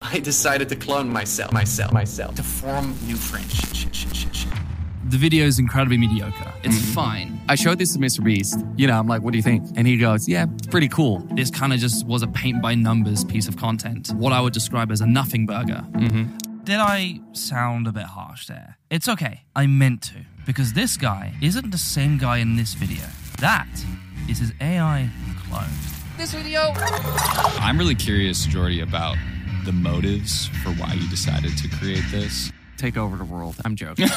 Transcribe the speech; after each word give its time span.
I 0.00 0.20
decided 0.20 0.68
to 0.68 0.76
clone 0.76 1.08
myself, 1.12 1.52
myself, 1.52 1.92
myself, 1.92 2.34
to 2.36 2.42
form 2.42 2.94
new 3.04 3.16
friends. 3.16 3.58
The 5.10 5.16
video 5.16 5.44
is 5.44 5.58
incredibly 5.58 5.96
mediocre. 5.98 6.52
It's 6.62 6.76
Mm-hmm. 6.76 6.92
fine. 6.92 7.40
I 7.48 7.56
showed 7.56 7.78
this 7.78 7.94
to 7.94 7.98
Mr. 7.98 8.22
Beast. 8.22 8.64
You 8.76 8.86
know, 8.86 8.98
I'm 8.98 9.08
like, 9.08 9.22
what 9.22 9.32
do 9.32 9.38
you 9.38 9.42
think? 9.42 9.64
And 9.76 9.86
he 9.88 9.96
goes, 9.96 10.28
yeah, 10.28 10.46
it's 10.54 10.66
pretty 10.68 10.88
cool. 10.88 11.20
This 11.32 11.50
kind 11.50 11.72
of 11.72 11.80
just 11.80 12.06
was 12.06 12.22
a 12.22 12.28
paint 12.28 12.62
by 12.62 12.74
numbers 12.76 13.24
piece 13.24 13.48
of 13.48 13.56
content. 13.56 14.10
What 14.14 14.32
I 14.32 14.40
would 14.40 14.52
describe 14.52 14.92
as 14.92 15.00
a 15.00 15.06
nothing 15.06 15.46
burger. 15.46 15.82
Mm-hmm. 15.92 16.36
Did 16.64 16.76
I 16.78 17.20
sound 17.32 17.86
a 17.88 17.92
bit 17.92 18.04
harsh 18.04 18.46
there? 18.46 18.76
It's 18.90 19.08
okay. 19.08 19.42
I 19.56 19.66
meant 19.66 20.02
to. 20.02 20.14
Because 20.46 20.74
this 20.74 20.96
guy 20.96 21.34
isn't 21.42 21.70
the 21.72 21.78
same 21.78 22.18
guy 22.18 22.38
in 22.38 22.54
this 22.56 22.74
video. 22.74 23.02
That 23.40 23.66
is 24.28 24.38
his 24.38 24.52
AI 24.60 25.10
clone. 25.48 25.64
This 26.18 26.34
video. 26.34 26.72
I'm 27.60 27.78
really 27.78 27.94
curious, 27.94 28.46
Jordi, 28.46 28.82
about 28.82 29.16
the 29.68 29.72
motives 29.72 30.46
for 30.62 30.70
why 30.70 30.94
you 30.94 31.06
decided 31.10 31.54
to 31.58 31.68
create 31.68 32.04
this. 32.10 32.50
Take 32.78 32.96
over 32.96 33.16
the 33.16 33.24
world. 33.24 33.56
I'm 33.66 33.76
joking. 33.76 34.06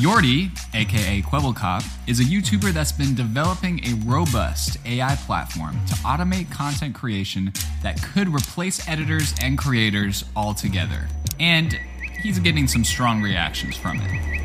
Jordi, 0.00 0.50
aka 0.72 1.20
Kwebbelkop, 1.20 1.84
is 2.06 2.20
a 2.20 2.22
YouTuber 2.22 2.72
that's 2.72 2.90
been 2.90 3.14
developing 3.14 3.84
a 3.84 3.92
robust 4.06 4.78
AI 4.86 5.14
platform 5.26 5.78
to 5.88 5.94
automate 5.96 6.50
content 6.50 6.94
creation 6.94 7.52
that 7.82 8.00
could 8.02 8.28
replace 8.28 8.88
editors 8.88 9.34
and 9.42 9.58
creators 9.58 10.24
altogether. 10.34 11.06
And 11.38 11.78
he's 12.22 12.38
getting 12.38 12.66
some 12.66 12.82
strong 12.82 13.20
reactions 13.20 13.76
from 13.76 14.00
it. 14.00 14.41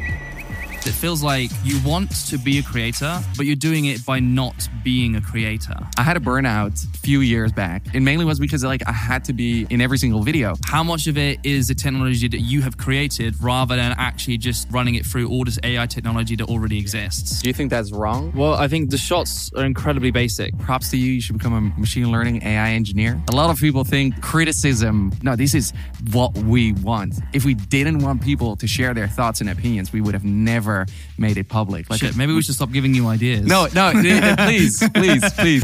It 0.87 0.93
feels 0.93 1.21
like 1.21 1.51
you 1.65 1.81
want 1.83 2.15
to 2.27 2.37
be 2.37 2.59
a 2.59 2.63
creator, 2.63 3.19
but 3.35 3.45
you're 3.45 3.57
doing 3.57 3.85
it 3.85 4.05
by 4.05 4.21
not 4.21 4.69
being 4.85 5.17
a 5.17 5.21
creator. 5.21 5.75
I 5.97 6.01
had 6.01 6.15
a 6.15 6.21
burnout 6.21 6.81
a 6.95 6.97
few 6.99 7.19
years 7.19 7.51
back. 7.51 7.83
It 7.93 7.99
mainly 7.99 8.23
was 8.23 8.39
because 8.39 8.63
like 8.63 8.87
I 8.87 8.93
had 8.93 9.25
to 9.25 9.33
be 9.33 9.67
in 9.69 9.81
every 9.81 9.97
single 9.97 10.23
video. 10.23 10.55
How 10.63 10.83
much 10.83 11.07
of 11.07 11.17
it 11.17 11.39
is 11.43 11.67
the 11.67 11.75
technology 11.75 12.29
that 12.29 12.39
you 12.39 12.61
have 12.61 12.77
created 12.77 13.35
rather 13.43 13.75
than 13.75 13.95
actually 13.97 14.37
just 14.37 14.71
running 14.71 14.95
it 14.95 15.05
through 15.05 15.27
all 15.27 15.43
this 15.43 15.59
AI 15.61 15.87
technology 15.87 16.37
that 16.37 16.47
already 16.47 16.79
exists? 16.79 17.41
Do 17.41 17.49
you 17.49 17.53
think 17.53 17.69
that's 17.69 17.91
wrong? 17.91 18.31
Well, 18.33 18.53
I 18.53 18.69
think 18.69 18.89
the 18.89 18.97
shots 18.97 19.51
are 19.57 19.65
incredibly 19.65 20.11
basic. 20.11 20.57
Props 20.57 20.89
to 20.91 20.97
you. 20.97 21.11
You 21.11 21.21
should 21.21 21.37
become 21.37 21.53
a 21.53 21.61
machine 21.77 22.13
learning 22.13 22.43
AI 22.43 22.69
engineer. 22.71 23.21
A 23.29 23.35
lot 23.35 23.49
of 23.49 23.59
people 23.59 23.83
think 23.83 24.21
criticism, 24.21 25.11
no, 25.21 25.35
this 25.35 25.53
is 25.53 25.73
what 26.13 26.33
we 26.37 26.71
want. 26.71 27.15
If 27.33 27.43
we 27.43 27.55
didn't 27.55 27.99
want 27.99 28.21
people 28.21 28.55
to 28.55 28.67
share 28.67 28.93
their 28.93 29.09
thoughts 29.09 29.41
and 29.41 29.49
opinions, 29.49 29.91
we 29.91 29.99
would 29.99 30.13
have 30.13 30.23
never 30.23 30.76
made 31.17 31.37
it 31.37 31.49
public. 31.49 31.89
Like, 31.89 31.99
Shit, 31.99 32.15
maybe 32.15 32.33
we 32.33 32.41
should 32.41 32.55
stop 32.55 32.71
giving 32.71 32.93
you 32.93 33.07
ideas. 33.07 33.45
No, 33.45 33.67
no, 33.73 33.91
please, 34.37 34.87
please, 34.93 35.33
please. 35.33 35.63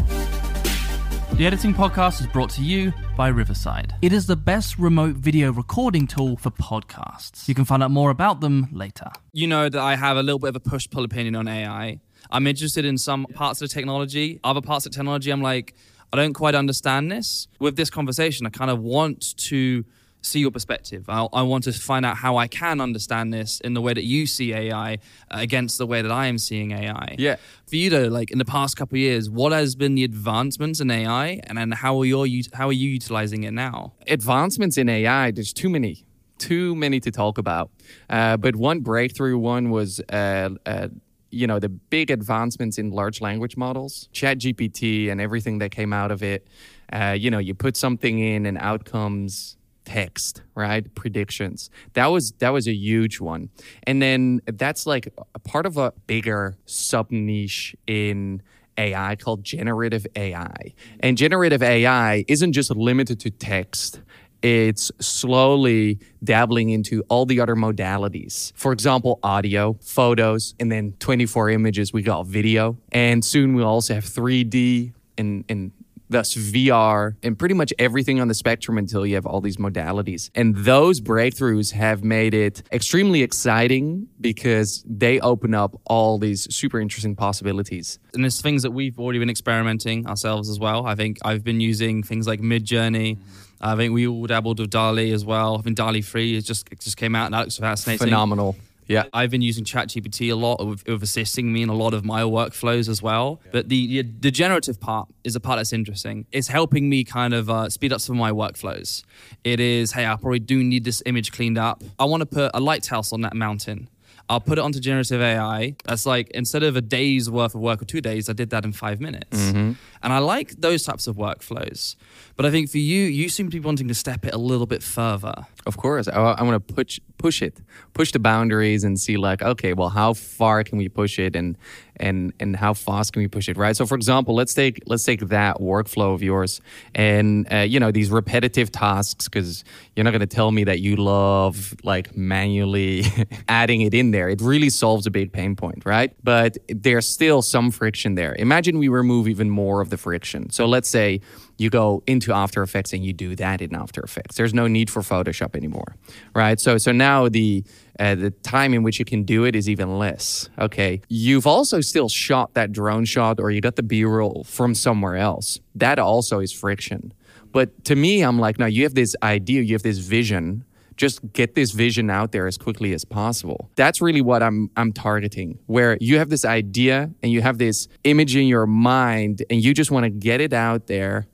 The 1.34 1.46
Editing 1.46 1.74
Podcast 1.74 2.20
is 2.20 2.28
brought 2.28 2.50
to 2.50 2.62
you 2.62 2.92
by 3.16 3.28
Riverside. 3.28 3.92
It 4.02 4.12
is 4.12 4.26
the 4.26 4.36
best 4.36 4.78
remote 4.78 5.16
video 5.16 5.52
recording 5.52 6.06
tool 6.06 6.36
for 6.36 6.50
podcasts. 6.50 7.48
You 7.48 7.56
can 7.56 7.64
find 7.64 7.82
out 7.82 7.90
more 7.90 8.10
about 8.10 8.40
them 8.40 8.68
later. 8.70 9.10
You 9.32 9.48
know 9.48 9.68
that 9.68 9.80
I 9.80 9.96
have 9.96 10.16
a 10.16 10.22
little 10.22 10.38
bit 10.38 10.50
of 10.50 10.56
a 10.56 10.60
push 10.60 10.88
pull 10.88 11.04
opinion 11.04 11.34
on 11.34 11.48
AI. 11.48 11.98
I'm 12.30 12.46
interested 12.46 12.84
in 12.84 12.98
some 12.98 13.26
parts 13.26 13.60
of 13.60 13.68
the 13.68 13.74
technology, 13.74 14.38
other 14.44 14.60
parts 14.60 14.86
of 14.86 14.92
technology, 14.92 15.30
I'm 15.30 15.42
like, 15.42 15.74
I 16.12 16.16
don't 16.16 16.34
quite 16.34 16.54
understand 16.54 17.10
this. 17.10 17.48
With 17.58 17.74
this 17.74 17.90
conversation, 17.90 18.46
I 18.46 18.50
kind 18.50 18.70
of 18.70 18.80
want 18.80 19.36
to 19.48 19.84
see 20.24 20.40
your 20.40 20.50
perspective. 20.50 21.04
I, 21.08 21.26
I 21.32 21.42
want 21.42 21.64
to 21.64 21.72
find 21.72 22.04
out 22.04 22.16
how 22.16 22.36
I 22.36 22.48
can 22.48 22.80
understand 22.80 23.32
this 23.32 23.60
in 23.60 23.74
the 23.74 23.80
way 23.80 23.92
that 23.92 24.04
you 24.04 24.26
see 24.26 24.52
AI 24.54 24.94
uh, 24.94 24.96
against 25.30 25.78
the 25.78 25.86
way 25.86 26.02
that 26.02 26.10
I 26.10 26.26
am 26.26 26.38
seeing 26.38 26.72
AI. 26.72 27.16
Yeah. 27.18 27.36
For 27.66 27.76
you 27.76 27.90
though, 27.90 28.08
like 28.08 28.30
in 28.30 28.38
the 28.38 28.44
past 28.44 28.76
couple 28.76 28.96
of 28.96 29.00
years, 29.00 29.28
what 29.28 29.52
has 29.52 29.74
been 29.74 29.94
the 29.94 30.04
advancements 30.04 30.80
in 30.80 30.90
AI, 30.90 31.40
and 31.44 31.58
then 31.58 31.72
how 31.72 31.98
are 32.00 32.04
you 32.06 32.42
how 32.54 32.68
are 32.68 32.72
you 32.72 32.90
utilizing 32.90 33.44
it 33.44 33.52
now? 33.52 33.92
advancements 34.08 34.78
in 34.78 34.88
AI, 34.88 35.30
there's 35.30 35.52
too 35.52 35.68
many, 35.68 36.06
too 36.38 36.74
many 36.74 37.00
to 37.00 37.10
talk 37.10 37.38
about. 37.38 37.70
Uh, 38.08 38.36
but 38.36 38.56
one 38.56 38.80
breakthrough 38.80 39.38
one 39.38 39.70
was, 39.70 40.00
uh, 40.08 40.50
uh, 40.66 40.88
you 41.30 41.46
know, 41.46 41.58
the 41.58 41.68
big 41.68 42.10
advancements 42.10 42.78
in 42.78 42.90
large 42.90 43.20
language 43.20 43.56
models, 43.56 44.08
ChatGPT, 44.12 45.10
and 45.10 45.20
everything 45.20 45.58
that 45.58 45.70
came 45.70 45.92
out 45.92 46.10
of 46.10 46.22
it. 46.22 46.46
Uh, 46.92 47.16
you 47.18 47.30
know, 47.30 47.38
you 47.38 47.54
put 47.54 47.76
something 47.76 48.18
in, 48.18 48.46
and 48.46 48.56
out 48.58 48.84
comes 48.84 49.56
text 49.84 50.42
right 50.54 50.94
predictions 50.94 51.70
that 51.92 52.06
was 52.06 52.32
that 52.38 52.50
was 52.50 52.66
a 52.66 52.74
huge 52.74 53.20
one 53.20 53.50
and 53.84 54.00
then 54.00 54.40
that's 54.46 54.86
like 54.86 55.12
a 55.34 55.38
part 55.38 55.66
of 55.66 55.76
a 55.76 55.92
bigger 56.06 56.56
sub 56.66 57.10
niche 57.10 57.76
in 57.86 58.42
AI 58.78 59.16
called 59.16 59.44
generative 59.44 60.06
AI. 60.16 60.74
And 61.00 61.16
generative 61.16 61.62
AI 61.62 62.24
isn't 62.28 62.52
just 62.52 62.70
limited 62.70 63.20
to 63.20 63.30
text. 63.30 64.00
It's 64.42 64.92
slowly 65.00 65.98
dabbling 66.22 66.68
into 66.68 67.02
all 67.08 67.24
the 67.24 67.40
other 67.40 67.56
modalities. 67.56 68.52
For 68.54 68.72
example, 68.72 69.18
audio, 69.22 69.78
photos, 69.80 70.54
and 70.60 70.70
then 70.70 70.92
24 70.98 71.50
images, 71.50 71.94
we 71.94 72.02
got 72.02 72.26
video. 72.26 72.76
And 72.92 73.24
soon 73.24 73.54
we'll 73.54 73.66
also 73.66 73.94
have 73.94 74.04
3D 74.04 74.92
and, 75.16 75.44
and 75.48 75.72
thus 76.14 76.34
VR 76.34 77.16
and 77.22 77.38
pretty 77.38 77.54
much 77.54 77.72
everything 77.78 78.20
on 78.20 78.28
the 78.28 78.34
spectrum 78.34 78.78
until 78.78 79.04
you 79.04 79.16
have 79.16 79.26
all 79.26 79.40
these 79.40 79.58
modalities. 79.58 80.30
And 80.34 80.56
those 80.56 81.00
breakthroughs 81.00 81.72
have 81.72 82.02
made 82.02 82.32
it 82.34 82.62
extremely 82.72 83.22
exciting 83.22 84.08
because 84.20 84.84
they 84.86 85.20
open 85.20 85.54
up 85.54 85.78
all 85.84 86.18
these 86.18 86.52
super 86.54 86.80
interesting 86.80 87.16
possibilities. 87.16 87.98
And 88.14 88.24
there's 88.24 88.40
things 88.40 88.62
that 88.62 88.70
we've 88.70 88.98
already 88.98 89.18
been 89.18 89.30
experimenting 89.30 90.06
ourselves 90.06 90.48
as 90.48 90.58
well. 90.58 90.86
I 90.86 90.94
think 90.94 91.18
I've 91.24 91.44
been 91.44 91.60
using 91.60 92.02
things 92.02 92.26
like 92.26 92.40
Midjourney. 92.40 93.18
I 93.60 93.76
think 93.76 93.92
we 93.92 94.06
all 94.06 94.26
dabbled 94.26 94.60
with 94.60 94.70
DALL-E 94.70 95.12
as 95.12 95.24
well. 95.24 95.58
I 95.58 95.62
think 95.62 95.76
DALL-E 95.76 96.02
3 96.02 96.36
is 96.36 96.44
just 96.44 96.68
just 96.78 96.96
came 96.96 97.14
out 97.14 97.26
and 97.26 97.34
that 97.34 97.40
looks 97.40 97.58
fascinating. 97.58 98.06
Phenomenal. 98.06 98.56
Yeah. 98.86 99.04
I've 99.12 99.30
been 99.30 99.42
using 99.42 99.64
ChatGPT 99.64 100.30
a 100.30 100.34
lot 100.34 100.56
of, 100.60 100.84
of 100.86 101.02
assisting 101.02 101.52
me 101.52 101.62
in 101.62 101.68
a 101.68 101.74
lot 101.74 101.94
of 101.94 102.04
my 102.04 102.22
workflows 102.22 102.88
as 102.88 103.02
well. 103.02 103.40
But 103.52 103.68
the, 103.68 103.86
the 103.86 104.02
the 104.20 104.30
generative 104.30 104.80
part 104.80 105.08
is 105.24 105.34
a 105.36 105.40
part 105.40 105.58
that's 105.58 105.72
interesting. 105.72 106.26
It's 106.32 106.48
helping 106.48 106.88
me 106.88 107.04
kind 107.04 107.34
of 107.34 107.48
uh, 107.48 107.70
speed 107.70 107.92
up 107.92 108.00
some 108.00 108.16
of 108.16 108.20
my 108.20 108.30
workflows. 108.30 109.02
It 109.42 109.60
is, 109.60 109.92
hey, 109.92 110.06
I 110.06 110.16
probably 110.16 110.38
do 110.38 110.62
need 110.62 110.84
this 110.84 111.02
image 111.06 111.32
cleaned 111.32 111.58
up. 111.58 111.82
I 111.98 112.04
want 112.04 112.20
to 112.20 112.26
put 112.26 112.50
a 112.54 112.60
lighthouse 112.60 113.12
on 113.12 113.22
that 113.22 113.34
mountain. 113.34 113.88
I'll 114.28 114.40
put 114.40 114.58
it 114.58 114.62
onto 114.62 114.80
generative 114.80 115.20
AI. 115.20 115.76
That's 115.84 116.06
like 116.06 116.30
instead 116.30 116.62
of 116.62 116.76
a 116.76 116.80
day's 116.80 117.30
worth 117.30 117.54
of 117.54 117.60
work 117.60 117.82
or 117.82 117.84
two 117.84 118.00
days, 118.00 118.30
I 118.30 118.32
did 118.32 118.50
that 118.50 118.64
in 118.64 118.72
five 118.72 119.00
minutes. 119.00 119.38
Mm-hmm. 119.38 119.72
And 120.02 120.12
I 120.12 120.18
like 120.18 120.52
those 120.60 120.82
types 120.82 121.06
of 121.06 121.16
workflows. 121.16 121.96
But 122.36 122.46
I 122.46 122.50
think 122.50 122.70
for 122.70 122.78
you, 122.78 123.02
you 123.04 123.28
seem 123.28 123.50
to 123.50 123.56
be 123.56 123.60
wanting 123.60 123.88
to 123.88 123.94
step 123.94 124.24
it 124.24 124.34
a 124.34 124.38
little 124.38 124.66
bit 124.66 124.82
further. 124.82 125.34
Of 125.66 125.76
course, 125.76 126.08
I, 126.08 126.12
I 126.12 126.42
want 126.42 126.66
to 126.66 126.74
push 126.74 127.00
push 127.18 127.42
it, 127.42 127.60
push 127.92 128.12
the 128.12 128.18
boundaries, 128.18 128.84
and 128.84 128.98
see 128.98 129.16
like, 129.16 129.42
okay, 129.42 129.72
well, 129.72 129.90
how 129.90 130.14
far 130.14 130.64
can 130.64 130.78
we 130.78 130.88
push 130.88 131.18
it, 131.18 131.36
and 131.36 131.56
and 131.96 132.32
and 132.40 132.56
how 132.56 132.74
fast 132.74 133.12
can 133.12 133.22
we 133.22 133.28
push 133.28 133.48
it, 133.48 133.56
right? 133.56 133.76
So, 133.76 133.86
for 133.86 133.94
example, 133.94 134.34
let's 134.34 134.54
take 134.54 134.82
let's 134.86 135.04
take 135.04 135.20
that 135.28 135.58
workflow 135.58 136.14
of 136.14 136.22
yours, 136.22 136.60
and 136.94 137.50
uh, 137.52 137.58
you 137.58 137.80
know 137.80 137.90
these 137.90 138.10
repetitive 138.10 138.70
tasks, 138.72 139.28
because 139.28 139.64
you're 139.94 140.04
not 140.04 140.10
going 140.10 140.20
to 140.20 140.26
tell 140.26 140.50
me 140.50 140.64
that 140.64 140.80
you 140.80 140.96
love 140.96 141.74
like 141.84 142.16
manually 142.16 143.04
adding 143.48 143.80
it 143.82 143.94
in 143.94 144.10
there. 144.10 144.28
It 144.28 144.40
really 144.40 144.70
solves 144.70 145.06
a 145.06 145.10
big 145.10 145.32
pain 145.32 145.56
point, 145.56 145.84
right? 145.84 146.12
But 146.22 146.58
there's 146.68 147.08
still 147.08 147.42
some 147.42 147.70
friction 147.70 148.14
there. 148.14 148.34
Imagine 148.36 148.78
we 148.78 148.88
remove 148.88 149.28
even 149.28 149.50
more 149.50 149.80
of 149.80 149.90
the 149.90 149.96
friction. 149.96 150.50
So 150.50 150.66
let's 150.66 150.88
say 150.88 151.20
you 151.56 151.70
go 151.70 152.02
into 152.06 152.32
After 152.32 152.62
Effects 152.62 152.92
and 152.92 153.04
you 153.04 153.12
do 153.12 153.36
that 153.36 153.60
in 153.60 153.74
After 153.74 154.02
Effects. 154.02 154.36
There's 154.36 154.54
no 154.54 154.66
need 154.66 154.90
for 154.90 155.02
Photoshop 155.02 155.54
anymore, 155.54 155.96
right? 156.34 156.58
So 156.60 156.78
so 156.78 156.92
now 156.92 157.28
the 157.28 157.64
uh, 157.98 158.14
the 158.14 158.30
time 158.30 158.74
in 158.74 158.82
which 158.82 158.98
you 158.98 159.04
can 159.04 159.22
do 159.22 159.44
it 159.44 159.54
is 159.54 159.68
even 159.68 159.98
less. 159.98 160.48
Okay, 160.58 161.00
you've 161.08 161.46
also 161.46 161.80
still 161.80 162.08
shot 162.08 162.54
that 162.54 162.72
drone 162.72 163.04
shot 163.04 163.40
or 163.40 163.50
you 163.50 163.60
got 163.60 163.76
the 163.76 163.82
B-roll 163.82 164.44
from 164.44 164.74
somewhere 164.74 165.16
else. 165.16 165.60
That 165.74 165.98
also 165.98 166.40
is 166.40 166.52
friction. 166.52 167.12
But 167.52 167.84
to 167.84 167.94
me, 167.94 168.22
I'm 168.22 168.40
like, 168.40 168.58
no, 168.58 168.66
you 168.66 168.82
have 168.82 168.94
this 168.94 169.14
idea, 169.22 169.62
you 169.62 169.74
have 169.74 169.84
this 169.84 169.98
vision 169.98 170.64
just 170.96 171.32
get 171.32 171.54
this 171.54 171.72
vision 171.72 172.10
out 172.10 172.32
there 172.32 172.46
as 172.46 172.56
quickly 172.56 172.92
as 172.92 173.04
possible. 173.04 173.70
That's 173.76 174.00
really 174.00 174.20
what 174.20 174.42
I'm 174.42 174.70
I'm 174.76 174.92
targeting. 174.92 175.58
Where 175.66 175.98
you 176.00 176.18
have 176.18 176.28
this 176.28 176.44
idea 176.44 177.10
and 177.22 177.32
you 177.32 177.42
have 177.42 177.58
this 177.58 177.88
image 178.04 178.36
in 178.36 178.46
your 178.46 178.66
mind 178.66 179.42
and 179.50 179.62
you 179.62 179.74
just 179.74 179.90
want 179.90 180.04
to 180.04 180.10
get 180.10 180.40
it 180.40 180.52
out 180.52 180.86
there 180.86 181.26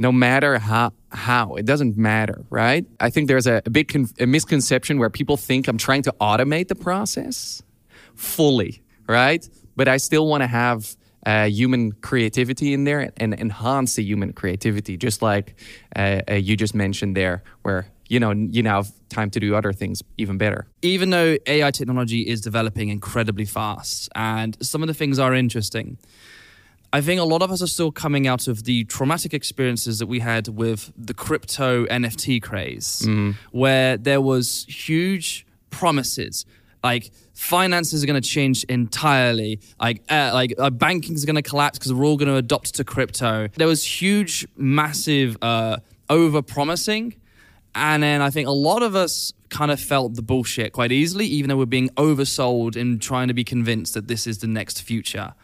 no 0.00 0.10
matter 0.10 0.58
how 0.58 0.92
how 1.12 1.54
it 1.56 1.66
doesn't 1.66 1.96
matter 1.96 2.44
right? 2.48 2.86
I 2.98 3.10
think 3.10 3.28
there's 3.28 3.46
a, 3.46 3.60
a 3.66 3.70
big 3.70 3.88
con- 3.88 4.08
a 4.18 4.26
misconception 4.26 4.98
where 4.98 5.10
people 5.10 5.36
think 5.36 5.68
i'm 5.68 5.78
trying 5.88 6.02
to 6.08 6.12
automate 6.20 6.68
the 6.68 6.74
process 6.74 7.62
fully 8.14 8.82
right? 9.06 9.46
But 9.76 9.86
i 9.88 9.98
still 9.98 10.26
want 10.26 10.42
to 10.42 10.46
have 10.46 10.96
uh, 11.26 11.44
human 11.44 11.92
creativity 12.08 12.72
in 12.72 12.84
there 12.84 13.12
and 13.18 13.34
enhance 13.34 13.94
the 13.96 14.02
human 14.02 14.32
creativity 14.32 14.96
just 14.96 15.20
like 15.20 15.54
uh, 15.94 16.22
uh, 16.30 16.34
you 16.34 16.56
just 16.56 16.74
mentioned 16.74 17.14
there 17.14 17.42
where 17.62 17.86
you 18.08 18.18
know 18.18 18.30
you 18.30 18.62
now 18.62 18.76
have 18.82 18.90
time 19.10 19.28
to 19.30 19.38
do 19.38 19.54
other 19.54 19.72
things 19.72 20.02
even 20.16 20.38
better. 20.38 20.66
Even 20.80 21.10
though 21.10 21.36
ai 21.46 21.70
technology 21.70 22.22
is 22.32 22.40
developing 22.40 22.88
incredibly 22.88 23.44
fast 23.44 24.08
and 24.14 24.56
some 24.62 24.82
of 24.82 24.88
the 24.88 24.94
things 24.94 25.18
are 25.18 25.34
interesting 25.34 25.98
I 26.92 27.00
think 27.00 27.20
a 27.20 27.24
lot 27.24 27.42
of 27.42 27.50
us 27.50 27.62
are 27.62 27.68
still 27.68 27.92
coming 27.92 28.26
out 28.26 28.48
of 28.48 28.64
the 28.64 28.84
traumatic 28.84 29.32
experiences 29.32 30.00
that 30.00 30.06
we 30.06 30.18
had 30.18 30.48
with 30.48 30.92
the 30.96 31.14
crypto 31.14 31.86
NFT 31.86 32.42
craze, 32.42 33.02
mm. 33.04 33.34
where 33.52 33.96
there 33.96 34.20
was 34.20 34.64
huge 34.68 35.46
promises 35.70 36.46
like 36.82 37.10
finances 37.34 38.02
are 38.02 38.06
going 38.06 38.20
to 38.20 38.28
change 38.28 38.64
entirely 38.64 39.60
like 39.78 40.02
uh, 40.10 40.30
like 40.32 40.52
uh, 40.58 40.70
banking 40.70 41.14
is 41.14 41.24
going 41.24 41.36
to 41.36 41.42
collapse 41.42 41.78
because 41.78 41.92
we're 41.92 42.04
all 42.04 42.16
going 42.16 42.26
to 42.28 42.36
adopt 42.36 42.74
to 42.74 42.82
crypto 42.82 43.46
there 43.56 43.68
was 43.68 43.84
huge 43.84 44.48
massive 44.56 45.36
uh, 45.42 45.76
over 46.08 46.42
promising 46.42 47.14
and 47.74 48.02
then 48.02 48.20
I 48.20 48.30
think 48.30 48.48
a 48.48 48.52
lot 48.52 48.82
of 48.82 48.96
us 48.96 49.32
kind 49.48 49.70
of 49.70 49.80
felt 49.80 50.14
the 50.14 50.22
bullshit 50.22 50.72
quite 50.72 50.92
easily, 50.92 51.26
even 51.26 51.48
though 51.48 51.56
we're 51.56 51.66
being 51.66 51.88
oversold 51.90 52.76
in 52.76 52.98
trying 52.98 53.28
to 53.28 53.34
be 53.34 53.44
convinced 53.44 53.94
that 53.94 54.08
this 54.08 54.26
is 54.26 54.38
the 54.38 54.46
next 54.46 54.82
future. 54.82 55.34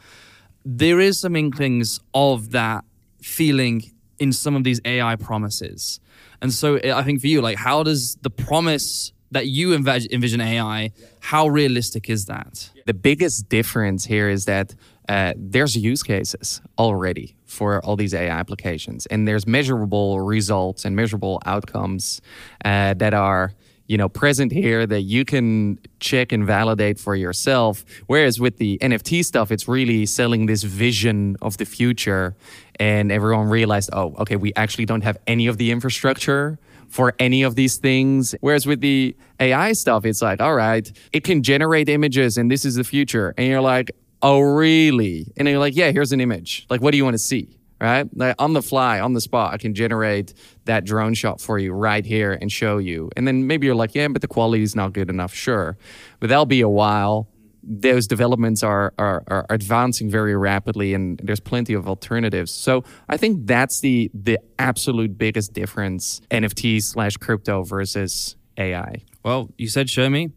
There 0.69 0.99
is 0.99 1.21
some 1.21 1.37
inklings 1.37 2.01
of 2.13 2.51
that 2.51 2.85
feeling 3.23 3.93
in 4.19 4.33
some 4.33 4.57
of 4.57 4.65
these 4.65 4.81
AI 4.85 5.15
promises. 5.15 6.01
And 6.43 6.53
so 6.53 6.81
I 6.83 7.05
think 7.05 7.21
for 7.21 7.29
you, 7.29 7.41
like, 7.41 7.57
how 7.57 7.85
does 7.85 8.17
the 8.23 8.31
promise 8.31 9.13
that 9.31 9.47
you 9.47 9.75
envision 9.75 10.41
AI, 10.41 10.91
how 11.21 11.47
realistic 11.47 12.11
is 12.11 12.25
that? 12.25 12.71
The 12.85 12.95
biggest 12.95 13.49
difference 13.49 14.07
here 14.07 14.29
is 14.29 14.47
that 14.47 14.75
uh, 15.09 15.35
there's 15.37 15.77
use 15.77 16.03
cases 16.03 16.61
already 16.79 17.37
for 17.45 17.81
all 17.85 17.95
these 17.95 18.13
AI 18.13 18.29
applications, 18.29 19.07
and 19.07 19.29
there's 19.29 19.47
measurable 19.47 20.21
results 20.21 20.85
and 20.85 20.97
measurable 20.97 21.41
outcomes 21.47 22.21
uh, 22.65 22.95
that 22.95 23.15
are 23.15 23.53
you 23.87 23.97
know 23.97 24.09
present 24.09 24.53
here 24.53 24.87
that 24.87 25.03
you 25.03 25.25
can 25.25 25.79
check 26.01 26.33
and 26.33 26.47
validate 26.47 26.99
for 26.99 27.15
yourself 27.15 27.85
whereas 28.07 28.41
with 28.41 28.57
the 28.59 28.79
nft 28.83 29.25
stuff 29.25 29.51
it's 29.51 29.69
really 29.69 30.07
selling 30.07 30.47
this 30.47 30.63
vision 30.63 31.37
of 31.43 31.57
the 31.59 31.65
future 31.65 32.35
and 32.81 33.13
everyone 33.13 33.49
realized 33.49 33.91
oh 33.93 34.15
okay 34.19 34.37
we 34.37 34.53
actually 34.57 34.85
don't 34.85 35.03
have 35.03 35.19
any 35.27 35.47
of 35.47 35.57
the 35.59 35.71
infrastructure 35.71 36.59
for 36.89 37.15
any 37.19 37.43
of 37.43 37.55
these 37.55 37.77
things. 37.77 38.35
Whereas 38.41 38.67
with 38.67 38.81
the 38.81 39.17
AI 39.41 39.73
stuff, 39.73 40.05
it's 40.05 40.23
like, 40.23 40.41
all 40.41 40.55
right, 40.55 40.91
it 41.13 41.25
can 41.25 41.43
generate 41.43 41.89
images 41.89 42.37
and 42.37 42.51
this 42.51 42.65
is 42.65 42.77
the 42.77 42.85
future. 42.85 43.35
And 43.37 43.47
you're 43.47 43.61
like, 43.61 43.91
oh, 44.23 44.41
really? 44.41 45.33
And 45.37 45.49
you're 45.49 45.59
like, 45.59 45.77
yeah, 45.77 45.91
here's 45.91 46.13
an 46.13 46.21
image. 46.21 46.67
Like, 46.71 46.81
what 46.81 46.93
do 46.93 46.97
you 46.97 47.05
want 47.05 47.15
to 47.15 47.19
see? 47.19 47.59
Right? 47.81 48.09
Like 48.17 48.37
on 48.39 48.55
the 48.55 48.63
fly, 48.63 49.01
on 49.01 49.13
the 49.13 49.21
spot, 49.21 49.53
I 49.53 49.59
can 49.59 49.75
generate 49.75 50.33
that 50.67 50.85
drone 50.85 51.15
shot 51.15 51.41
for 51.41 51.59
you 51.59 51.73
right 51.73 52.05
here 52.05 52.33
and 52.33 52.53
show 52.53 52.79
you. 52.79 53.11
And 53.17 53.27
then 53.27 53.47
maybe 53.47 53.67
you're 53.67 53.75
like, 53.75 53.95
yeah, 53.95 54.09
but 54.09 54.23
the 54.23 54.29
quality 54.29 54.63
is 54.63 54.77
not 54.77 54.93
good 54.93 55.11
enough. 55.11 55.35
Sure. 55.35 55.77
But 56.21 56.29
that'll 56.29 56.47
be 56.47 56.61
a 56.61 56.69
while 56.69 57.29
those 57.67 58.07
developments 58.07 58.63
are, 58.63 58.95
are, 58.97 59.25
are 59.27 59.47
advancing 59.51 60.09
very 60.09 60.37
rapidly 60.37 60.95
and 60.95 61.21
there's 61.23 61.41
plenty 61.41 61.75
of 61.75 61.89
alternatives. 61.89 62.53
So 62.53 62.85
I 63.09 63.17
think 63.17 63.47
that's 63.47 63.81
the 63.81 64.11
the 64.15 64.39
absolute 64.59 65.19
biggest 65.19 65.53
difference 65.53 66.21
NFT 66.31 66.83
slash 66.83 67.17
crypto 67.17 67.65
versus 67.65 68.37
AI. 68.57 69.03
Well, 69.25 69.51
you 69.59 69.69
said 69.69 69.91
show 69.91 70.09
me. 70.09 70.31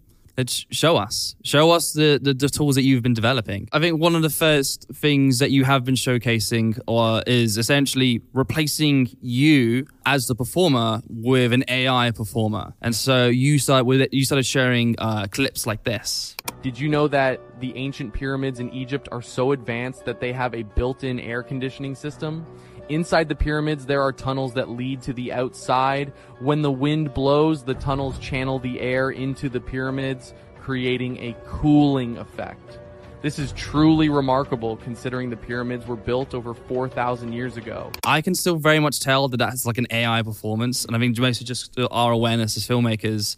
Show 0.48 0.98
us. 0.98 1.36
Show 1.44 1.72
us 1.72 1.94
the, 1.94 2.20
the, 2.22 2.34
the, 2.34 2.50
tools 2.50 2.76
that 2.76 2.84
you've 2.84 3.04
been 3.04 3.14
developing. 3.14 3.68
I 3.74 3.80
think 3.80 4.00
one 4.00 4.16
of 4.16 4.22
the 4.22 4.30
first 4.30 4.88
things 4.94 5.40
that 5.40 5.52
you 5.52 5.66
have 5.66 5.84
been 5.84 5.96
showcasing 5.96 6.80
or 6.88 7.24
is 7.28 7.58
essentially 7.58 8.22
replacing 8.34 9.10
you 9.22 9.88
as 10.06 10.28
the 10.28 10.36
performer 10.36 11.02
with 11.10 11.52
an 11.54 11.64
AI 11.68 12.12
performer. 12.12 12.74
And 12.82 12.96
so 12.96 13.28
you 13.28 13.60
started 13.60 13.86
with 13.86 14.02
it, 14.02 14.14
you 14.14 14.24
started 14.24 14.46
sharing 14.46 14.96
uh, 14.98 15.28
clips 15.30 15.68
like 15.68 15.84
this. 15.84 16.36
Did 16.62 16.80
you 16.80 16.90
know 16.90 17.08
that 17.08 17.40
the 17.60 17.76
ancient 17.76 18.14
pyramids 18.14 18.60
in 18.60 18.72
Egypt 18.72 19.10
are 19.12 19.22
so 19.22 19.52
advanced 19.52 20.06
that 20.06 20.20
they 20.20 20.32
have 20.34 20.54
a 20.54 20.64
built-in 20.64 21.20
air 21.20 21.44
conditioning 21.44 21.96
system? 21.96 22.46
Inside 22.90 23.30
the 23.30 23.36
pyramids, 23.36 23.86
there 23.86 24.02
are 24.02 24.12
tunnels 24.12 24.56
that 24.56 24.68
lead 24.68 25.04
to 25.04 25.14
the 25.14 25.32
outside. 25.32 26.12
When 26.40 26.64
the 26.64 26.72
wind 26.72 27.14
blows, 27.14 27.64
the 27.64 27.76
tunnels 27.76 28.18
channel 28.18 28.58
the 28.58 28.82
air 28.82 29.12
into 29.12 29.48
the 29.48 29.60
pyramids, 29.60 30.34
creating 30.60 31.18
a 31.18 31.36
cooling 31.46 32.18
effect. 32.18 32.80
This 33.22 33.38
is 33.38 33.52
truly 33.52 34.10
remarkable 34.10 34.78
considering 34.78 35.30
the 35.30 35.38
pyramids 35.38 35.86
were 35.86 35.98
built 35.98 36.34
over 36.34 36.56
4,000 36.56 37.32
years 37.32 37.58
ago. 37.58 37.92
I 38.04 38.22
can 38.22 38.34
still 38.34 38.56
very 38.56 38.80
much 38.80 39.02
tell 39.02 39.28
that 39.28 39.38
that's 39.38 39.68
like 39.68 39.78
an 39.78 39.86
AI 39.92 40.24
performance, 40.24 40.84
and 40.84 40.96
I 40.96 41.00
think 41.00 41.16
mostly 41.20 41.46
just 41.46 41.78
our 41.92 42.12
awareness 42.12 42.58
as 42.58 42.68
filmmakers. 42.68 43.36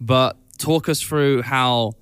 But 0.00 0.38
talk 0.56 0.88
us 0.88 1.02
through 1.02 1.42
how 1.42 1.92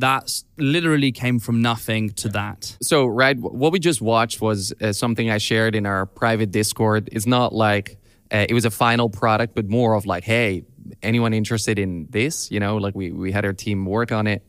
that 0.00 0.42
literally 0.56 1.12
came 1.12 1.38
from 1.38 1.62
nothing 1.62 2.10
to 2.10 2.28
that. 2.30 2.76
So, 2.82 3.06
right, 3.06 3.38
what 3.38 3.72
we 3.72 3.78
just 3.78 4.00
watched 4.00 4.40
was 4.40 4.72
uh, 4.80 4.92
something 4.92 5.30
I 5.30 5.38
shared 5.38 5.74
in 5.74 5.86
our 5.86 6.06
private 6.06 6.50
Discord. 6.50 7.08
It's 7.12 7.26
not 7.26 7.54
like 7.54 7.98
uh, 8.32 8.46
it 8.48 8.54
was 8.54 8.64
a 8.64 8.70
final 8.70 9.08
product, 9.08 9.54
but 9.54 9.68
more 9.68 9.94
of 9.94 10.06
like, 10.06 10.24
hey, 10.24 10.64
anyone 11.02 11.32
interested 11.32 11.78
in 11.78 12.06
this? 12.10 12.50
You 12.50 12.60
know, 12.60 12.76
like 12.76 12.94
we, 12.94 13.10
we 13.10 13.32
had 13.32 13.44
our 13.44 13.52
team 13.52 13.84
work 13.86 14.12
on 14.12 14.26
it. 14.26 14.42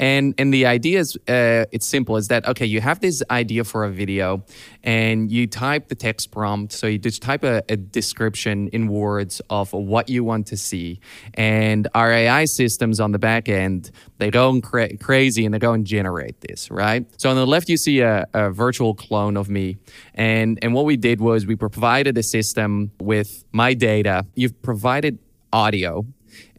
And 0.00 0.34
and 0.38 0.52
the 0.52 0.64
idea 0.64 0.98
is 0.98 1.14
uh, 1.28 1.66
it's 1.72 1.86
simple. 1.86 2.16
Is 2.16 2.28
that 2.28 2.48
okay? 2.48 2.64
You 2.64 2.80
have 2.80 3.00
this 3.00 3.22
idea 3.30 3.64
for 3.64 3.84
a 3.84 3.90
video, 3.90 4.42
and 4.82 5.30
you 5.30 5.46
type 5.46 5.88
the 5.88 5.94
text 5.94 6.30
prompt. 6.30 6.72
So 6.72 6.86
you 6.86 6.98
just 6.98 7.20
type 7.20 7.44
a, 7.44 7.62
a 7.68 7.76
description 7.76 8.68
in 8.68 8.88
words 8.88 9.42
of 9.50 9.74
what 9.74 10.08
you 10.08 10.24
want 10.24 10.46
to 10.48 10.56
see, 10.56 11.00
and 11.34 11.86
our 11.94 12.10
AI 12.10 12.46
systems 12.46 12.98
on 12.98 13.12
the 13.12 13.18
back 13.18 13.48
end 13.48 13.90
they 14.16 14.30
go 14.30 14.60
cra- 14.60 14.96
crazy 14.96 15.44
and 15.44 15.52
they 15.54 15.58
go 15.58 15.72
and 15.74 15.86
generate 15.86 16.40
this. 16.40 16.70
Right. 16.70 17.04
So 17.20 17.28
on 17.28 17.36
the 17.36 17.46
left 17.46 17.68
you 17.68 17.76
see 17.76 18.00
a, 18.00 18.26
a 18.32 18.50
virtual 18.50 18.94
clone 18.94 19.36
of 19.36 19.50
me, 19.50 19.76
and 20.14 20.58
and 20.62 20.72
what 20.72 20.86
we 20.86 20.96
did 20.96 21.20
was 21.20 21.44
we 21.44 21.56
provided 21.56 22.16
a 22.16 22.22
system 22.22 22.90
with 23.00 23.44
my 23.52 23.74
data. 23.74 24.24
You've 24.34 24.62
provided 24.62 25.18
audio 25.52 26.06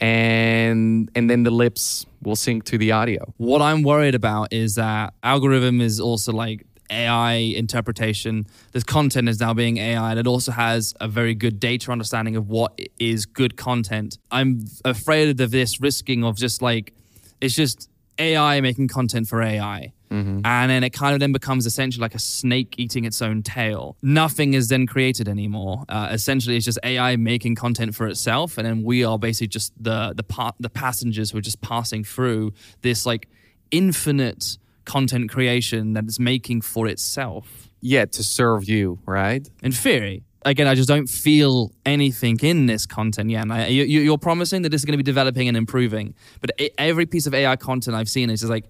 and 0.01 1.09
and 1.15 1.29
then 1.29 1.43
the 1.43 1.51
lips 1.51 2.05
will 2.23 2.35
sync 2.35 2.65
to 2.65 2.77
the 2.77 2.91
audio. 2.91 3.33
What 3.37 3.61
I'm 3.61 3.83
worried 3.83 4.15
about 4.15 4.51
is 4.51 4.75
that 4.75 5.13
algorithm 5.23 5.79
is 5.79 5.99
also 5.99 6.33
like 6.33 6.65
AI 6.89 7.33
interpretation. 7.33 8.45
This 8.73 8.83
content 8.83 9.29
is 9.29 9.39
now 9.39 9.53
being 9.53 9.77
AI, 9.77 10.11
and 10.11 10.19
it 10.19 10.27
also 10.27 10.51
has 10.51 10.93
a 10.99 11.07
very 11.07 11.35
good 11.35 11.59
data 11.59 11.91
understanding 11.91 12.35
of 12.35 12.49
what 12.49 12.77
is 12.99 13.25
good 13.25 13.55
content. 13.55 14.17
I'm 14.31 14.65
afraid 14.83 15.39
of 15.39 15.51
this 15.51 15.79
risking 15.79 16.23
of 16.23 16.35
just 16.35 16.61
like 16.61 16.93
it's 17.39 17.55
just 17.55 17.89
AI 18.17 18.59
making 18.59 18.87
content 18.87 19.27
for 19.27 19.41
AI. 19.41 19.93
Mm-hmm. 20.11 20.41
And 20.43 20.69
then 20.69 20.83
it 20.83 20.91
kind 20.91 21.13
of 21.13 21.19
then 21.19 21.31
becomes 21.31 21.65
essentially 21.65 22.01
like 22.01 22.15
a 22.15 22.19
snake 22.19 22.75
eating 22.77 23.05
its 23.05 23.21
own 23.21 23.41
tail. 23.41 23.95
Nothing 24.01 24.53
is 24.53 24.67
then 24.67 24.85
created 24.85 25.29
anymore. 25.29 25.85
Uh, 25.87 26.09
essentially, 26.11 26.57
it's 26.57 26.65
just 26.65 26.79
AI 26.83 27.15
making 27.15 27.55
content 27.55 27.95
for 27.95 28.07
itself, 28.07 28.57
and 28.57 28.67
then 28.67 28.83
we 28.83 29.03
are 29.03 29.17
basically 29.17 29.47
just 29.47 29.71
the 29.81 30.13
the 30.15 30.23
pa- 30.23 30.53
the 30.59 30.69
passengers 30.69 31.31
who 31.31 31.37
are 31.37 31.41
just 31.41 31.61
passing 31.61 32.03
through 32.03 32.51
this 32.81 33.05
like 33.05 33.29
infinite 33.71 34.57
content 34.83 35.29
creation 35.31 35.93
that 35.93 36.03
it's 36.03 36.19
making 36.19 36.61
for 36.61 36.87
itself. 36.87 37.69
Yeah, 37.79 38.05
to 38.05 38.23
serve 38.23 38.67
you, 38.67 38.99
right? 39.05 39.49
In 39.63 39.71
theory 39.71 40.23
again, 40.43 40.67
I 40.67 40.75
just 40.75 40.87
don't 40.87 41.07
feel 41.07 41.71
anything 41.85 42.39
in 42.41 42.65
this 42.65 42.85
content 42.85 43.29
yet. 43.29 43.43
And 43.43 43.53
I, 43.53 43.67
you, 43.67 44.13
are 44.13 44.17
promising 44.17 44.63
that 44.63 44.69
this 44.69 44.81
is 44.81 44.85
going 44.85 44.93
to 44.93 44.97
be 44.97 45.03
developing 45.03 45.47
and 45.47 45.55
improving, 45.55 46.15
but 46.39 46.51
every 46.77 47.05
piece 47.05 47.27
of 47.27 47.33
AI 47.33 47.55
content 47.55 47.95
I've 47.95 48.09
seen 48.09 48.29
is 48.29 48.41
just 48.41 48.49
like, 48.49 48.65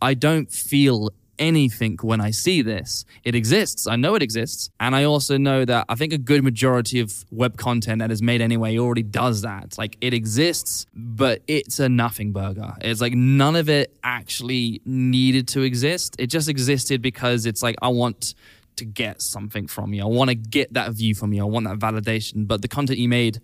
I 0.00 0.14
don't 0.14 0.50
feel 0.50 1.10
anything 1.38 1.98
when 2.00 2.20
I 2.20 2.30
see 2.30 2.62
this. 2.62 3.04
It 3.24 3.34
exists. 3.34 3.86
I 3.86 3.96
know 3.96 4.14
it 4.14 4.22
exists. 4.22 4.70
And 4.80 4.94
I 4.94 5.04
also 5.04 5.36
know 5.36 5.64
that 5.64 5.86
I 5.88 5.94
think 5.94 6.12
a 6.12 6.18
good 6.18 6.44
majority 6.44 7.00
of 7.00 7.24
web 7.30 7.56
content 7.56 8.00
that 8.00 8.10
is 8.10 8.22
made 8.22 8.40
anyway 8.40 8.78
already 8.78 9.02
does 9.02 9.42
that. 9.42 9.76
Like 9.78 9.96
it 10.00 10.14
exists, 10.14 10.86
but 10.94 11.42
it's 11.46 11.78
a 11.80 11.88
nothing 11.88 12.32
burger. 12.32 12.74
It's 12.80 13.00
like 13.00 13.14
none 13.14 13.56
of 13.56 13.68
it 13.68 13.96
actually 14.02 14.80
needed 14.84 15.48
to 15.48 15.62
exist. 15.62 16.16
It 16.18 16.28
just 16.28 16.48
existed 16.48 17.02
because 17.02 17.46
it's 17.46 17.62
like, 17.62 17.76
I 17.82 17.88
want 17.88 18.34
to 18.76 18.84
get 18.84 19.22
something 19.22 19.66
from 19.66 19.92
you. 19.92 20.02
I 20.02 20.06
want 20.06 20.30
to 20.30 20.34
get 20.34 20.74
that 20.74 20.92
view 20.92 21.14
from 21.14 21.32
you. 21.32 21.42
I 21.42 21.48
want 21.48 21.66
that 21.66 21.78
validation. 21.78 22.46
But 22.46 22.62
the 22.62 22.68
content 22.68 22.98
you 22.98 23.08
made 23.08 23.40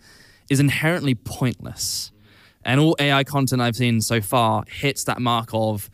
is 0.48 0.60
inherently 0.60 1.14
pointless. 1.14 2.10
And 2.64 2.80
all 2.80 2.94
AI 2.98 3.24
content 3.24 3.62
I've 3.62 3.76
seen 3.76 4.00
so 4.00 4.20
far 4.20 4.64
hits 4.68 5.04
that 5.04 5.20
mark 5.20 5.50
of 5.52 5.88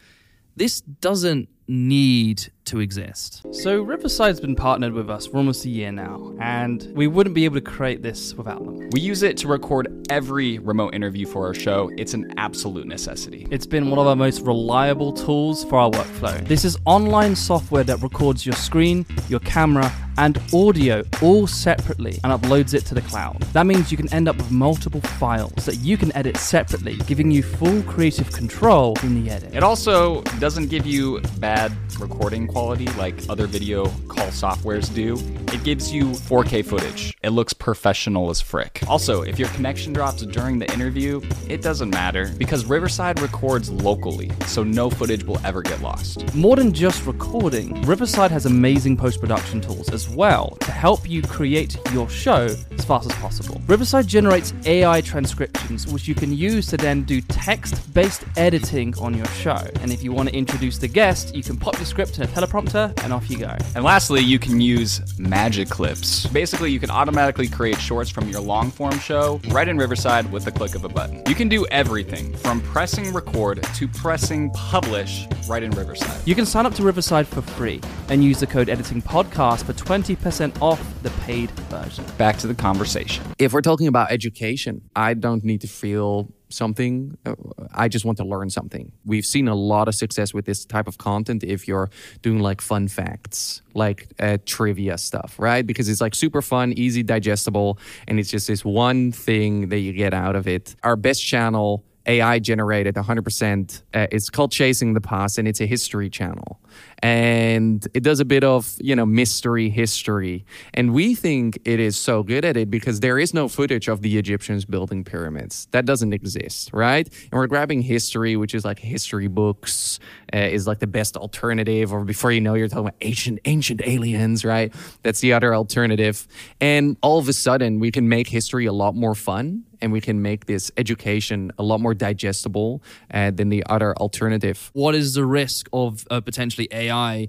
this 0.56 0.80
doesn't 0.80 1.48
need 1.68 2.50
to 2.66 2.80
exist. 2.80 3.44
So, 3.52 3.82
Riverside's 3.82 4.40
been 4.40 4.56
partnered 4.56 4.92
with 4.92 5.10
us 5.10 5.26
for 5.26 5.38
almost 5.38 5.64
a 5.64 5.68
year 5.68 5.92
now, 5.92 6.34
and 6.40 6.92
we 6.94 7.06
wouldn't 7.06 7.34
be 7.34 7.44
able 7.44 7.56
to 7.56 7.60
create 7.60 8.02
this 8.02 8.34
without 8.34 8.64
them. 8.64 8.90
We 8.90 9.00
use 9.00 9.22
it 9.22 9.36
to 9.38 9.48
record 9.48 10.06
every 10.10 10.58
remote 10.58 10.94
interview 10.94 11.26
for 11.26 11.46
our 11.46 11.54
show. 11.54 11.90
It's 11.96 12.14
an 12.14 12.32
absolute 12.36 12.86
necessity. 12.86 13.46
It's 13.50 13.66
been 13.66 13.90
one 13.90 13.98
of 13.98 14.06
our 14.06 14.16
most 14.16 14.42
reliable 14.42 15.12
tools 15.12 15.64
for 15.64 15.78
our 15.78 15.90
workflow. 15.90 16.46
This 16.46 16.64
is 16.64 16.76
online 16.84 17.34
software 17.36 17.84
that 17.84 18.02
records 18.02 18.44
your 18.44 18.54
screen, 18.54 19.06
your 19.28 19.40
camera, 19.40 19.92
and 20.18 20.40
audio 20.54 21.04
all 21.22 21.46
separately 21.46 22.18
and 22.24 22.32
uploads 22.32 22.74
it 22.74 22.84
to 22.86 22.94
the 22.94 23.02
cloud. 23.02 23.40
That 23.52 23.66
means 23.66 23.90
you 23.90 23.96
can 23.96 24.12
end 24.12 24.28
up 24.28 24.36
with 24.36 24.50
multiple 24.50 25.00
files 25.00 25.66
that 25.66 25.76
you 25.76 25.96
can 25.96 26.14
edit 26.16 26.36
separately, 26.36 26.96
giving 27.06 27.30
you 27.30 27.42
full 27.42 27.82
creative 27.82 28.32
control 28.32 28.96
in 29.02 29.22
the 29.22 29.30
edit. 29.30 29.54
It 29.54 29.62
also 29.62 30.22
doesn't 30.38 30.68
give 30.68 30.86
you 30.86 31.20
bad 31.38 31.72
recording 32.00 32.46
quality 32.56 32.86
like 32.92 33.14
other 33.28 33.46
video 33.46 33.84
call 34.08 34.28
softwares 34.28 34.88
do. 34.94 35.12
It 35.54 35.62
gives 35.62 35.92
you 35.92 36.04
4K 36.04 36.64
footage. 36.64 37.14
It 37.22 37.30
looks 37.30 37.52
professional 37.52 38.30
as 38.30 38.40
frick. 38.40 38.82
Also, 38.88 39.20
if 39.20 39.38
your 39.38 39.48
connection 39.50 39.92
drops 39.92 40.22
during 40.22 40.58
the 40.58 40.72
interview, 40.72 41.20
it 41.50 41.60
doesn't 41.60 41.90
matter 41.90 42.32
because 42.38 42.64
Riverside 42.64 43.20
records 43.20 43.70
locally, 43.70 44.30
so 44.46 44.64
no 44.64 44.88
footage 44.88 45.22
will 45.24 45.38
ever 45.44 45.60
get 45.60 45.82
lost. 45.82 46.34
More 46.34 46.56
than 46.56 46.72
just 46.72 47.04
recording, 47.04 47.82
Riverside 47.82 48.30
has 48.30 48.46
amazing 48.46 48.96
post 48.96 49.20
production 49.20 49.60
tools 49.60 49.90
as 49.90 50.08
well 50.08 50.56
to 50.60 50.70
help 50.70 51.06
you 51.10 51.20
create 51.20 51.76
your 51.92 52.08
show 52.08 52.56
as 52.70 52.84
fast 52.86 53.04
as 53.04 53.16
possible. 53.18 53.60
Riverside 53.66 54.06
generates 54.06 54.54
AI 54.64 55.02
transcriptions, 55.02 55.86
which 55.88 56.08
you 56.08 56.14
can 56.14 56.32
use 56.32 56.68
to 56.68 56.78
then 56.78 57.02
do 57.02 57.20
text 57.20 57.92
based 57.92 58.24
editing 58.38 58.96
on 58.98 59.12
your 59.12 59.26
show. 59.26 59.60
And 59.82 59.92
if 59.92 60.02
you 60.02 60.12
want 60.12 60.30
to 60.30 60.34
introduce 60.34 60.78
the 60.78 60.88
guest, 60.88 61.34
you 61.34 61.42
can 61.42 61.58
pop 61.58 61.76
your 61.76 61.84
script 61.84 62.16
in 62.16 62.24
a 62.24 62.45
teleprompter 62.46 63.02
and 63.04 63.12
off 63.12 63.28
you 63.30 63.38
go. 63.38 63.56
And 63.74 63.84
lastly, 63.84 64.20
you 64.20 64.38
can 64.38 64.60
use 64.60 65.00
magic 65.18 65.68
clips. 65.68 66.26
Basically, 66.26 66.70
you 66.70 66.80
can 66.80 66.90
automatically 66.90 67.48
create 67.48 67.78
shorts 67.78 68.10
from 68.10 68.28
your 68.28 68.40
long 68.40 68.70
form 68.70 68.98
show 68.98 69.40
right 69.48 69.68
in 69.68 69.76
Riverside 69.76 70.30
with 70.32 70.44
the 70.44 70.52
click 70.52 70.74
of 70.74 70.84
a 70.84 70.88
button. 70.88 71.22
You 71.26 71.34
can 71.34 71.48
do 71.48 71.66
everything 71.66 72.36
from 72.38 72.60
pressing 72.60 73.12
record 73.12 73.62
to 73.62 73.88
pressing 73.88 74.50
publish 74.50 75.26
right 75.48 75.62
in 75.62 75.70
Riverside. 75.72 76.26
You 76.26 76.34
can 76.34 76.46
sign 76.46 76.66
up 76.66 76.74
to 76.74 76.82
Riverside 76.82 77.26
for 77.26 77.42
free 77.42 77.80
and 78.08 78.22
use 78.22 78.40
the 78.40 78.46
code 78.46 78.68
editing 78.68 79.02
podcast 79.02 79.64
for 79.64 79.72
20% 79.72 80.60
off 80.60 81.02
the 81.02 81.10
paid 81.10 81.50
version. 81.50 82.04
Back 82.18 82.38
to 82.38 82.46
the 82.46 82.54
conversation. 82.54 83.24
If 83.38 83.52
we're 83.52 83.62
talking 83.62 83.88
about 83.88 84.10
education, 84.10 84.82
I 84.94 85.14
don't 85.14 85.44
need 85.44 85.60
to 85.62 85.68
feel 85.68 86.32
something. 86.48 87.16
Uh, 87.24 87.34
I 87.72 87.88
just 87.88 88.04
want 88.04 88.18
to 88.18 88.24
learn 88.24 88.50
something. 88.50 88.92
We've 89.04 89.26
seen 89.26 89.48
a 89.48 89.54
lot 89.54 89.88
of 89.88 89.94
success 89.94 90.32
with 90.32 90.44
this 90.44 90.64
type 90.64 90.88
of 90.88 90.98
content 90.98 91.44
if 91.44 91.66
you're 91.66 91.90
doing 92.22 92.40
like 92.40 92.60
fun 92.60 92.88
facts, 92.88 93.62
like 93.74 94.08
uh, 94.18 94.38
trivia 94.46 94.98
stuff, 94.98 95.36
right? 95.38 95.66
Because 95.66 95.88
it's 95.88 96.00
like 96.00 96.14
super 96.14 96.42
fun, 96.42 96.72
easy, 96.72 97.02
digestible, 97.02 97.78
and 98.06 98.18
it's 98.18 98.30
just 98.30 98.46
this 98.46 98.64
one 98.64 99.12
thing 99.12 99.68
that 99.68 99.78
you 99.78 99.92
get 99.92 100.14
out 100.14 100.36
of 100.36 100.46
it. 100.46 100.74
Our 100.82 100.96
best 100.96 101.24
channel. 101.24 101.84
AI 102.06 102.38
generated 102.38 102.94
100%. 102.94 103.82
Uh, 103.92 104.06
it's 104.10 104.30
called 104.30 104.52
Chasing 104.52 104.94
the 104.94 105.00
Past 105.00 105.38
and 105.38 105.48
it's 105.48 105.60
a 105.60 105.66
history 105.66 106.08
channel. 106.08 106.60
And 107.00 107.86
it 107.94 108.02
does 108.02 108.20
a 108.20 108.24
bit 108.24 108.44
of 108.44 108.74
you 108.80 108.94
know 108.94 109.06
mystery 109.06 109.68
history. 109.70 110.44
And 110.74 110.92
we 110.92 111.14
think 111.14 111.58
it 111.64 111.80
is 111.80 111.96
so 111.96 112.22
good 112.22 112.44
at 112.44 112.56
it 112.56 112.70
because 112.70 113.00
there 113.00 113.18
is 113.18 113.34
no 113.34 113.48
footage 113.48 113.88
of 113.88 114.02
the 114.02 114.18
egyptians 114.18 114.64
building 114.64 115.04
pyramids. 115.04 115.68
That 115.72 115.84
doesn't 115.84 116.12
exist 116.12 116.70
right? 116.72 117.06
And 117.06 117.32
we're 117.32 117.46
grabbing 117.46 117.82
history 117.82 118.36
which 118.36 118.54
is 118.54 118.64
like 118.64 118.78
history 118.78 119.28
books 119.28 119.98
uh, 120.34 120.38
is 120.38 120.66
like 120.66 120.78
the 120.78 120.86
best 120.86 121.16
alternative 121.16 121.92
or 121.92 122.04
before 122.04 122.32
you 122.32 122.40
know 122.40 122.54
you're 122.54 122.68
talking 122.68 122.86
about 122.88 122.96
ancient 123.00 123.40
ancient 123.44 123.80
aliens 123.84 124.44
right? 124.44 124.72
That's 125.02 125.20
the 125.20 125.32
other 125.32 125.54
alternative. 125.54 126.26
And 126.60 126.96
all 127.02 127.18
of 127.18 127.28
a 127.28 127.32
sudden 127.32 127.80
we 127.80 127.90
can 127.90 128.08
make 128.08 128.28
history 128.28 128.66
a 128.66 128.72
lot 128.72 128.94
more 128.94 129.14
fun 129.14 129.64
and 129.80 129.92
we 129.92 130.00
can 130.00 130.22
make 130.22 130.46
this 130.46 130.70
education 130.76 131.52
a 131.58 131.62
lot 131.62 131.80
more 131.80 131.94
digestible 131.94 132.82
uh, 133.12 133.30
than 133.30 133.48
the 133.48 133.64
other 133.66 133.94
alternative. 133.96 134.70
What 134.72 134.94
is 134.94 135.14
the 135.14 135.24
risk 135.24 135.68
of 135.72 136.06
uh, 136.10 136.20
potentially 136.20 136.68
AI 136.70 137.28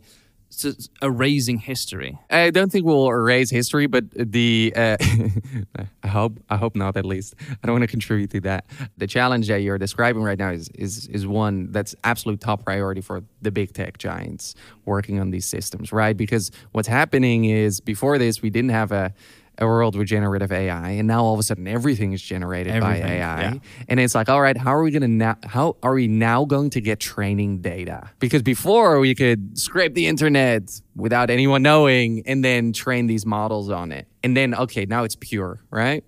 erasing 1.02 1.60
history? 1.60 2.18
I 2.30 2.50
don't 2.52 2.72
think 2.72 2.86
we'll 2.86 3.10
erase 3.10 3.50
history, 3.50 3.88
but 3.88 4.06
the 4.12 4.74
uh, 4.76 4.98
I 6.04 6.08
hope 6.08 6.40
I 6.50 6.58
hope 6.58 6.76
not. 6.76 6.96
At 6.98 7.06
least 7.06 7.36
I 7.42 7.68
don't 7.68 7.74
want 7.74 7.84
to 7.84 7.88
contribute 7.88 8.32
to 8.32 8.42
that. 8.42 8.66
The 8.98 9.08
challenge 9.08 9.48
that 9.48 9.62
you're 9.62 9.78
describing 9.78 10.24
right 10.24 10.40
now 10.40 10.50
is 10.50 10.70
is 10.70 11.08
is 11.08 11.28
one 11.28 11.72
that's 11.72 11.96
absolute 12.04 12.42
top 12.42 12.64
priority 12.64 13.02
for 13.02 13.24
the 13.42 13.52
big 13.52 13.74
tech 13.74 13.98
giants 13.98 14.56
working 14.86 15.20
on 15.20 15.32
these 15.32 15.46
systems, 15.46 15.92
right? 15.92 16.16
Because 16.16 16.52
what's 16.72 16.88
happening 16.88 17.46
is 17.46 17.80
before 17.80 18.18
this 18.18 18.42
we 18.42 18.50
didn't 18.50 18.72
have 18.72 18.92
a 18.92 19.14
a 19.60 19.66
world 19.66 19.96
with 19.96 20.08
generative 20.08 20.52
AI, 20.52 20.92
and 20.92 21.08
now 21.08 21.24
all 21.24 21.34
of 21.34 21.40
a 21.40 21.44
sudden 21.44 21.68
everything 21.68 22.14
is 22.14 22.22
generated 22.22 22.74
everything, 22.74 23.02
by 23.02 23.08
AI, 23.08 23.42
yeah. 23.42 23.54
and 23.90 24.00
it's 24.00 24.16
like, 24.16 24.30
all 24.30 24.42
right, 24.42 24.58
how 24.58 24.76
are 24.76 24.84
we 24.84 24.92
to 24.92 25.08
now? 25.08 25.38
How 25.44 25.78
are 25.84 25.94
we 25.94 26.08
now 26.08 26.46
going 26.46 26.70
to 26.72 26.82
get 26.82 27.00
training 27.00 27.62
data? 27.62 28.10
Because 28.20 28.42
before 28.42 29.00
we 29.00 29.16
could 29.16 29.58
scrape 29.58 29.94
the 29.94 30.08
internet 30.08 30.80
without 30.96 31.30
anyone 31.30 31.64
knowing, 31.64 32.24
and 32.26 32.44
then 32.44 32.74
train 32.74 33.08
these 33.08 33.26
models 33.26 33.70
on 33.70 33.92
it, 33.92 34.08
and 34.24 34.36
then 34.36 34.54
okay, 34.54 34.86
now 34.86 35.04
it's 35.04 35.16
pure, 35.16 35.62
right? 35.72 36.04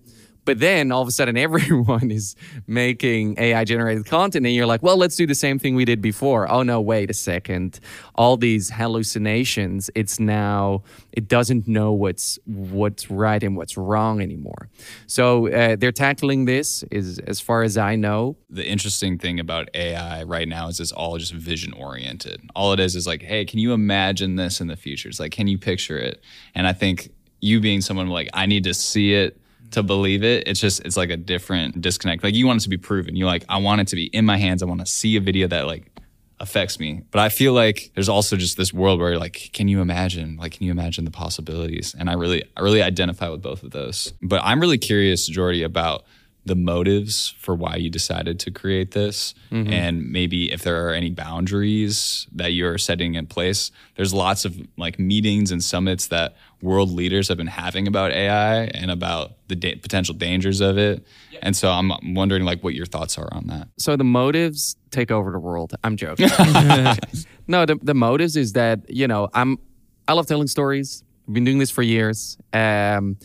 But 0.50 0.58
then 0.58 0.92
all 0.92 1.04
of 1.04 1.08
a 1.08 1.12
sudden, 1.12 1.38
everyone 1.48 2.10
is 2.10 2.36
making 2.66 3.38
AI 3.38 3.64
generated 3.66 4.08
content, 4.08 4.48
and 4.48 4.56
you're 4.56 4.66
like, 4.66 4.82
well, 4.82 4.98
let's 4.98 5.16
do 5.16 5.28
the 5.28 5.36
same 5.36 5.60
thing 5.60 5.76
we 5.76 5.86
did 5.86 6.02
before. 6.02 6.52
Oh, 6.52 6.64
no, 6.64 6.82
wait 6.82 7.12
a 7.12 7.14
second. 7.14 7.80
All 8.16 8.36
these 8.36 8.72
hallucinations, 8.72 9.92
it's 9.94 10.20
now, 10.20 10.82
it 11.12 11.28
doesn't 11.28 11.68
know 11.68 11.92
what's 11.92 12.40
what's 12.46 13.12
right 13.12 13.44
and 13.44 13.58
what's 13.58 13.78
wrong 13.78 14.22
anymore. 14.22 14.70
So 15.06 15.50
uh, 15.50 15.76
they're 15.76 15.92
tackling 15.92 16.46
this, 16.46 16.84
is 16.90 17.20
as 17.20 17.40
far 17.40 17.62
as 17.62 17.78
I 17.78 17.96
know. 17.96 18.36
The 18.50 18.66
interesting 18.66 19.20
thing 19.20 19.40
about 19.40 19.70
AI 19.76 20.24
right 20.24 20.48
now 20.48 20.68
is 20.68 20.80
it's 20.80 20.92
all 20.92 21.16
just 21.20 21.32
vision 21.32 21.74
oriented. 21.74 22.42
All 22.56 22.74
it 22.74 22.80
is 22.80 22.96
is 22.96 23.06
like, 23.06 23.22
hey, 23.22 23.46
can 23.46 23.60
you 23.60 23.74
imagine 23.74 24.36
this 24.36 24.62
in 24.62 24.66
the 24.66 24.76
future? 24.76 25.10
It's 25.10 25.20
like, 25.20 25.32
can 25.32 25.46
you 25.46 25.60
picture 25.60 26.00
it? 26.00 26.24
And 26.56 26.66
I 26.66 26.74
think 26.74 27.12
you 27.40 27.60
being 27.60 27.82
someone 27.82 28.08
like, 28.08 28.32
I 28.34 28.48
need 28.48 28.64
to 28.64 28.74
see 28.74 29.14
it 29.14 29.40
to 29.72 29.84
believe 29.84 30.24
it. 30.24 30.48
It's 30.48 30.60
just 30.60 30.86
it's 30.86 30.98
like 30.98 31.10
a 31.10 31.18
different 31.18 31.82
disconnect. 31.82 32.24
Like 32.24 32.36
you 32.36 32.48
want 32.48 32.62
it 32.62 32.64
to 32.64 32.70
be 32.70 32.78
proven. 32.78 33.16
You're 33.16 33.28
like 33.28 33.46
I 33.50 33.58
want 33.58 33.82
it 33.82 33.88
to 33.90 33.96
be 33.96 34.06
in 34.06 34.26
my 34.26 34.38
hands. 34.38 34.64
I 34.64 34.66
want 34.66 34.80
to 34.82 34.86
see 34.86 35.16
a 35.16 35.22
video 35.22 35.48
that 35.48 35.68
like 35.68 35.92
affects 36.40 36.80
me. 36.80 37.02
But 37.12 37.20
I 37.20 37.30
feel 37.30 37.54
like 37.54 37.92
there's 37.96 38.10
also 38.10 38.36
just 38.38 38.58
this 38.58 38.74
world 38.74 39.00
where 39.00 39.18
like, 39.18 39.50
can 39.54 39.68
you 39.68 39.82
imagine? 39.82 40.38
Like, 40.38 40.54
can 40.54 40.66
you 40.66 40.72
imagine 40.72 41.06
the 41.06 41.12
possibilities? 41.12 41.96
And 41.98 42.10
I 42.10 42.14
really, 42.14 42.44
I 42.56 42.62
really 42.62 42.82
identify 42.82 43.30
with 43.30 43.42
both 43.42 43.64
of 43.64 43.72
those. 43.72 44.14
But 44.22 44.42
I'm 44.44 44.60
really 44.60 44.78
curious, 44.78 45.30
Jordi, 45.30 45.66
about 45.66 46.06
the 46.50 46.56
motives 46.56 47.36
for 47.38 47.54
why 47.54 47.76
you 47.76 47.92
decided 47.92 48.40
to 48.40 48.50
create 48.50 48.90
this 48.92 49.36
mm-hmm. 49.52 49.72
and 49.72 50.12
maybe 50.12 50.52
if 50.52 50.64
there 50.64 50.88
are 50.88 50.94
any 50.94 51.12
boundaries 51.12 52.26
that 52.32 52.54
you're 52.54 52.80
setting 52.80 53.14
in 53.14 53.28
place. 53.28 53.70
There's 53.96 54.16
lots 54.16 54.46
of 54.46 54.60
like 54.78 54.98
meetings 54.98 55.52
and 55.52 55.64
summits 55.64 56.08
that 56.08 56.36
world 56.64 56.90
leaders 56.92 57.28
have 57.28 57.38
been 57.38 57.46
having 57.46 57.88
about 57.88 58.12
ai 58.12 58.64
and 58.64 58.90
about 58.90 59.34
the 59.48 59.56
da- 59.56 59.76
potential 59.76 60.16
dangers 60.16 60.60
of 60.60 60.80
it. 60.80 61.06
And 61.44 61.56
so 61.56 61.70
i'm 61.70 61.92
wondering 62.16 62.46
like 62.46 62.64
what 62.64 62.74
your 62.74 62.88
thoughts 62.88 63.20
are 63.20 63.30
on 63.32 63.46
that. 63.48 63.68
So 63.78 63.96
the 63.96 64.04
motives 64.04 64.76
take 64.90 65.12
over 65.12 65.32
the 65.32 65.40
world. 65.40 65.76
I'm 65.84 65.98
joking. 65.98 66.30
No 67.48 67.66
the, 67.66 67.78
the 67.82 67.94
motives 67.94 68.36
is 68.36 68.54
that 68.54 68.90
you 68.90 69.08
know 69.08 69.30
i'm 69.36 69.58
i 70.08 70.14
love 70.14 70.26
telling 70.26 70.48
stories. 70.48 71.04
I've 71.28 71.34
been 71.36 71.46
doing 71.46 71.60
this 71.60 71.70
for 71.70 71.84
years. 71.84 72.40
Um, 72.54 73.18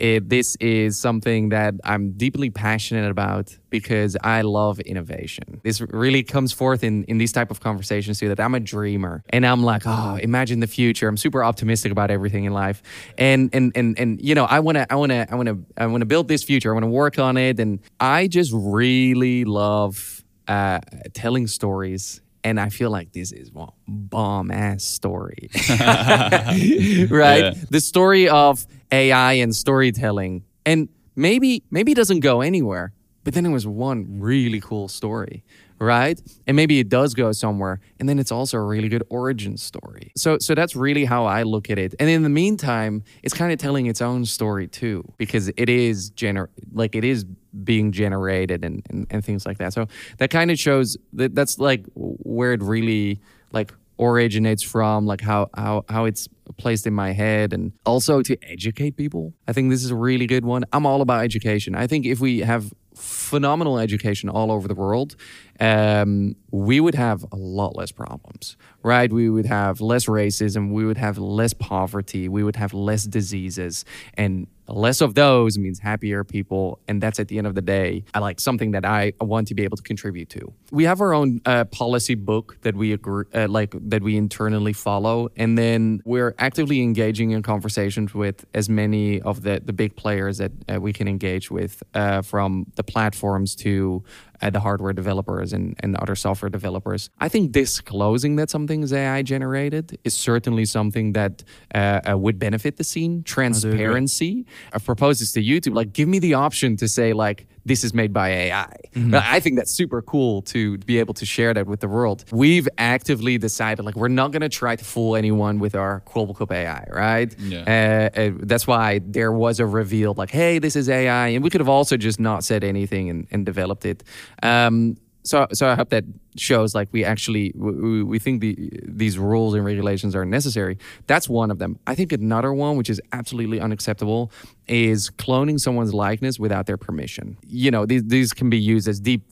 it, 0.00 0.28
this 0.30 0.56
is 0.60 0.98
something 0.98 1.50
that 1.50 1.74
I'm 1.84 2.12
deeply 2.12 2.48
passionate 2.48 3.10
about 3.10 3.56
because 3.68 4.16
I 4.22 4.40
love 4.40 4.80
innovation. 4.80 5.60
This 5.62 5.80
really 5.80 6.22
comes 6.22 6.52
forth 6.52 6.82
in, 6.82 7.04
in 7.04 7.18
these 7.18 7.32
type 7.32 7.50
of 7.50 7.60
conversations 7.60 8.18
too 8.18 8.28
that 8.28 8.40
I'm 8.40 8.54
a 8.54 8.60
dreamer 8.60 9.22
and 9.28 9.44
I'm 9.46 9.62
like, 9.62 9.82
oh, 9.84 10.16
imagine 10.16 10.60
the 10.60 10.66
future. 10.66 11.06
I'm 11.06 11.18
super 11.18 11.44
optimistic 11.44 11.92
about 11.92 12.10
everything 12.10 12.44
in 12.44 12.52
life. 12.52 12.82
And 13.18 13.50
and 13.52 13.72
and 13.76 13.98
and 13.98 14.20
you 14.20 14.34
know, 14.34 14.46
I 14.46 14.60
wanna 14.60 14.86
I 14.88 14.94
wanna 14.96 15.26
I 15.30 15.34
wanna 15.34 15.58
I 15.76 15.86
wanna 15.86 16.06
build 16.06 16.28
this 16.28 16.42
future. 16.42 16.70
I 16.70 16.74
wanna 16.74 16.88
work 16.88 17.18
on 17.18 17.36
it. 17.36 17.60
And 17.60 17.80
I 18.00 18.26
just 18.26 18.52
really 18.54 19.44
love 19.44 20.24
uh, 20.48 20.80
telling 21.12 21.46
stories 21.46 22.22
and 22.44 22.58
I 22.60 22.68
feel 22.68 22.90
like 22.90 23.12
this 23.12 23.32
is 23.32 23.52
one 23.52 23.70
bomb 23.86 24.50
ass 24.50 24.84
story. 24.84 25.50
right? 25.70 27.08
Yeah. 27.10 27.54
The 27.70 27.80
story 27.80 28.28
of 28.28 28.66
AI 28.90 29.34
and 29.34 29.54
storytelling. 29.54 30.44
And 30.66 30.88
maybe 31.16 31.62
maybe 31.70 31.92
it 31.92 31.96
doesn't 31.96 32.20
go 32.20 32.40
anywhere, 32.40 32.92
but 33.24 33.34
then 33.34 33.46
it 33.46 33.50
was 33.50 33.66
one 33.66 34.20
really 34.20 34.60
cool 34.60 34.88
story, 34.88 35.44
right? 35.78 36.20
And 36.46 36.56
maybe 36.56 36.78
it 36.78 36.88
does 36.88 37.14
go 37.14 37.32
somewhere, 37.32 37.80
and 37.98 38.08
then 38.08 38.18
it's 38.18 38.32
also 38.32 38.58
a 38.58 38.64
really 38.64 38.88
good 38.88 39.02
origin 39.10 39.56
story. 39.56 40.12
So 40.16 40.38
so 40.38 40.54
that's 40.54 40.76
really 40.76 41.04
how 41.04 41.26
I 41.26 41.42
look 41.42 41.70
at 41.70 41.78
it. 41.78 41.94
And 41.98 42.08
in 42.08 42.22
the 42.22 42.28
meantime, 42.28 43.02
it's 43.22 43.34
kind 43.34 43.52
of 43.52 43.58
telling 43.58 43.86
its 43.86 44.00
own 44.00 44.24
story 44.24 44.68
too, 44.68 45.04
because 45.18 45.48
it 45.48 45.68
is 45.68 46.10
gener 46.12 46.48
like 46.72 46.94
it 46.94 47.04
is 47.04 47.24
being 47.64 47.92
generated 47.92 48.64
and, 48.64 48.82
and, 48.90 49.06
and 49.10 49.24
things 49.24 49.46
like 49.46 49.58
that. 49.58 49.72
So 49.72 49.86
that 50.18 50.30
kind 50.30 50.50
of 50.50 50.58
shows 50.58 50.96
that 51.14 51.34
that's 51.34 51.58
like 51.58 51.84
where 51.94 52.52
it 52.52 52.62
really 52.62 53.20
like 53.52 53.72
originates 53.98 54.62
from, 54.62 55.06
like 55.06 55.20
how 55.20 55.50
how 55.54 55.84
how 55.88 56.04
it's 56.06 56.28
placed 56.56 56.86
in 56.86 56.94
my 56.94 57.12
head 57.12 57.52
and 57.52 57.72
also 57.84 58.22
to 58.22 58.36
educate 58.42 58.96
people. 58.96 59.34
I 59.46 59.52
think 59.52 59.70
this 59.70 59.84
is 59.84 59.90
a 59.90 59.96
really 59.96 60.26
good 60.26 60.44
one. 60.44 60.64
I'm 60.72 60.86
all 60.86 61.02
about 61.02 61.24
education. 61.24 61.74
I 61.74 61.86
think 61.86 62.06
if 62.06 62.20
we 62.20 62.40
have 62.40 62.72
phenomenal 62.94 63.78
education 63.78 64.28
all 64.28 64.50
over 64.50 64.68
the 64.68 64.74
world, 64.74 65.16
um, 65.60 66.34
we 66.50 66.80
would 66.80 66.94
have 66.94 67.24
a 67.32 67.36
lot 67.36 67.76
less 67.76 67.92
problems, 67.92 68.56
right? 68.82 69.12
We 69.12 69.30
would 69.30 69.46
have 69.46 69.80
less 69.80 70.06
racism, 70.06 70.72
we 70.72 70.84
would 70.84 70.98
have 70.98 71.18
less 71.18 71.54
poverty, 71.54 72.28
we 72.28 72.42
would 72.42 72.56
have 72.56 72.74
less 72.74 73.04
diseases, 73.04 73.84
and 74.14 74.46
less 74.72 75.00
of 75.00 75.14
those 75.14 75.58
means 75.58 75.78
happier 75.78 76.24
people. 76.24 76.78
And 76.88 77.02
that's 77.02 77.18
at 77.18 77.28
the 77.28 77.38
end 77.38 77.46
of 77.46 77.54
the 77.54 77.62
day, 77.62 78.04
I 78.14 78.18
like 78.18 78.40
something 78.40 78.72
that 78.72 78.84
I 78.84 79.12
want 79.20 79.48
to 79.48 79.54
be 79.54 79.64
able 79.64 79.76
to 79.76 79.82
contribute 79.82 80.28
to. 80.30 80.52
We 80.70 80.84
have 80.84 81.00
our 81.00 81.12
own 81.12 81.40
uh, 81.44 81.64
policy 81.64 82.14
book 82.14 82.58
that 82.62 82.74
we 82.76 82.92
agree, 82.92 83.24
uh, 83.34 83.48
like 83.48 83.74
that 83.88 84.02
we 84.02 84.16
internally 84.16 84.72
follow, 84.72 85.30
and 85.36 85.56
then 85.56 86.02
we're 86.04 86.34
actively 86.38 86.82
engaging 86.82 87.30
in 87.30 87.42
conversations 87.42 88.14
with 88.14 88.44
as 88.54 88.68
many 88.68 89.20
of 89.22 89.42
the 89.42 89.60
the 89.64 89.72
big 89.72 89.96
players 89.96 90.38
that 90.38 90.52
uh, 90.68 90.80
we 90.80 90.92
can 90.92 91.08
engage 91.08 91.50
with, 91.50 91.82
uh, 91.94 92.22
from 92.22 92.66
the 92.76 92.82
platforms 92.82 93.54
to 93.56 94.02
uh, 94.42 94.50
the 94.50 94.60
hardware 94.60 94.92
developers 94.92 95.52
and, 95.52 95.76
and 95.80 95.96
other 95.96 96.14
software 96.14 96.50
developers. 96.50 97.10
I 97.18 97.28
think 97.28 97.52
disclosing 97.52 98.36
that 98.36 98.50
something 98.50 98.82
is 98.82 98.92
AI 98.92 99.22
generated 99.22 99.98
is 100.04 100.14
certainly 100.14 100.64
something 100.64 101.12
that 101.12 101.44
uh, 101.74 102.00
uh, 102.10 102.18
would 102.18 102.38
benefit 102.38 102.76
the 102.76 102.84
scene. 102.84 103.22
Transparency. 103.22 104.46
I've 104.72 104.84
proposed 104.84 105.20
this 105.20 105.32
to 105.32 105.42
YouTube. 105.42 105.74
Like, 105.74 105.92
give 105.92 106.08
me 106.08 106.18
the 106.18 106.34
option 106.34 106.76
to 106.76 106.88
say, 106.88 107.12
like, 107.12 107.46
this 107.64 107.84
is 107.84 107.92
made 107.94 108.12
by 108.12 108.28
AI. 108.30 108.74
But 108.94 109.24
I 109.24 109.40
think 109.40 109.56
that's 109.56 109.72
super 109.72 110.02
cool 110.02 110.42
to 110.42 110.78
be 110.78 110.98
able 110.98 111.14
to 111.14 111.26
share 111.26 111.54
that 111.54 111.66
with 111.66 111.80
the 111.80 111.88
world. 111.88 112.24
We've 112.32 112.68
actively 112.78 113.38
decided, 113.38 113.84
like, 113.84 113.96
we're 113.96 114.08
not 114.08 114.30
going 114.32 114.42
to 114.42 114.48
try 114.48 114.76
to 114.76 114.84
fool 114.84 115.16
anyone 115.16 115.58
with 115.58 115.74
our 115.74 116.02
Kwebbelkop 116.06 116.52
AI, 116.52 116.86
right? 116.90 117.38
Yeah. 117.38 118.10
Uh, 118.16 118.20
uh, 118.20 118.30
that's 118.40 118.66
why 118.66 119.00
there 119.04 119.32
was 119.32 119.60
a 119.60 119.66
reveal, 119.66 120.14
like, 120.14 120.30
hey, 120.30 120.58
this 120.58 120.76
is 120.76 120.88
AI. 120.88 121.28
And 121.28 121.44
we 121.44 121.50
could 121.50 121.60
have 121.60 121.68
also 121.68 121.96
just 121.96 122.18
not 122.18 122.44
said 122.44 122.64
anything 122.64 123.10
and, 123.10 123.26
and 123.30 123.46
developed 123.46 123.84
it. 123.84 124.02
Um, 124.42 124.96
so, 125.22 125.46
so 125.52 125.68
I 125.68 125.74
hope 125.74 125.90
that 125.90 126.04
shows 126.40 126.74
like 126.74 126.88
we 126.92 127.04
actually 127.04 127.52
we, 127.54 128.02
we 128.02 128.18
think 128.18 128.40
the 128.40 128.70
these 128.84 129.18
rules 129.18 129.54
and 129.54 129.64
regulations 129.64 130.16
are 130.16 130.24
necessary. 130.24 130.78
That's 131.06 131.28
one 131.28 131.50
of 131.50 131.58
them. 131.58 131.78
I 131.86 131.94
think 131.94 132.12
another 132.12 132.52
one, 132.52 132.76
which 132.76 132.90
is 132.90 133.00
absolutely 133.12 133.60
unacceptable, 133.60 134.32
is 134.66 135.10
cloning 135.10 135.60
someone's 135.60 135.94
likeness 135.94 136.38
without 136.38 136.66
their 136.66 136.76
permission. 136.76 137.36
You 137.46 137.70
know, 137.70 137.86
these 137.86 138.04
these 138.04 138.32
can 138.32 138.50
be 138.50 138.58
used 138.58 138.88
as 138.88 139.00
deep 139.00 139.22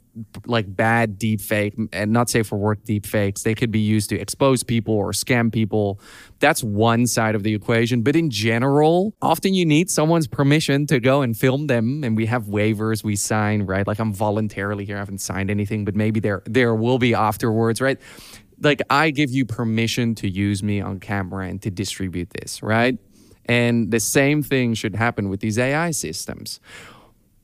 like 0.47 0.75
bad 0.75 1.19
deep 1.19 1.41
fake 1.41 1.75
and 1.93 2.13
not 2.13 2.31
safe 2.31 2.47
for 2.47 2.57
work 2.57 2.83
deep 2.85 3.07
fakes 3.07 3.43
they 3.43 3.55
could 3.55 3.71
be 3.71 3.79
used 3.81 4.11
to 4.11 4.19
expose 4.19 4.63
people 4.63 4.95
or 4.95 5.13
scam 5.13 5.53
people. 5.53 6.01
That's 6.39 6.63
one 6.63 7.07
side 7.07 7.35
of 7.35 7.43
the 7.43 7.55
equation. 7.55 8.03
But 8.03 8.17
in 8.17 8.31
general 8.31 9.15
often 9.23 9.55
you 9.55 9.65
need 9.67 9.91
someone's 9.91 10.27
permission 10.27 10.87
to 10.87 11.01
go 11.01 11.23
and 11.23 11.37
film 11.37 11.67
them. 11.67 12.05
And 12.05 12.17
we 12.17 12.27
have 12.27 12.45
waivers 12.45 13.05
we 13.05 13.17
sign 13.17 13.63
right? 13.63 13.87
Like 13.87 13.99
i'm 13.99 14.13
voluntarily 14.13 14.85
here. 14.85 14.97
I 14.97 15.01
haven't 15.01 15.21
signed 15.21 15.51
anything 15.51 15.85
but 15.85 15.95
maybe 15.95 16.21
there 16.21 16.43
there 16.47 16.75
will 16.75 16.99
be 16.99 17.15
afterwards 17.15 17.81
right? 17.81 17.99
Like 18.61 18.83
i 18.91 19.11
give 19.11 19.31
you 19.31 19.45
permission 19.45 20.15
to 20.17 20.29
use 20.29 20.63
me 20.63 20.81
on 20.81 21.01
camera 21.01 21.47
and 21.47 21.61
to 21.63 21.71
distribute 21.71 22.31
this 22.31 22.63
right? 22.63 22.99
And 23.47 23.91
the 23.91 24.01
same 24.01 24.43
thing 24.43 24.75
should 24.75 24.95
happen 24.95 25.31
with 25.31 25.41
these 25.41 25.59
ai 25.59 25.91
systems 25.93 26.61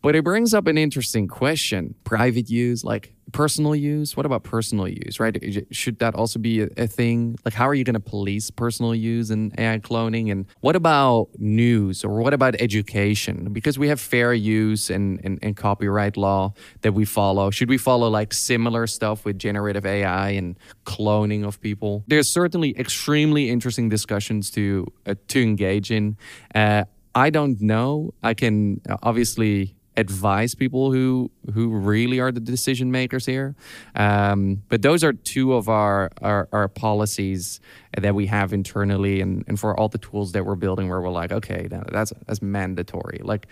but 0.05 0.15
it 0.15 0.23
brings 0.23 0.53
up 0.53 0.67
an 0.67 0.77
interesting 0.77 1.27
question 1.27 1.95
private 2.05 2.51
use, 2.51 2.85
like 2.85 3.15
personal 3.33 3.75
use. 3.75 4.15
What 4.19 4.27
about 4.27 4.43
personal 4.43 4.87
use, 4.87 5.19
right? 5.19 5.35
Should 5.71 5.99
that 6.01 6.15
also 6.15 6.39
be 6.39 6.61
a, 6.61 6.87
thing? 6.87 7.39
Like, 7.43 7.55
how 7.55 7.67
are 7.67 7.73
you 7.73 7.85
going 7.85 7.95
to 7.95 8.01
police 8.01 8.51
personal 8.51 8.95
use 8.95 9.31
and 9.31 9.59
AI 9.59 9.79
cloning? 9.79 10.31
And 10.31 10.45
what 10.61 10.77
about 10.77 11.29
news 11.39 12.05
or 12.05 12.21
what 12.21 12.35
about 12.35 12.55
education? 12.61 13.51
Because 13.51 13.79
we 13.79 13.89
have 13.89 13.99
fair 13.99 14.35
use 14.35 14.91
and, 14.91 15.23
and, 15.25 15.39
and 15.41 15.57
copyright 15.57 16.19
law 16.19 16.53
that 16.83 16.93
we 16.93 17.07
follow. 17.07 17.51
Should 17.51 17.71
we 17.71 17.79
follow 17.79 18.11
like 18.11 18.35
similar 18.35 18.87
stuff 18.87 19.25
with 19.25 19.39
generative 19.39 19.87
AI 19.87 20.29
and 20.31 20.59
cloning 20.85 21.47
of 21.47 21.63
people? 21.63 22.05
There's 22.09 22.29
certainly 22.29 22.79
extremely 22.79 23.49
interesting 23.49 23.89
discussions 23.89 24.51
to, 24.51 24.87
uh, 25.07 25.15
to 25.29 25.43
engage 25.43 25.91
in. 25.91 26.19
Uh, 26.55 26.85
I 27.15 27.31
don't 27.31 27.59
know. 27.63 28.13
I 28.23 28.35
can 28.35 28.83
obviously 29.03 29.77
advise 29.97 30.55
people 30.55 30.93
who 30.93 31.31
who 31.53 31.69
really 31.69 32.21
are 32.21 32.33
the 32.33 32.41
decision 32.41 32.91
makers 32.91 33.27
here. 33.27 33.55
Um, 33.95 34.63
but 34.69 34.83
those 34.83 35.05
are 35.05 35.13
two 35.13 35.55
of 35.55 35.69
our, 35.69 36.11
our 36.23 36.49
our 36.53 36.69
policies 36.69 37.61
that 37.97 38.15
we 38.15 38.27
have 38.27 38.53
internally, 38.53 39.21
and 39.21 39.45
and 39.47 39.59
for 39.59 39.79
all 39.79 39.89
the 39.89 39.99
tools 39.99 40.33
that 40.33 40.45
we're 40.45 40.57
building, 40.57 40.89
where 40.89 41.01
we're 41.01 41.11
like, 41.11 41.33
okay, 41.33 41.69
that's 41.71 42.13
that's 42.27 42.43
mandatory. 42.43 43.21
Like 43.23 43.47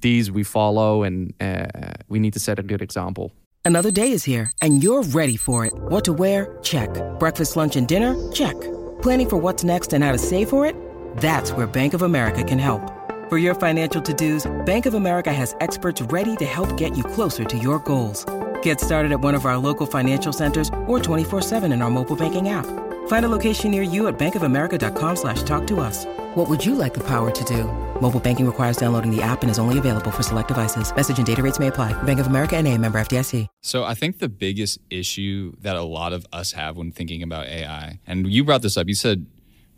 these 0.00 0.30
we 0.30 0.42
follow, 0.42 1.02
and 1.02 1.34
uh, 1.40 1.66
we 2.08 2.18
need 2.18 2.32
to 2.34 2.40
set 2.40 2.58
a 2.58 2.62
good 2.62 2.82
example. 2.82 3.32
Another 3.64 3.90
day 3.90 4.12
is 4.12 4.24
here, 4.24 4.50
and 4.62 4.82
you're 4.82 5.02
ready 5.02 5.36
for 5.36 5.66
it. 5.66 5.72
What 5.74 6.04
to 6.06 6.12
wear? 6.12 6.56
Check. 6.62 6.88
Breakfast, 7.18 7.56
lunch, 7.56 7.76
and 7.76 7.86
dinner? 7.86 8.16
Check. 8.32 8.58
Planning 9.02 9.28
for 9.28 9.36
what's 9.36 9.62
next 9.62 9.92
and 9.92 10.02
how 10.02 10.12
to 10.12 10.18
save 10.18 10.48
for 10.48 10.64
it? 10.64 10.74
That's 11.18 11.52
where 11.52 11.66
Bank 11.66 11.92
of 11.92 12.02
America 12.02 12.42
can 12.42 12.58
help. 12.58 12.97
For 13.28 13.36
your 13.36 13.54
financial 13.54 14.00
to 14.00 14.14
dos, 14.14 14.50
Bank 14.64 14.86
of 14.86 14.94
America 14.94 15.30
has 15.30 15.54
experts 15.60 16.00
ready 16.00 16.34
to 16.36 16.46
help 16.46 16.78
get 16.78 16.96
you 16.96 17.04
closer 17.04 17.44
to 17.44 17.58
your 17.58 17.78
goals. 17.80 18.24
Get 18.62 18.80
started 18.80 19.12
at 19.12 19.20
one 19.20 19.34
of 19.34 19.44
our 19.44 19.58
local 19.58 19.84
financial 19.84 20.32
centers 20.32 20.70
or 20.86 20.98
24-7 20.98 21.70
in 21.70 21.82
our 21.82 21.90
mobile 21.90 22.16
banking 22.16 22.48
app. 22.48 22.64
Find 23.08 23.26
a 23.26 23.28
location 23.28 23.70
near 23.70 23.82
you 23.82 24.08
at 24.08 24.18
bankofamerica.com 24.18 25.16
slash 25.16 25.42
talk 25.42 25.66
to 25.66 25.80
us. 25.80 26.06
What 26.36 26.48
would 26.48 26.64
you 26.64 26.74
like 26.74 26.94
the 26.94 27.04
power 27.04 27.30
to 27.30 27.44
do? 27.44 27.64
Mobile 28.00 28.18
banking 28.18 28.46
requires 28.46 28.78
downloading 28.78 29.14
the 29.14 29.20
app 29.20 29.42
and 29.42 29.50
is 29.50 29.58
only 29.58 29.76
available 29.76 30.10
for 30.10 30.22
select 30.22 30.48
devices. 30.48 30.90
Message 30.96 31.18
and 31.18 31.26
data 31.26 31.42
rates 31.42 31.58
may 31.58 31.66
apply. 31.66 31.92
Bank 32.04 32.20
of 32.20 32.28
America 32.28 32.56
and 32.56 32.66
a 32.66 32.78
member 32.78 32.98
FDIC. 32.98 33.46
So 33.60 33.84
I 33.84 33.92
think 33.92 34.20
the 34.20 34.30
biggest 34.30 34.78
issue 34.88 35.52
that 35.60 35.76
a 35.76 35.82
lot 35.82 36.14
of 36.14 36.26
us 36.32 36.52
have 36.52 36.78
when 36.78 36.92
thinking 36.92 37.22
about 37.22 37.46
AI, 37.46 38.00
and 38.06 38.26
you 38.26 38.42
brought 38.42 38.62
this 38.62 38.78
up, 38.78 38.88
you 38.88 38.94
said 38.94 39.26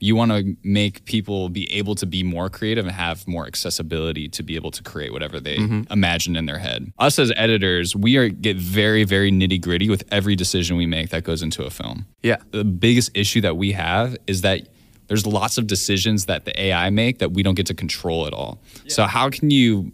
you 0.00 0.16
want 0.16 0.32
to 0.32 0.56
make 0.64 1.04
people 1.04 1.50
be 1.50 1.70
able 1.72 1.94
to 1.94 2.06
be 2.06 2.22
more 2.22 2.48
creative 2.48 2.86
and 2.86 2.94
have 2.94 3.28
more 3.28 3.46
accessibility 3.46 4.28
to 4.28 4.42
be 4.42 4.56
able 4.56 4.70
to 4.70 4.82
create 4.82 5.12
whatever 5.12 5.38
they 5.38 5.58
mm-hmm. 5.58 5.92
imagine 5.92 6.36
in 6.36 6.46
their 6.46 6.58
head. 6.58 6.90
Us 6.98 7.18
as 7.18 7.30
editors, 7.36 7.94
we 7.94 8.16
are 8.16 8.30
get 8.30 8.56
very, 8.56 9.04
very 9.04 9.30
nitty 9.30 9.60
gritty 9.60 9.90
with 9.90 10.02
every 10.10 10.34
decision 10.34 10.76
we 10.76 10.86
make 10.86 11.10
that 11.10 11.22
goes 11.22 11.42
into 11.42 11.64
a 11.64 11.70
film. 11.70 12.06
Yeah. 12.22 12.38
The 12.50 12.64
biggest 12.64 13.10
issue 13.14 13.42
that 13.42 13.56
we 13.56 13.72
have 13.72 14.16
is 14.26 14.40
that 14.40 14.68
there's 15.08 15.26
lots 15.26 15.58
of 15.58 15.66
decisions 15.66 16.26
that 16.26 16.44
the 16.44 16.58
AI 16.60 16.88
make 16.88 17.18
that 17.18 17.32
we 17.32 17.42
don't 17.42 17.54
get 17.54 17.66
to 17.66 17.74
control 17.74 18.26
at 18.26 18.32
all. 18.32 18.62
So 18.88 19.04
how 19.04 19.28
can 19.28 19.50
you 19.50 19.92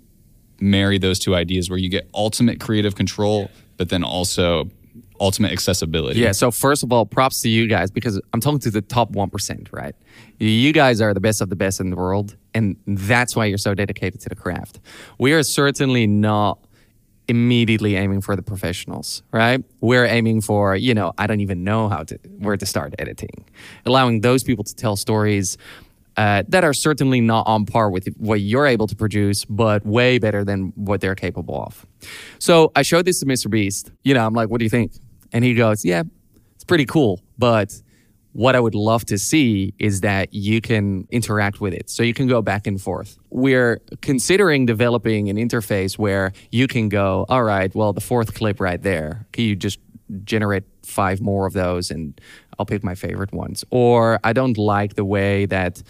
marry 0.60 0.98
those 0.98 1.18
two 1.18 1.34
ideas 1.34 1.68
where 1.68 1.78
you 1.78 1.88
get 1.88 2.08
ultimate 2.14 2.60
creative 2.60 2.94
control, 2.94 3.50
but 3.76 3.88
then 3.88 4.04
also 4.04 4.70
ultimate 5.20 5.52
accessibility? 5.52 6.20
Yeah. 6.20 6.32
So 6.32 6.50
first 6.50 6.82
of 6.82 6.92
all, 6.92 7.06
props 7.06 7.42
to 7.42 7.48
you 7.48 7.66
guys 7.66 7.90
because 7.90 8.20
I'm 8.32 8.40
talking 8.40 8.58
to 8.60 8.70
the 8.70 8.82
top 8.82 9.10
one 9.10 9.30
percent, 9.30 9.68
right? 9.72 9.94
You 10.38 10.72
guys 10.72 11.00
are 11.00 11.14
the 11.14 11.20
best 11.20 11.40
of 11.40 11.48
the 11.48 11.56
best 11.56 11.80
in 11.80 11.90
the 11.90 11.96
world, 11.96 12.36
and 12.54 12.76
that's 12.86 13.34
why 13.34 13.46
you're 13.46 13.58
so 13.58 13.74
dedicated 13.74 14.20
to 14.20 14.28
the 14.28 14.36
craft. 14.36 14.80
We 15.18 15.32
are 15.32 15.42
certainly 15.42 16.06
not 16.06 16.58
immediately 17.28 17.96
aiming 17.96 18.20
for 18.20 18.36
the 18.36 18.42
professionals, 18.42 19.22
right? 19.32 19.62
We're 19.80 20.04
aiming 20.04 20.42
for, 20.42 20.76
you 20.76 20.94
know, 20.94 21.12
I 21.18 21.26
don't 21.26 21.40
even 21.40 21.64
know 21.64 21.88
how 21.88 22.04
to 22.04 22.18
where 22.38 22.56
to 22.56 22.66
start 22.66 22.94
editing, 22.98 23.44
allowing 23.84 24.20
those 24.20 24.44
people 24.44 24.64
to 24.64 24.74
tell 24.74 24.96
stories. 24.96 25.56
Uh, 26.16 26.42
that 26.48 26.64
are 26.64 26.72
certainly 26.72 27.20
not 27.20 27.46
on 27.46 27.66
par 27.66 27.90
with 27.90 28.08
what 28.16 28.40
you're 28.40 28.66
able 28.66 28.86
to 28.86 28.96
produce, 28.96 29.44
but 29.44 29.84
way 29.84 30.18
better 30.18 30.44
than 30.44 30.72
what 30.74 31.02
they're 31.02 31.14
capable 31.14 31.62
of. 31.62 31.84
So 32.38 32.72
I 32.74 32.80
showed 32.80 33.04
this 33.04 33.20
to 33.20 33.26
Mr. 33.26 33.50
Beast. 33.50 33.92
You 34.02 34.14
know, 34.14 34.26
I'm 34.26 34.32
like, 34.32 34.48
what 34.48 34.58
do 34.58 34.64
you 34.64 34.70
think? 34.70 34.92
And 35.32 35.44
he 35.44 35.54
goes, 35.54 35.84
yeah, 35.84 36.02
it's 36.54 36.64
pretty 36.64 36.86
cool. 36.86 37.20
But 37.38 37.74
what 38.32 38.54
I 38.54 38.60
would 38.60 38.74
love 38.74 39.06
to 39.06 39.16
see 39.16 39.72
is 39.78 40.02
that 40.02 40.34
you 40.34 40.60
can 40.60 41.08
interact 41.10 41.60
with 41.60 41.72
it. 41.72 41.88
So 41.88 42.02
you 42.02 42.12
can 42.12 42.26
go 42.26 42.42
back 42.42 42.66
and 42.66 42.80
forth. 42.80 43.18
We're 43.30 43.80
considering 44.02 44.66
developing 44.66 45.30
an 45.30 45.36
interface 45.36 45.96
where 45.96 46.32
you 46.50 46.66
can 46.66 46.90
go, 46.90 47.24
all 47.30 47.44
right, 47.44 47.74
well, 47.74 47.94
the 47.94 48.02
fourth 48.02 48.34
clip 48.34 48.60
right 48.60 48.82
there, 48.82 49.26
can 49.32 49.44
you 49.44 49.56
just 49.56 49.78
generate 50.24 50.64
five 50.84 51.20
more 51.20 51.46
of 51.46 51.52
those 51.52 51.90
and 51.90 52.20
I'll 52.58 52.66
pick 52.66 52.84
my 52.84 52.94
favorite 52.94 53.32
ones. 53.32 53.64
Or 53.70 54.20
I 54.22 54.32
don't 54.32 54.56
like 54.56 54.94
the 54.94 55.04
way 55.04 55.46
that 55.46 55.82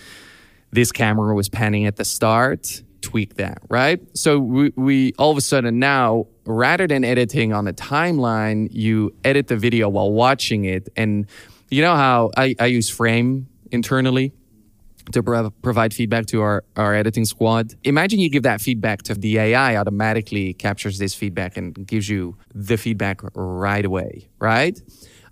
this 0.70 0.92
camera 0.92 1.34
was 1.34 1.48
panning 1.48 1.86
at 1.86 1.96
the 1.96 2.04
start 2.04 2.82
tweak 3.06 3.36
that, 3.36 3.58
right? 3.70 4.00
So 4.14 4.40
we, 4.40 4.72
we 4.74 5.12
all 5.16 5.30
of 5.30 5.38
a 5.38 5.40
sudden 5.40 5.78
now, 5.78 6.26
rather 6.44 6.88
than 6.88 7.04
editing 7.04 7.52
on 7.52 7.64
the 7.64 7.72
timeline, 7.72 8.68
you 8.72 9.14
edit 9.22 9.46
the 9.46 9.56
video 9.56 9.88
while 9.88 10.10
watching 10.10 10.64
it. 10.64 10.88
And 10.96 11.26
you 11.70 11.82
know 11.82 11.94
how 11.94 12.30
I, 12.36 12.56
I 12.58 12.66
use 12.66 12.90
Frame 12.90 13.46
internally 13.70 14.32
to 15.12 15.22
pro- 15.22 15.50
provide 15.62 15.94
feedback 15.94 16.26
to 16.26 16.42
our, 16.42 16.64
our 16.74 16.96
editing 16.96 17.24
squad. 17.24 17.74
Imagine 17.84 18.18
you 18.18 18.28
give 18.28 18.42
that 18.42 18.60
feedback 18.60 19.02
to 19.02 19.14
the 19.14 19.38
AI 19.38 19.76
automatically 19.76 20.52
captures 20.54 20.98
this 20.98 21.14
feedback 21.14 21.56
and 21.56 21.86
gives 21.86 22.08
you 22.08 22.36
the 22.52 22.76
feedback 22.76 23.20
right 23.34 23.84
away, 23.84 24.28
right? 24.40 24.80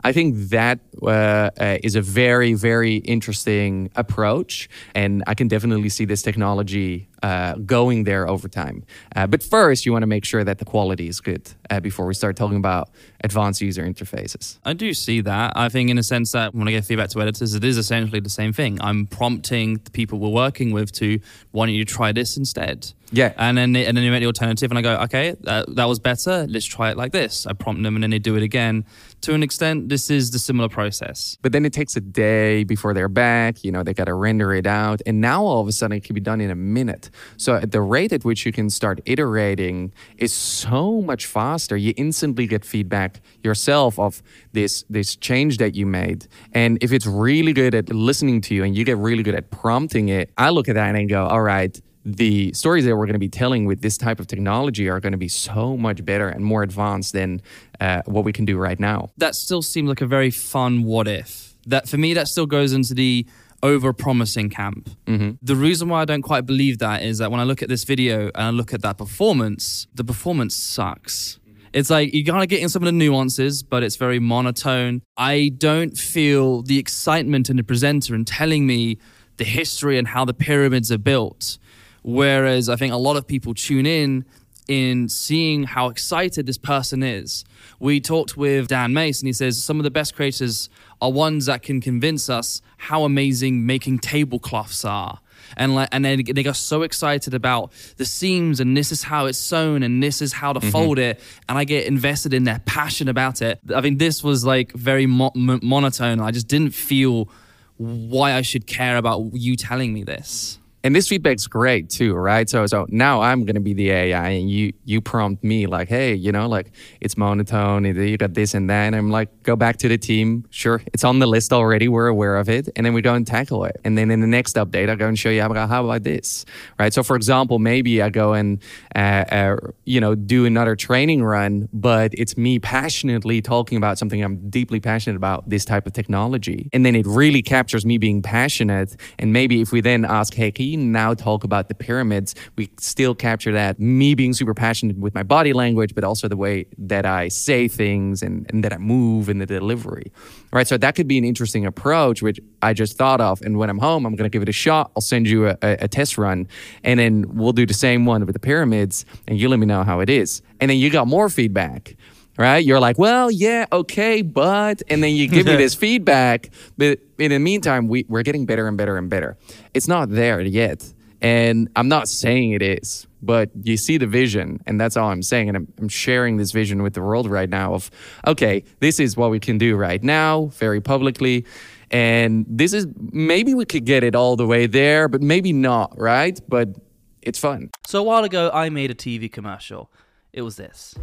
I 0.05 0.13
think 0.13 0.51
that 0.51 0.81
uh, 1.03 1.07
uh, 1.07 1.79
is 1.83 1.97
a 1.97 2.03
very, 2.03 2.53
very 2.53 2.97
interesting 2.97 3.91
approach. 3.97 4.69
And 4.95 5.25
I 5.27 5.35
can 5.35 5.49
definitely 5.49 5.89
see 5.89 6.05
this 6.05 6.23
technology 6.23 7.09
uh, 7.23 7.55
going 7.55 8.05
there 8.05 8.29
over 8.29 8.49
time. 8.49 8.85
Uh, 9.17 9.27
but 9.27 9.43
first, 9.43 9.87
you 9.87 9.93
want 9.93 10.03
to 10.03 10.07
make 10.07 10.27
sure 10.27 10.45
that 10.45 10.59
the 10.59 10.65
quality 10.67 11.09
is 11.09 11.21
good 11.21 11.51
uh, 11.71 11.81
before 11.81 12.05
we 12.05 12.13
start 12.13 12.37
talking 12.37 12.59
about 12.59 12.91
advanced 13.23 13.63
user 13.63 13.83
interfaces. 13.83 14.59
I 14.63 14.75
do 14.75 14.93
see 14.93 15.23
that. 15.23 15.55
I 15.57 15.71
think, 15.71 15.89
in 15.89 15.97
a 15.97 16.03
sense, 16.03 16.33
that 16.33 16.55
when 16.55 16.69
I 16.69 16.73
give 16.73 16.87
feedback 16.87 17.09
to 17.11 17.23
editors, 17.23 17.55
it 17.55 17.65
is 17.65 17.79
essentially 17.79 18.21
the 18.21 18.29
same 18.29 18.53
thing. 18.53 18.79
I'm 18.83 19.07
prompting 19.07 19.81
the 19.85 19.91
people 19.91 20.19
we're 20.19 20.29
working 20.29 20.73
with 20.73 20.93
to, 20.93 21.19
why 21.53 21.65
don't 21.65 21.75
you 21.75 21.87
try 21.87 22.13
this 22.13 22.37
instead? 22.37 22.93
Yeah. 23.11 23.33
And 23.39 23.57
then 23.57 23.77
and 23.77 23.97
then 23.97 24.05
you 24.05 24.11
make 24.11 24.21
the 24.21 24.27
alternative, 24.27 24.71
and 24.71 24.79
I 24.79 24.83
go, 24.83 24.97
okay, 25.05 25.37
that, 25.43 25.75
that 25.77 25.85
was 25.85 25.99
better. 26.01 26.47
Let's 26.49 26.67
try 26.67 26.91
it 26.91 26.97
like 26.97 27.13
this. 27.13 27.47
I 27.47 27.53
prompt 27.53 27.83
them, 27.83 27.95
and 27.97 28.03
then 28.03 28.11
they 28.11 28.19
do 28.19 28.37
it 28.37 28.43
again. 28.43 28.85
To 29.25 29.33
an 29.33 29.43
extent, 29.43 29.89
this 29.89 30.11
is 30.11 30.33
the 30.33 30.39
similar 30.39 30.69
process. 30.69 31.39
But 31.41 31.53
then 31.53 31.65
it 31.65 31.73
takes 31.73 31.97
a 31.97 32.01
day 32.03 32.63
before 32.63 32.93
they're 32.93 33.09
back. 33.09 33.65
You 33.65 33.73
know, 33.73 33.83
they 33.83 33.95
got 33.95 34.05
to 34.05 34.13
render 34.13 34.53
it 34.53 34.67
out, 34.67 35.01
and 35.07 35.23
now 35.23 35.43
all 35.43 35.63
of 35.63 35.67
a 35.67 35.73
sudden 35.73 35.97
it 35.97 36.05
can 36.05 36.13
be 36.13 36.21
done 36.21 36.43
in 36.43 36.51
a 36.51 36.55
minute. 36.55 37.09
So 37.39 37.55
at 37.55 37.71
the 37.71 37.81
rate 37.81 38.13
at 38.13 38.27
which 38.27 38.45
you 38.45 38.53
can 38.53 38.69
start 38.69 39.01
iterating 39.07 39.95
is 40.19 40.31
so 40.31 41.01
much 41.01 41.25
faster. 41.25 41.75
You 41.75 41.95
instantly 41.97 42.47
get 42.47 42.67
feedback 42.67 43.23
yourself 43.43 43.99
of 43.99 44.23
this 44.53 44.85
this 44.91 45.17
change 45.17 45.57
that 45.57 45.75
you 45.75 45.87
made. 45.87 46.27
And 46.53 46.77
if 46.83 46.93
it's 46.93 47.07
really 47.07 47.55
good 47.55 47.75
at 47.75 47.89
listening 47.89 48.43
to 48.43 48.55
you 48.55 48.63
and 48.63 48.77
you 48.77 48.85
get 48.85 48.99
really 48.99 49.23
good 49.23 49.35
at 49.35 49.51
prompting 49.51 50.11
it, 50.11 50.29
I 50.37 50.51
look 50.51 50.69
at 50.69 50.75
that 50.75 50.89
and 50.89 50.99
I 50.99 51.05
go, 51.05 51.25
all 51.25 51.41
right, 51.41 51.81
the 52.05 52.53
stories 52.53 52.85
that 52.85 52.97
we're 52.97 53.07
going 53.07 53.15
to 53.15 53.19
be 53.19 53.29
telling 53.29 53.65
with 53.65 53.81
this 53.81 53.97
type 53.97 54.21
of 54.21 54.27
technology 54.27 54.89
are 54.89 55.01
going 55.01 55.13
to 55.13 55.19
be 55.19 55.29
so 55.29 55.77
much 55.77 56.05
better 56.05 56.29
and 56.29 56.45
more 56.45 56.63
advanced 56.63 57.13
than 57.13 57.41
uh, 57.81 58.03
what 58.07 58.25
we 58.25 58.33
can 58.33 58.45
do 58.45 58.59
right 58.59 58.79
now. 58.79 59.11
That 59.17 59.35
still 59.35 59.63
seems 59.63 59.89
like 59.89 60.01
a 60.01 60.07
very 60.07 60.31
fun 60.31 60.85
what 60.85 61.09
if. 61.09 61.55
That 61.67 61.89
for 61.89 61.97
me, 61.97 62.13
that 62.15 62.29
still 62.29 62.47
goes 62.47 62.73
into 62.73 62.95
the 62.95 63.27
over 63.63 63.95
promising 63.95 64.51
camp. 64.51 64.91
Mm-hmm. 65.07 65.31
The 65.41 65.57
reason 65.57 65.89
why 65.89 66.03
I 66.03 66.05
don't 66.05 66.23
quite 66.23 66.45
believe 66.45 66.79
that 66.79 67.03
is 67.03 67.19
that 67.19 67.31
when 67.31 67.41
I 67.41 67.45
look 67.45 67.63
at 67.63 67.71
this 67.71 67.85
video 67.85 68.27
and 68.35 68.37
I 68.37 68.51
look 68.51 68.75
at 68.75 68.83
that 68.83 68.99
performance, 68.99 69.87
the 69.95 70.05
performance 70.05 70.55
sucks. 70.55 71.41
It's 71.73 71.89
like 71.91 72.13
you 72.13 72.23
gotta 72.23 72.47
get 72.47 72.61
in 72.61 72.69
some 72.69 72.83
of 72.83 72.87
the 72.87 72.93
nuances, 72.93 73.63
but 73.63 73.83
it's 73.83 73.97
very 73.97 74.19
monotone. 74.19 75.03
I 75.17 75.51
don't 75.57 75.97
feel 75.97 76.63
the 76.63 76.79
excitement 76.79 77.49
in 77.49 77.57
the 77.57 77.65
presenter 77.65 78.15
in 78.15 78.27
telling 78.27 78.67
me 78.67 78.99
the 79.39 79.45
history 79.45 79.99
and 79.99 80.09
how 80.09 80.25
the 80.25 80.35
pyramids 80.35 80.93
are 80.93 80.99
built. 80.99 81.59
Whereas 82.05 82.69
I 82.69 82.77
think 82.77 82.93
a 82.93 82.97
lot 82.99 83.17
of 83.17 83.27
people 83.27 83.55
tune 83.55 83.87
in 83.87 84.25
in 84.69 85.09
seeing 85.09 85.65
how 85.65 85.89
excited 85.89 86.47
this 86.47 86.57
person 86.59 87.03
is. 87.03 87.45
We 87.81 88.01
talked 88.01 88.37
with 88.37 88.69
Dan 88.69 88.93
Mace, 88.95 89.21
and 89.21 89.27
he 89.27 89.33
says 89.33 89.63
some 89.63 89.79
of 89.81 89.85
the 89.85 89.91
best 89.91 90.15
creators 90.15 90.69
are 91.03 91.11
ones 91.11 91.47
that 91.47 91.63
can 91.63 91.81
convince 91.81 92.31
us 92.31 92.63
how 92.79 93.05
amazing 93.05 93.67
making 93.67 93.99
tablecloths 93.99 94.85
are. 94.85 95.21
And 95.57 95.75
like, 95.75 95.89
and 95.93 96.05
they, 96.05 96.17
they 96.17 96.43
got 96.43 96.57
so 96.57 96.83
excited 96.83 97.35
about 97.35 97.73
the 97.97 98.05
seams, 98.07 98.61
and 98.61 98.75
this 98.77 98.91
is 98.93 99.03
how 99.05 99.27
it's 99.27 99.37
sewn, 99.39 99.83
and 99.83 100.03
this 100.03 100.23
is 100.23 100.33
how 100.35 100.53
to 100.53 100.61
Mm-hmm. 100.61 100.71
fold 100.71 100.99
it. 100.99 101.21
And 101.49 101.59
I 101.59 101.65
get 101.65 101.87
invested 101.87 102.33
in 102.33 102.45
their 102.45 102.61
passion 102.61 103.09
about 103.09 103.43
it. 103.43 103.61
I 103.75 103.81
think 103.83 103.99
this 103.99 104.23
was 104.23 104.45
like 104.47 104.73
very 104.73 105.07
mo- 105.07 105.33
m- 105.37 105.61
monotone. 105.63 106.21
I 106.21 106.31
just 106.31 106.49
didn't 106.49 106.75
feel 106.75 107.29
why 107.77 108.33
I 108.33 108.43
should 108.43 108.67
care 108.67 108.97
about 108.97 109.31
you 109.35 109.57
telling 109.57 109.93
me 109.93 110.05
this. 110.05 110.59
And 110.85 110.95
this 110.95 111.09
feedback's 111.09 111.47
great 111.47 111.89
too, 111.89 112.15
right? 112.15 112.49
So 112.49 112.67
so 112.67 112.87
now 112.91 113.23
I'm 113.23 113.47
gonna 113.47 113.61
be 113.61 113.73
the 113.73 113.91
AI, 113.91 114.29
and 114.29 114.51
you 114.51 114.75
you 114.85 115.01
prompt 115.01 115.43
me 115.43 115.67
like, 115.67 115.89
hey, 115.89 116.15
you 116.15 116.31
know, 116.31 116.47
like 116.47 116.73
it's 117.01 117.17
monotone, 117.17 117.87
you 117.87 118.19
got 118.19 118.35
this 118.35 118.53
and 118.53 118.69
that, 118.69 118.89
and 118.89 118.95
I'm 118.95 119.11
like, 119.11 119.43
go 119.45 119.57
back 119.57 119.79
to 119.79 119.89
the 119.89 119.97
team. 119.97 120.45
Sure, 120.51 120.83
it's 120.93 121.03
on 121.03 121.21
the 121.21 121.27
list 121.27 121.55
already. 121.55 121.89
We're 121.89 122.09
aware 122.09 122.37
of 122.37 122.51
it, 122.51 122.69
and 122.77 122.85
then 122.85 122.93
we 122.93 123.01
go 123.01 123.15
and 123.15 123.27
tackle 123.27 123.65
it. 123.65 123.81
And 123.83 123.97
then 123.97 124.11
in 124.11 124.21
the 124.21 124.27
next 124.27 124.57
update, 124.57 124.91
I 124.91 124.95
go 124.95 125.09
and 125.09 125.19
show 125.19 125.31
you 125.31 125.41
how 125.41 125.85
about 125.85 126.03
this, 126.03 126.45
right? 126.79 126.93
So 126.93 127.03
for 127.03 127.17
example, 127.17 127.59
maybe 127.59 128.03
I 128.03 128.11
go 128.11 128.35
and 128.35 128.63
uh, 128.95 129.25
uh, 129.33 129.57
you 129.87 130.01
know 130.03 130.15
do 130.15 130.45
another 130.45 130.77
training 130.77 131.25
run, 131.25 131.67
but 131.73 132.13
it's 132.13 132.37
me 132.37 132.59
passionately 132.59 133.41
talking 133.41 133.79
about 133.79 133.97
something 133.97 134.23
I'm 134.23 134.51
deeply 134.51 134.81
passionate 134.81 135.17
about, 135.17 135.49
this 135.49 135.65
type 135.65 135.87
of 135.87 135.95
technology, 135.95 136.69
and 136.75 136.85
then 136.85 136.95
it 136.95 137.07
really 137.07 137.41
captures 137.41 137.87
me 137.87 137.97
being 137.97 138.21
passionate. 138.21 138.97
And 139.19 139.33
maybe 139.33 139.63
if 139.63 139.73
we 139.73 139.81
then 139.81 140.05
ask, 140.05 140.35
hey, 140.35 140.53
can 140.53 140.67
you 140.67 140.74
now 140.77 141.15
talk 141.15 141.45
about 141.45 141.69
the 141.69 141.75
pyramids? 141.75 142.35
We 142.57 142.71
still 142.79 143.15
capture 143.15 143.53
that 143.53 143.79
me 143.79 144.15
being 144.15 144.33
super 144.33 144.55
passionate 144.55 144.99
with 144.99 145.15
my 145.15 145.23
body 145.23 145.53
language, 145.53 145.95
but 145.95 146.05
also 146.05 146.29
the 146.29 146.37
way 146.37 146.67
that 146.79 147.07
I 147.07 147.29
say 147.29 147.69
things 147.69 148.23
and, 148.23 148.47
and 148.51 148.65
that 148.65 148.73
I 148.73 148.79
move 148.79 149.29
in 149.29 149.39
the 149.39 149.47
delivery, 149.47 150.13
right? 150.53 150.67
So 150.67 150.77
that 150.79 150.95
could 150.95 151.09
be 151.09 151.19
an 151.19 151.25
interesting 151.25 151.67
approach, 151.67 152.23
which 152.23 152.41
I 152.63 152.73
just 152.73 152.97
thought 152.97 153.21
of. 153.21 153.41
And 153.43 153.59
when 153.59 153.71
I'm 153.71 153.79
home, 153.79 154.07
I'm 154.07 154.17
going 154.17 154.31
to 154.31 154.33
give 154.33 154.43
it 154.43 154.49
a 154.49 154.53
shot. 154.53 154.91
I'll 154.97 155.03
send 155.03 155.29
you 155.29 155.49
a, 155.49 155.57
a 155.63 155.89
test 155.89 156.19
run, 156.19 156.49
and 156.83 156.99
then 157.01 157.25
we'll 157.35 157.53
do 157.53 157.67
the 157.67 157.75
same 157.75 158.07
one 158.07 158.25
with 158.27 158.35
the 158.35 158.41
pyramids, 158.41 159.05
and 159.27 159.39
you 159.39 159.49
let 159.49 159.59
me 159.59 159.67
know 159.67 159.83
how 159.83 160.01
it 160.01 160.11
is. 160.11 160.43
And 160.61 160.71
then 160.71 160.79
you 160.79 160.91
got 160.91 161.07
more 161.07 161.29
feedback 161.29 161.97
right? 162.37 162.65
You're 162.65 162.81
like, 162.81 162.99
well, 162.99 163.31
yeah, 163.31 163.67
okay, 163.73 164.23
but, 164.23 164.83
and 164.89 165.03
then 165.03 165.15
you 165.15 165.29
give 165.29 165.47
me 165.47 165.57
this 165.57 165.75
feedback. 165.85 166.51
But 166.77 167.01
in 167.19 167.31
the 167.31 167.39
meantime, 167.39 167.89
we, 167.89 168.05
we're 168.09 168.23
getting 168.23 168.47
better 168.47 168.67
and 168.67 168.77
better 168.77 168.97
and 168.97 169.09
better. 169.09 169.37
It's 169.73 169.89
not 169.89 170.11
there 170.11 170.41
yet. 170.41 170.93
And 171.21 171.71
I'm 171.75 171.89
not 171.89 172.09
saying 172.09 172.51
it 172.51 172.61
is, 172.61 173.07
but 173.23 173.51
you 173.63 173.79
see 173.79 173.97
the 173.97 174.07
vision, 174.07 174.61
and 174.67 174.79
that's 174.79 174.95
all 174.95 175.09
I'm 175.09 175.23
saying. 175.23 175.49
And 175.49 175.57
I'm, 175.57 175.73
I'm 175.79 175.89
sharing 175.89 176.37
this 176.37 176.53
vision 176.53 176.83
with 176.83 176.93
the 176.93 177.01
world 177.01 177.31
right 177.31 177.49
now 177.49 177.73
of, 177.73 177.91
okay, 178.27 178.63
this 178.81 179.01
is 179.01 179.17
what 179.17 179.31
we 179.31 179.41
can 179.41 179.57
do 179.57 179.75
right 179.75 180.03
now, 180.03 180.47
very 180.47 180.83
publicly. 180.83 181.47
And 181.91 182.45
this 182.47 182.75
is 182.75 182.87
maybe 182.99 183.55
we 183.55 183.65
could 183.65 183.87
get 183.87 184.05
it 184.05 184.15
all 184.15 184.37
the 184.37 184.47
way 184.47 184.67
there, 184.67 185.09
but 185.09 185.23
maybe 185.23 185.55
not, 185.55 185.99
right? 185.99 186.39
But 186.47 186.77
it's 187.23 187.39
fun. 187.39 187.71
So 187.87 188.01
a 188.01 188.03
while 188.03 188.25
ago, 188.25 188.51
I 188.53 188.69
made 188.69 188.91
a 188.91 188.95
TV 188.95 189.33
commercial. 189.33 189.91
It 190.35 190.43
was 190.43 190.57
this. 190.57 190.97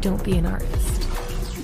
Don't 0.00 0.24
be 0.24 0.38
an 0.38 0.46
artist. 0.46 1.02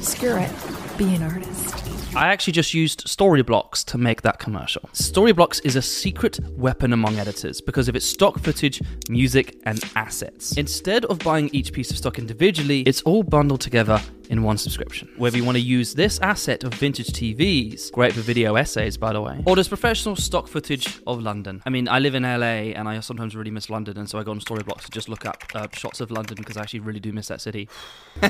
Screw 0.04 0.36
it. 0.36 0.50
Be 0.98 1.14
an 1.14 1.22
artist. 1.22 2.14
I 2.14 2.28
actually 2.28 2.52
just 2.52 2.74
used 2.74 3.06
Storyblocks 3.06 3.82
to 3.86 3.96
make 3.96 4.20
that 4.20 4.38
commercial. 4.38 4.82
Storyblocks 4.92 5.64
is 5.64 5.74
a 5.74 5.80
secret 5.80 6.38
weapon 6.50 6.92
among 6.92 7.18
editors 7.18 7.62
because 7.62 7.88
of 7.88 7.96
its 7.96 8.04
stock 8.04 8.38
footage, 8.40 8.82
music, 9.08 9.56
and 9.64 9.82
assets. 9.96 10.58
Instead 10.58 11.06
of 11.06 11.18
buying 11.20 11.48
each 11.54 11.72
piece 11.72 11.90
of 11.90 11.96
stock 11.96 12.18
individually, 12.18 12.82
it's 12.82 13.00
all 13.02 13.22
bundled 13.22 13.62
together 13.62 13.98
in 14.30 14.42
one 14.42 14.58
subscription. 14.58 15.08
Whether 15.16 15.36
you 15.36 15.44
want 15.44 15.56
to 15.56 15.62
use 15.62 15.94
this 15.94 16.18
asset 16.20 16.64
of 16.64 16.74
vintage 16.74 17.08
TVs, 17.08 17.92
great 17.92 18.12
for 18.12 18.20
video 18.20 18.56
essays, 18.56 18.96
by 18.96 19.12
the 19.12 19.20
way, 19.20 19.42
or 19.46 19.56
this 19.56 19.68
professional 19.68 20.16
stock 20.16 20.48
footage 20.48 21.00
of 21.06 21.22
London. 21.22 21.62
I 21.66 21.70
mean, 21.70 21.88
I 21.88 21.98
live 21.98 22.14
in 22.14 22.22
LA 22.22 22.72
and 22.74 22.88
I 22.88 23.00
sometimes 23.00 23.36
really 23.36 23.50
miss 23.50 23.70
London, 23.70 23.98
and 23.98 24.08
so 24.08 24.18
I 24.18 24.22
go 24.22 24.30
on 24.30 24.40
Storyblocks 24.40 24.82
to 24.82 24.90
just 24.90 25.08
look 25.08 25.26
up 25.26 25.42
uh, 25.54 25.68
shots 25.72 26.00
of 26.00 26.10
London 26.10 26.36
because 26.36 26.56
I 26.56 26.62
actually 26.62 26.80
really 26.80 27.00
do 27.00 27.12
miss 27.12 27.28
that 27.28 27.40
city. 27.40 27.68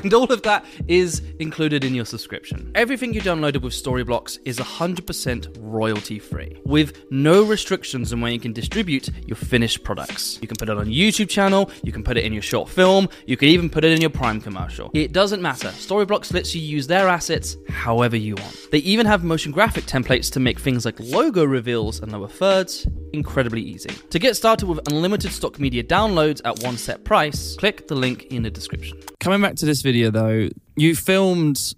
And 0.05 0.13
all 0.13 0.31
of 0.31 0.41
that 0.43 0.65
is 0.87 1.21
included 1.39 1.83
in 1.83 1.95
your 1.95 2.05
subscription. 2.05 2.71
Everything 2.75 3.13
you 3.13 3.21
downloaded 3.21 3.61
with 3.61 3.73
Storyblocks 3.73 4.37
is 4.45 4.59
100% 4.59 5.55
royalty 5.59 6.19
free, 6.19 6.61
with 6.65 7.05
no 7.11 7.43
restrictions 7.43 8.11
on 8.13 8.21
where 8.21 8.31
you 8.31 8.39
can 8.39 8.53
distribute 8.53 9.09
your 9.25 9.37
finished 9.37 9.83
products. 9.83 10.37
You 10.41 10.47
can 10.47 10.57
put 10.57 10.69
it 10.69 10.77
on 10.77 10.87
YouTube 10.87 11.29
channel, 11.29 11.71
you 11.83 11.91
can 11.91 12.03
put 12.03 12.17
it 12.17 12.25
in 12.25 12.33
your 12.33 12.41
short 12.41 12.69
film, 12.69 13.09
you 13.25 13.37
can 13.37 13.47
even 13.49 13.69
put 13.69 13.83
it 13.83 13.91
in 13.91 14.01
your 14.01 14.09
Prime 14.09 14.39
commercial. 14.41 14.91
It 14.93 15.11
doesn't 15.11 15.41
matter. 15.41 15.71
Storyblocks 15.85 16.33
lets 16.33 16.55
you 16.55 16.61
use 16.61 16.87
their 16.87 17.07
assets 17.07 17.57
however 17.69 18.15
you 18.15 18.35
want. 18.35 18.57
They 18.71 18.79
even 18.79 19.05
have 19.05 19.23
motion 19.23 19.51
graphic 19.51 19.85
templates 19.85 20.31
to 20.31 20.39
make 20.39 20.59
things 20.59 20.83
like 20.83 20.99
logo 20.99 21.43
reveals 21.43 21.99
and 21.99 22.11
lower 22.11 22.27
thirds 22.27 22.87
incredibly 23.13 23.61
easy. 23.61 23.89
To 24.09 24.17
get 24.17 24.35
started 24.35 24.67
with 24.67 24.79
unlimited 24.87 25.31
stock 25.31 25.59
media 25.59 25.83
downloads 25.83 26.41
at 26.43 26.63
one 26.63 26.77
set 26.77 27.03
price, 27.03 27.55
click 27.57 27.87
the 27.87 27.95
link 27.95 28.23
in 28.25 28.41
the 28.41 28.49
description. 28.49 28.99
Coming 29.19 29.41
back 29.41 29.55
to 29.55 29.65
this 29.65 29.81
video 29.81 30.09
though, 30.09 30.49
you 30.75 30.95
filmed 30.95 31.75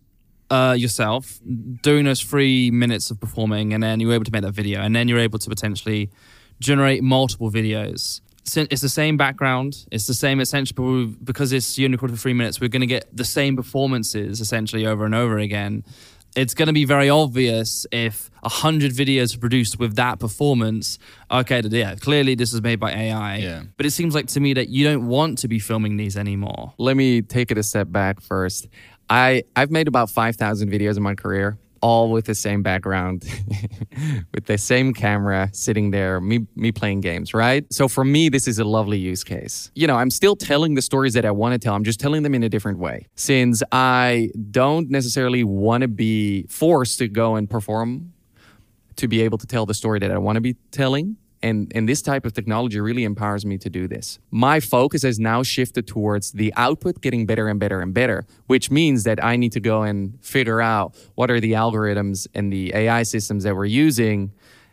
uh, 0.49 0.75
yourself 0.77 1.39
doing 1.81 2.05
those 2.05 2.21
three 2.21 2.71
minutes 2.71 3.11
of 3.11 3.19
performing, 3.19 3.73
and 3.73 3.83
then 3.83 3.99
you 3.99 4.07
were 4.07 4.13
able 4.13 4.23
to 4.23 4.31
make 4.31 4.43
that 4.43 4.53
video, 4.53 4.81
and 4.81 4.95
then 4.95 5.07
you're 5.07 5.19
able 5.19 5.39
to 5.39 5.49
potentially 5.49 6.09
generate 6.59 7.03
multiple 7.03 7.51
videos. 7.51 8.21
It's 8.55 8.81
the 8.81 8.89
same 8.89 9.17
background. 9.17 9.86
It's 9.91 10.07
the 10.07 10.13
same 10.13 10.39
essentially 10.39 11.05
because 11.23 11.51
it's 11.51 11.77
recorded 11.77 12.15
for 12.15 12.21
three 12.21 12.33
minutes. 12.33 12.62
We're 12.62 12.69
going 12.69 12.81
to 12.81 12.88
get 12.88 13.05
the 13.15 13.25
same 13.25 13.55
performances 13.55 14.39
essentially 14.39 14.86
over 14.86 15.05
and 15.05 15.15
over 15.15 15.38
again. 15.38 15.83
It's 16.36 16.53
going 16.53 16.67
to 16.67 16.73
be 16.73 16.86
very 16.86 17.10
obvious 17.10 17.88
if 17.91 18.29
a 18.43 18.49
hundred 18.49 18.91
videos 18.91 19.36
are 19.36 19.39
produced 19.39 19.79
with 19.79 19.95
that 19.95 20.19
performance. 20.19 20.99
Okay, 21.31 21.62
yeah, 21.62 21.95
clearly 21.95 22.36
this 22.36 22.53
is 22.53 22.62
made 22.62 22.79
by 22.79 22.91
AI. 22.91 23.38
Yeah. 23.38 23.63
But 23.75 23.88
it 23.88 23.91
seems 23.91 24.13
like 24.13 24.27
to 24.27 24.39
me 24.39 24.53
that 24.53 24.69
you 24.69 24.83
don't 24.83 25.07
want 25.07 25.39
to 25.39 25.47
be 25.47 25.57
filming 25.57 25.97
these 25.97 26.15
anymore. 26.15 26.73
Let 26.77 26.95
me 26.95 27.23
take 27.23 27.49
it 27.49 27.57
a 27.57 27.63
step 27.63 27.91
back 27.91 28.21
first. 28.21 28.67
I 29.10 29.43
I've 29.55 29.71
made 29.71 29.88
about 29.88 30.10
5,000 30.12 30.69
videos 30.69 30.97
in 30.97 31.03
my 31.03 31.15
career, 31.15 31.57
all 31.81 32.11
with 32.11 32.25
the 32.25 32.35
same 32.35 32.63
background, 32.63 33.25
with 34.33 34.45
the 34.45 34.57
same 34.57 34.93
camera 34.93 35.49
sitting 35.53 35.91
there, 35.91 36.19
me 36.19 36.45
me 36.55 36.71
playing 36.71 37.01
games, 37.01 37.33
right? 37.33 37.65
So 37.71 37.87
for 37.87 38.03
me 38.03 38.29
this 38.29 38.47
is 38.47 38.59
a 38.59 38.63
lovely 38.63 38.97
use 38.97 39.23
case. 39.23 39.71
You 39.75 39.87
know, 39.87 39.95
I'm 39.95 40.09
still 40.09 40.35
telling 40.35 40.75
the 40.75 40.81
stories 40.81 41.13
that 41.13 41.25
I 41.25 41.31
want 41.31 41.53
to 41.53 41.59
tell. 41.59 41.75
I'm 41.75 41.83
just 41.83 41.99
telling 41.99 42.23
them 42.23 42.33
in 42.33 42.43
a 42.43 42.49
different 42.49 42.79
way. 42.79 43.07
Since 43.15 43.63
I 43.71 44.29
don't 44.51 44.89
necessarily 44.89 45.43
want 45.43 45.81
to 45.81 45.87
be 45.87 46.43
forced 46.49 46.99
to 46.99 47.07
go 47.07 47.35
and 47.35 47.49
perform 47.49 48.13
to 48.97 49.07
be 49.07 49.21
able 49.21 49.37
to 49.37 49.47
tell 49.47 49.65
the 49.65 49.73
story 49.73 49.99
that 49.99 50.11
I 50.11 50.17
want 50.17 50.35
to 50.35 50.41
be 50.41 50.55
telling. 50.71 51.17
And, 51.43 51.71
and 51.76 51.88
this 51.88 52.02
type 52.02 52.26
of 52.26 52.34
technology 52.34 52.80
really 52.80 53.04
empowers 53.04 53.45
me 53.45 53.58
to 53.60 53.69
do 53.69 53.88
this. 53.88 54.19
My 54.32 54.60
focus 54.60 55.04
has 55.04 55.19
now 55.19 55.43
shifted 55.43 55.86
towards 55.88 56.32
the 56.32 56.54
output 56.56 57.02
getting 57.02 57.26
better 57.26 57.47
and 57.47 57.60
better 57.60 57.80
and 57.80 57.93
better, 57.93 58.26
which 58.47 58.71
means 58.71 59.04
that 59.04 59.23
I 59.23 59.36
need 59.36 59.52
to 59.52 59.60
go 59.60 59.84
and 59.84 60.17
figure 60.21 60.62
out 60.62 60.95
what 61.15 61.30
are 61.30 61.39
the 61.39 61.54
algorithms 61.54 62.28
and 62.34 62.52
the 62.52 62.73
AI 62.73 63.04
systems 63.04 63.43
that 63.43 63.56
we're 63.56 63.65
using 63.65 64.32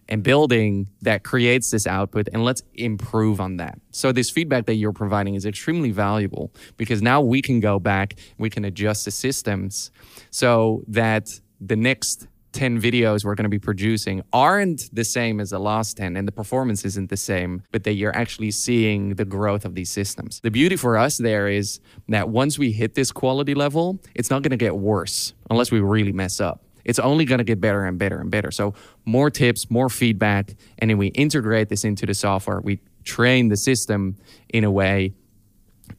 and 0.08 0.22
building 0.22 0.88
that 1.02 1.24
creates 1.24 1.70
this 1.70 1.86
output 1.86 2.28
and 2.32 2.44
let's 2.44 2.62
improve 2.74 3.40
on 3.40 3.56
that. 3.56 3.78
So 3.90 4.12
this 4.12 4.30
feedback 4.30 4.66
that 4.66 4.74
you're 4.74 4.92
providing 4.92 5.34
is 5.34 5.46
extremely 5.46 5.90
valuable 5.90 6.52
because 6.76 7.00
now 7.02 7.20
we 7.20 7.40
can 7.40 7.60
go 7.60 7.78
back, 7.78 8.16
we 8.38 8.50
can 8.50 8.64
adjust 8.64 9.04
the 9.04 9.10
systems 9.10 9.90
so 10.30 10.82
that 10.88 11.40
the 11.60 11.76
next 11.76 12.26
10 12.54 12.80
videos 12.80 13.24
we're 13.24 13.34
going 13.34 13.44
to 13.44 13.50
be 13.50 13.58
producing 13.58 14.22
aren't 14.32 14.88
the 14.94 15.04
same 15.04 15.40
as 15.40 15.50
the 15.50 15.58
last 15.58 15.96
10 15.96 16.16
and 16.16 16.26
the 16.26 16.32
performance 16.32 16.84
isn't 16.84 17.10
the 17.10 17.16
same, 17.16 17.62
but 17.72 17.84
that 17.84 17.94
you're 17.94 18.16
actually 18.16 18.50
seeing 18.50 19.16
the 19.16 19.24
growth 19.24 19.64
of 19.64 19.74
these 19.74 19.90
systems. 19.90 20.40
The 20.40 20.50
beauty 20.50 20.76
for 20.76 20.96
us 20.96 21.18
there 21.18 21.48
is 21.48 21.80
that 22.08 22.28
once 22.28 22.58
we 22.58 22.72
hit 22.72 22.94
this 22.94 23.12
quality 23.12 23.54
level, 23.54 23.98
it's 24.14 24.30
not 24.30 24.42
going 24.42 24.50
to 24.50 24.56
get 24.56 24.76
worse 24.76 25.34
unless 25.50 25.70
we 25.70 25.80
really 25.80 26.12
mess 26.12 26.40
up. 26.40 26.62
It's 26.84 26.98
only 26.98 27.24
going 27.24 27.38
to 27.38 27.44
get 27.44 27.60
better 27.60 27.84
and 27.84 27.98
better 27.98 28.20
and 28.20 28.30
better. 28.30 28.50
So, 28.50 28.74
more 29.04 29.30
tips, 29.30 29.70
more 29.70 29.88
feedback, 29.88 30.54
and 30.78 30.90
then 30.90 30.98
we 30.98 31.08
integrate 31.08 31.70
this 31.70 31.82
into 31.82 32.04
the 32.04 32.12
software. 32.12 32.60
We 32.60 32.80
train 33.04 33.48
the 33.48 33.56
system 33.56 34.16
in 34.50 34.64
a 34.64 34.70
way 34.70 35.14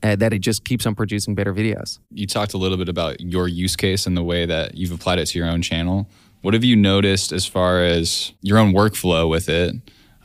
uh, 0.03 0.15
that 0.15 0.33
it 0.33 0.39
just 0.39 0.65
keeps 0.65 0.85
on 0.85 0.95
producing 0.95 1.35
better 1.35 1.53
videos. 1.53 1.99
You 2.11 2.27
talked 2.27 2.53
a 2.53 2.57
little 2.57 2.77
bit 2.77 2.89
about 2.89 3.19
your 3.21 3.47
use 3.47 3.75
case 3.75 4.05
and 4.05 4.15
the 4.15 4.23
way 4.23 4.45
that 4.45 4.75
you've 4.75 4.91
applied 4.91 5.19
it 5.19 5.25
to 5.27 5.39
your 5.39 5.47
own 5.47 5.61
channel. 5.61 6.09
What 6.45 6.53
have 6.53 6.63
you 6.63 6.75
noticed 6.75 7.31
as 7.31 7.47
far 7.47 7.83
as 7.83 8.31
your 8.43 8.59
own 8.59 8.71
workflow 8.71 9.27
with 9.27 9.49
it, 9.49 9.73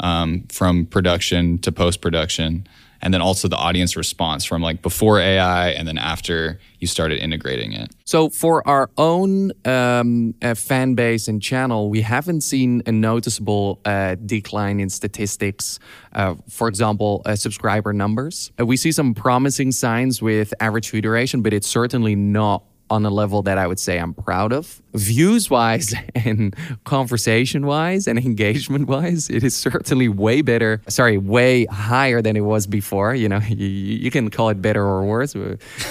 um, 0.01 0.45
from 0.51 0.85
production 0.85 1.57
to 1.61 1.73
post 1.73 2.03
production, 2.03 2.67
and 3.01 3.15
then 3.15 3.23
also 3.23 3.49
the 3.49 3.57
audience 3.57 3.97
response 3.97 4.45
from 4.45 4.61
like 4.61 4.83
before 4.83 5.19
AI 5.19 5.71
and 5.71 5.89
then 5.89 5.97
after 5.97 6.61
you 6.79 6.87
started 6.87 7.21
integrating 7.21 7.73
it? 7.73 7.91
So 8.05 8.29
for 8.29 8.67
our 8.69 8.91
own 8.99 9.53
um, 9.65 10.35
uh, 10.43 10.55
fan 10.55 10.95
base 10.95 11.27
and 11.27 11.41
channel, 11.41 11.89
we 11.89 12.03
haven't 12.03 12.43
seen 12.43 12.83
a 12.85 12.93
noticeable 12.93 13.81
uh, 13.87 14.17
decline 14.27 14.79
in 14.79 14.91
statistics. 14.91 15.79
Uh, 16.13 16.35
for 16.51 16.69
example, 16.69 17.23
uh, 17.25 17.35
subscriber 17.35 17.95
numbers. 17.95 18.53
Uh, 18.61 18.67
we 18.67 18.77
see 18.77 18.93
some 18.93 19.15
promising 19.15 19.73
signs 19.73 20.21
with 20.21 20.53
average 20.61 20.91
view 20.91 21.01
duration, 21.01 21.41
but 21.41 21.55
it's 21.55 21.67
certainly 21.67 22.15
not 22.15 22.65
on 22.91 23.07
a 23.07 23.11
level 23.11 23.43
that 23.43 23.57
I 23.57 23.67
would 23.67 23.79
say 23.79 23.99
I'm 23.99 24.13
proud 24.13 24.53
of. 24.53 24.83
Views 24.95 25.49
wise 25.49 25.95
and 26.15 26.55
conversation 26.85 27.65
wise 27.65 28.07
and 28.07 28.19
engagement 28.19 28.89
wise, 28.89 29.31
it 29.31 29.45
is 29.45 29.55
certainly 29.55 30.09
way 30.09 30.43
better. 30.43 30.83
Sorry, 30.89 31.17
way 31.17 31.67
higher 31.67 32.21
than 32.21 32.37
it 32.37 32.41
was 32.41 32.67
before. 32.67 33.15
You 33.15 33.29
know, 33.29 33.39
you, 33.49 33.67
you 33.67 34.11
can 34.11 34.31
call 34.31 34.49
it 34.49 34.61
better 34.61 34.83
or 34.83 35.05
worse. 35.05 35.35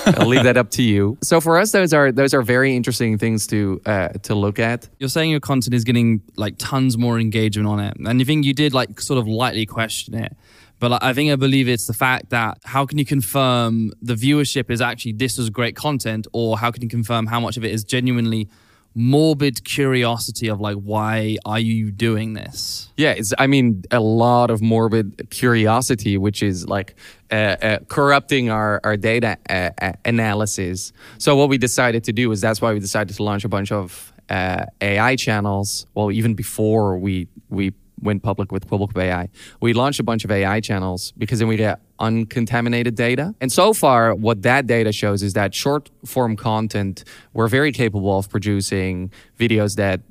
I'll 0.06 0.28
leave 0.28 0.44
that 0.44 0.58
up 0.58 0.72
to 0.72 0.84
you. 0.84 1.18
So 1.30 1.40
for 1.40 1.60
us, 1.60 1.72
those 1.72 1.94
are 1.94 2.12
those 2.12 2.34
are 2.34 2.42
very 2.42 2.76
interesting 2.76 3.18
things 3.20 3.46
to 3.48 3.80
uh, 3.86 4.10
to 4.24 4.34
look 4.34 4.58
at. 4.58 4.90
You're 4.98 5.10
saying 5.10 5.30
your 5.30 5.40
content 5.40 5.76
is 5.76 5.84
getting 5.84 6.22
like 6.38 6.56
tons 6.58 6.98
more 6.98 7.20
engagement 7.20 7.68
on 7.68 7.80
it, 7.80 7.96
and 7.98 8.20
you 8.20 8.26
think 8.26 8.46
you 8.46 8.54
did 8.54 8.74
like 8.74 9.00
sort 9.00 9.20
of 9.20 9.28
lightly 9.28 9.68
question 9.68 10.16
it. 10.16 10.36
But 10.80 11.04
I 11.04 11.14
think 11.14 11.32
I 11.32 11.36
believe 11.36 11.68
it's 11.68 11.88
the 11.88 11.94
fact 11.94 12.30
that 12.30 12.58
how 12.64 12.86
can 12.86 12.98
you 12.98 13.06
confirm 13.06 13.92
the 14.02 14.16
viewership 14.16 14.72
is 14.72 14.82
actually 14.82 15.14
this 15.14 15.38
is 15.38 15.50
great 15.50 15.76
content, 15.76 16.28
or 16.34 16.58
how 16.58 16.72
can 16.72 16.82
you 16.82 16.90
confirm 16.90 17.28
how 17.28 17.40
much 17.40 17.58
of 17.58 17.64
it 17.66 17.72
is 17.72 17.84
genuinely 17.84 18.50
morbid 18.96 19.64
curiosity 19.64 20.48
of 20.48 20.60
like 20.60 20.76
why 20.76 21.38
are 21.46 21.60
you 21.60 21.92
doing 21.92 22.34
this? 22.34 22.90
Yeah, 22.98 23.12
it's 23.12 23.34
I 23.38 23.48
mean 23.48 23.84
a 23.92 24.00
lot 24.00 24.50
of 24.50 24.62
morbid 24.62 25.30
curiosity, 25.30 26.18
which 26.18 26.42
is 26.42 26.68
like 26.68 26.96
uh, 27.32 27.56
uh, 27.62 27.80
corrupting 27.88 28.50
our 28.50 28.80
our 28.84 28.98
data 28.98 29.38
uh, 29.50 29.72
uh 29.82 29.94
analysis. 30.06 30.94
So 31.18 31.36
what 31.36 31.50
we 31.50 31.58
decided 31.58 32.04
to 32.06 32.14
do 32.14 32.32
is 32.32 32.42
that's 32.42 32.62
why 32.62 32.74
we 32.74 32.80
decided 32.80 33.16
to 33.16 33.24
launch 33.24 33.44
a 33.44 33.50
bunch 33.50 33.72
of 33.72 34.14
uh, 34.30 34.66
AI 34.82 35.16
channels. 35.16 35.86
Well, 35.94 36.12
even 36.12 36.36
before 36.36 36.98
we 36.98 37.28
we 37.50 37.74
went 38.02 38.24
public 38.24 38.52
with 38.52 38.68
Quibble 38.68 38.90
AI. 38.96 39.30
We 39.62 39.74
launched 39.74 40.00
a 40.00 40.04
bunch 40.04 40.24
of 40.26 40.32
AI 40.32 40.60
channels 40.60 41.14
because 41.18 41.40
then 41.40 41.48
we 41.48 41.58
get 41.58 41.80
uncontaminated 42.00 42.96
data. 42.96 43.36
And 43.42 43.52
so 43.52 43.74
far, 43.74 44.16
what 44.16 44.42
that 44.44 44.68
data 44.68 44.92
shows 44.92 45.24
is 45.24 45.34
that 45.34 45.54
short 45.54 45.90
form 46.06 46.36
content, 46.36 47.04
we're 47.34 47.48
very 47.48 47.72
capable 47.72 48.18
of 48.18 48.30
producing 48.30 49.12
videos 49.38 49.76
that 49.76 50.02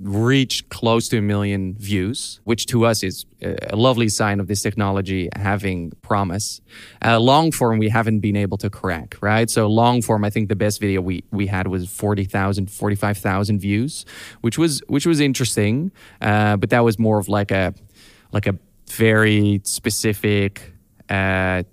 reach 0.00 0.68
close 0.68 1.08
to 1.08 1.18
a 1.18 1.22
million 1.22 1.74
views, 1.74 2.40
which 2.44 2.66
to 2.66 2.84
us 2.86 3.02
is 3.02 3.26
a 3.42 3.76
lovely 3.76 4.08
sign 4.08 4.40
of 4.40 4.46
this 4.46 4.62
technology 4.62 5.28
having 5.36 5.92
promise. 6.02 6.60
Uh, 7.04 7.18
long 7.18 7.52
form, 7.52 7.78
we 7.78 7.88
haven't 7.88 8.20
been 8.20 8.36
able 8.36 8.58
to 8.58 8.70
crack, 8.70 9.16
right? 9.20 9.48
So 9.50 9.66
long 9.66 10.02
form, 10.02 10.24
I 10.24 10.30
think 10.30 10.48
the 10.48 10.56
best 10.56 10.80
video 10.80 11.00
we, 11.00 11.24
we 11.30 11.46
had 11.46 11.66
was 11.66 11.88
40,000, 11.88 12.70
45,000 12.70 13.58
views, 13.58 14.04
which 14.40 14.58
was, 14.58 14.82
which 14.88 15.06
was 15.06 15.20
interesting. 15.20 15.92
Uh, 16.20 16.56
but 16.56 16.70
that 16.70 16.80
was 16.80 16.98
more 16.98 17.18
of 17.18 17.28
like 17.28 17.50
a, 17.50 17.74
like 18.32 18.46
a 18.46 18.58
very 18.88 19.60
specific, 19.64 20.72
uh, 21.10 21.64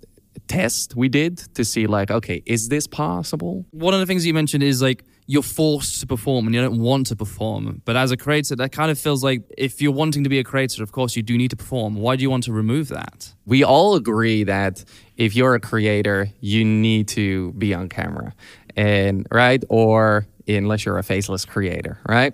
test 0.47 0.95
we 0.95 1.09
did 1.09 1.37
to 1.55 1.65
see 1.65 1.87
like 1.87 2.09
okay 2.09 2.41
is 2.45 2.69
this 2.69 2.87
possible? 2.87 3.65
One 3.71 3.93
of 3.93 3.99
the 3.99 4.05
things 4.05 4.25
you 4.25 4.33
mentioned 4.33 4.63
is 4.63 4.81
like 4.81 5.03
you're 5.29 5.43
forced 5.43 5.99
to 5.99 6.07
perform 6.07 6.45
and 6.45 6.55
you 6.55 6.61
don't 6.61 6.79
want 6.79 7.07
to 7.07 7.15
perform. 7.15 7.81
But 7.83 7.97
as 7.97 8.11
a 8.11 8.17
creator 8.17 8.55
that 8.55 8.71
kind 8.71 8.89
of 8.89 8.97
feels 8.97 9.23
like 9.23 9.41
if 9.57 9.81
you're 9.81 9.91
wanting 9.91 10.23
to 10.23 10.29
be 10.29 10.39
a 10.39 10.43
creator 10.43 10.83
of 10.83 10.91
course 10.91 11.15
you 11.15 11.23
do 11.23 11.37
need 11.37 11.49
to 11.49 11.55
perform. 11.55 11.95
Why 11.95 12.15
do 12.15 12.23
you 12.23 12.29
want 12.29 12.43
to 12.45 12.53
remove 12.53 12.87
that? 12.89 13.33
We 13.45 13.63
all 13.63 13.95
agree 13.95 14.43
that 14.43 14.83
if 15.17 15.35
you're 15.35 15.55
a 15.55 15.59
creator 15.59 16.29
you 16.39 16.63
need 16.63 17.07
to 17.09 17.51
be 17.53 17.73
on 17.73 17.89
camera 17.89 18.33
and 18.75 19.27
right? 19.31 19.63
Or 19.69 20.27
unless 20.47 20.85
you're 20.85 20.97
a 20.97 21.03
faceless 21.03 21.45
creator 21.45 21.99
right? 22.07 22.33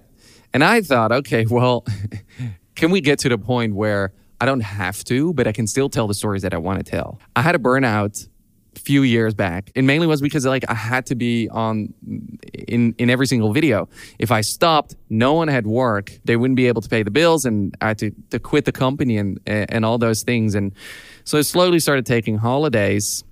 And 0.54 0.64
i 0.64 0.82
thought 0.82 1.12
okay 1.12 1.46
well 1.50 1.86
can 2.76 2.92
we 2.92 3.02
get 3.02 3.20
to 3.20 3.30
the 3.30 3.38
point 3.38 3.76
where 3.76 4.14
I 4.44 4.46
don't 4.46 4.60
have 4.60 5.06
to, 5.06 5.34
but 5.34 5.48
I 5.48 5.54
can 5.54 5.68
still 5.68 5.88
tell 5.88 6.06
the 6.06 6.14
stories 6.14 6.42
that 6.42 6.54
I 6.54 6.58
want 6.58 6.86
to 6.86 6.92
tell. 6.92 7.18
I 7.34 7.42
had 7.42 7.56
a 7.56 7.58
burnout 7.58 8.28
a 8.76 8.80
few 8.82 9.02
years 9.02 9.34
back, 9.34 9.72
and 9.74 9.88
mainly 9.88 10.06
was 10.06 10.22
because 10.22 10.46
like 10.46 10.66
I 10.70 10.74
had 10.74 11.06
to 11.06 11.16
be 11.16 11.48
on 11.48 11.94
in 12.54 12.94
in 12.98 13.10
every 13.10 13.26
single 13.26 13.54
video. 13.54 13.88
If 14.20 14.32
I 14.32 14.42
stopped, 14.42 14.98
no 15.10 15.32
one 15.32 15.48
had 15.48 15.66
work. 15.66 16.20
They 16.26 16.36
wouldn't 16.36 16.58
be 16.58 16.68
able 16.68 16.82
to 16.82 16.90
pay 16.90 17.04
the 17.04 17.10
bills, 17.10 17.46
and 17.46 17.74
I 17.80 17.88
had 17.88 18.00
to, 18.00 18.12
to 18.32 18.40
quit 18.40 18.66
the 18.66 18.74
company 18.74 19.18
and 19.18 19.40
and 19.46 19.86
all 19.86 19.98
those 19.98 20.24
things. 20.24 20.56
And 20.56 20.74
so 21.24 21.38
I 21.38 21.42
slowly 21.44 21.80
started 21.80 22.06
taking 22.06 22.38
holidays 22.38 23.24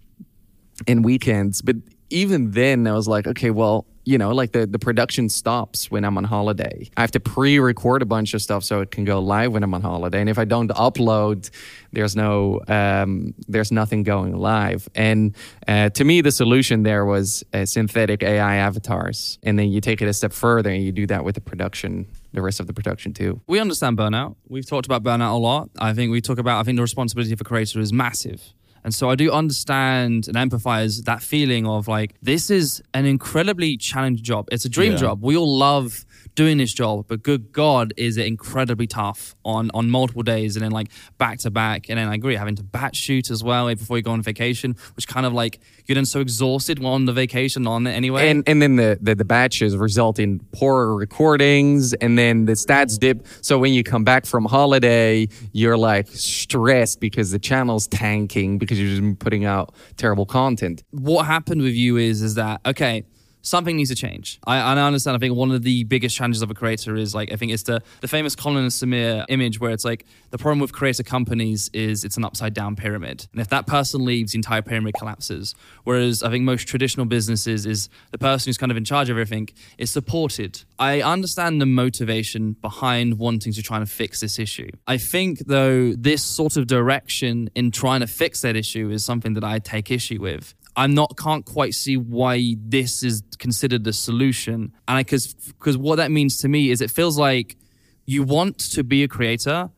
and 0.88 1.04
weekends, 1.04 1.62
but 1.62 1.76
even 2.10 2.52
then 2.52 2.88
I 2.88 2.93
was 2.93 3.10
like, 3.10 3.28
okay, 3.28 3.50
well, 3.50 3.86
you 4.04 4.18
know, 4.18 4.32
like 4.32 4.52
the, 4.52 4.66
the 4.66 4.80
production 4.80 5.30
stops 5.30 5.92
when 5.92 6.04
I'm 6.04 6.18
on 6.18 6.24
holiday. 6.24 6.90
I 6.98 7.02
have 7.02 7.12
to 7.12 7.20
pre 7.20 7.60
record 7.60 8.02
a 8.02 8.06
bunch 8.06 8.34
of 8.34 8.42
stuff 8.42 8.64
so 8.64 8.82
it 8.82 8.92
can 8.92 9.06
go 9.06 9.20
live 9.20 9.52
when 9.54 9.64
I'm 9.64 9.74
on 9.74 9.82
holiday. 9.82 10.20
And 10.20 10.30
if 10.30 10.40
I 10.40 10.46
don't 10.46 10.70
upload, 10.72 11.50
there's 11.92 12.16
no, 12.16 12.62
um, 12.68 13.34
there's 13.48 13.72
nothing 13.72 14.04
going 14.04 14.36
live. 14.36 14.88
And 14.96 15.36
uh, 15.68 15.90
to 15.90 16.04
me, 16.04 16.22
the 16.22 16.32
solution 16.32 16.84
there 16.84 17.06
was 17.06 17.44
uh, 17.54 17.66
synthetic 17.66 18.24
AI 18.24 18.56
avatars. 18.56 19.38
And 19.44 19.60
then 19.60 19.70
you 19.70 19.82
take 19.82 20.02
it 20.02 20.08
a 20.08 20.14
step 20.14 20.34
further 20.34 20.70
and 20.70 20.84
you 20.84 20.92
do 20.92 21.06
that 21.08 21.24
with 21.24 21.36
the 21.36 21.42
production 21.42 22.08
the 22.34 22.42
rest 22.42 22.60
of 22.60 22.68
the 22.68 22.74
production 22.74 23.14
too. 23.14 23.42
We 23.48 23.60
understand 23.60 23.98
burnout. 23.98 24.36
We've 24.48 24.66
talked 24.66 24.86
about 24.86 25.04
burnout 25.04 25.34
a 25.34 25.38
lot. 25.38 25.70
I 25.78 25.94
think 25.94 26.12
we 26.12 26.22
talk 26.22 26.38
about 26.38 26.60
I 26.60 26.64
think 26.64 26.78
the 26.78 26.82
responsibility 26.82 27.36
for 27.36 27.42
a 27.42 27.46
creator 27.46 27.80
is 27.80 27.92
massive. 27.92 28.54
And 28.84 28.94
so 28.94 29.10
I 29.10 29.15
do 29.15 29.32
understand 29.32 30.28
and 30.28 30.36
empathize 30.38 31.04
that 31.06 31.22
feeling 31.22 31.67
of 31.67 31.88
like, 31.88 32.15
this 32.22 32.50
is 32.50 32.82
an 32.94 33.06
incredibly 33.06 33.78
challenging 33.78 34.24
job. 34.24 34.48
It's 34.52 34.65
a 34.65 34.70
dream 34.70 34.94
Yeah. 34.94 34.98
job. 34.98 35.24
We 35.24 35.38
all 35.38 35.58
love 35.58 36.06
doing 36.36 36.58
this 36.58 36.74
job, 36.74 37.06
but 37.08 37.24
good 37.24 37.52
God, 37.52 37.94
is 37.98 38.17
it 38.17 38.26
incredibly 38.26 38.88
tough 38.88 39.36
on 39.44 39.72
on 39.74 39.89
multiple 39.89 40.24
days 40.24 40.56
and 40.56 40.63
then 40.63 40.72
like 40.72 40.89
back 41.17 41.39
to 41.39 41.52
back. 41.52 41.89
And 41.89 41.98
then 41.98 42.08
I 42.08 42.15
agree, 42.15 42.36
having 42.36 42.56
to 42.56 42.63
batch 42.63 42.96
shoot 42.96 43.30
as 43.30 43.44
well 43.44 43.67
eh, 43.70 43.76
before 43.76 43.98
you 43.98 44.04
go 44.04 44.12
on 44.12 44.22
vacation, 44.22 44.76
which 44.96 45.08
kind 45.08 45.26
of 45.26 45.34
like 45.34 45.60
you're 45.86 45.96
then 45.96 46.06
so 46.06 46.20
exhausted 46.20 46.80
while 46.80 46.94
on 46.94 47.06
the 47.06 47.13
vacation 47.13 47.67
on 47.67 47.88
it 47.88 47.91
anyway. 47.91 48.30
And 48.30 48.44
and 48.48 48.62
then 48.62 48.76
the, 48.76 48.98
the, 49.02 49.15
the 49.15 49.26
batches 49.26 49.76
result 49.76 50.20
in 50.20 50.39
poorer 50.52 50.96
recordings 50.96 51.94
and 51.94 52.17
then 52.17 52.46
the 52.46 52.54
stats 52.54 52.98
dip. 52.98 53.26
So 53.41 53.58
when 53.58 53.74
you 53.74 53.84
come 53.84 54.04
back 54.04 54.26
from 54.26 54.46
holiday, 54.46 55.28
you're 55.52 55.78
like 55.78 56.08
stressed 56.08 57.00
because 57.00 57.32
the 57.32 57.39
channel's 57.39 57.88
tanking 57.88 58.58
because 58.58 58.80
you're 58.80 59.02
just 59.02 59.20
putting 59.20 59.46
out 59.46 59.74
terrible 59.98 60.26
content. 60.26 60.84
what 60.91 61.26
happened 61.26 61.62
with 61.62 61.74
you 61.74 61.98
is 61.98 62.22
is 62.22 62.36
that 62.36 62.62
okay 62.65 63.04
something 63.41 63.75
needs 63.75 63.89
to 63.89 63.95
change. 63.95 64.39
I, 64.45 64.58
I 64.58 64.77
understand 64.82 65.15
i 65.15 65.19
think 65.19 65.36
one 65.36 65.51
of 65.51 65.63
the 65.63 65.84
biggest 65.84 66.15
challenges 66.15 66.41
of 66.41 66.51
a 66.51 66.54
creator 66.54 66.95
is 66.95 67.13
like 67.13 67.32
i 67.32 67.36
think 67.36 67.51
it's 67.51 67.63
the 67.63 67.82
the 68.01 68.08
famous 68.08 68.36
colin 68.36 68.63
and 68.63 68.71
samir 68.71 69.25
image 69.30 69.60
where 69.60 69.71
it's 69.71 69.86
like 69.86 70.06
the 70.32 70.38
problem 70.38 70.60
with 70.60 70.73
creator 70.73 71.04
companies 71.04 71.69
is 71.73 72.04
it's 72.04 72.17
an 72.17 72.23
upside 72.23 72.54
down 72.54 72.75
pyramid. 72.75 73.27
And 73.32 73.41
if 73.41 73.49
that 73.49 73.67
person 73.67 74.06
leaves 74.06 74.32
the 74.32 74.38
entire 74.38 74.62
pyramid 74.62 74.93
collapses. 74.97 75.56
Whereas 75.84 76.23
i 76.23 76.30
think 76.30 76.43
most 76.43 76.67
traditional 76.67 77.06
businesses 77.06 77.65
is 77.65 77.89
the 78.12 78.17
person 78.17 78.49
who's 78.49 78.58
kind 78.58 78.71
of 78.71 78.77
in 78.77 78.86
charge 78.86 79.10
of 79.10 79.17
everything 79.17 79.49
is 79.77 79.91
supported. 79.91 80.63
I 80.80 81.01
understand 81.01 81.62
the 81.62 81.65
motivation 81.65 82.54
behind 82.54 83.19
wanting 83.19 83.54
to 83.54 83.62
try 83.62 83.77
and 83.77 83.89
fix 83.89 84.21
this 84.21 84.39
issue. 84.39 84.69
I 84.88 84.97
think 84.97 85.39
though 85.47 85.93
this 85.93 86.23
sort 86.23 86.58
of 86.58 86.67
direction 86.67 87.49
in 87.56 87.71
trying 87.71 88.01
to 88.01 88.08
fix 88.08 88.41
that 88.41 88.56
issue 88.56 88.89
is 88.89 89.04
something 89.06 89.34
that 89.34 89.43
i 89.43 89.60
take 89.60 89.91
issue 89.91 90.19
with 90.21 90.54
I'm 90.75 90.93
not 90.93 91.17
can't 91.17 91.45
quite 91.45 91.73
see 91.73 91.97
why 91.97 92.55
this 92.60 93.03
is 93.03 93.23
considered 93.39 93.84
the 93.84 93.93
solution. 93.93 94.73
And 94.88 94.97
I 94.97 95.01
because 95.03 95.34
because 95.34 95.77
what 95.77 95.97
that 95.97 96.12
means 96.12 96.38
to 96.41 96.47
me 96.47 96.71
is 96.71 96.81
it 96.81 96.91
feels 96.91 97.17
like 97.17 97.57
you 98.05 98.23
want 98.23 98.57
to 98.75 98.84
be 98.84 99.03
a 99.03 99.07
creator, 99.07 99.69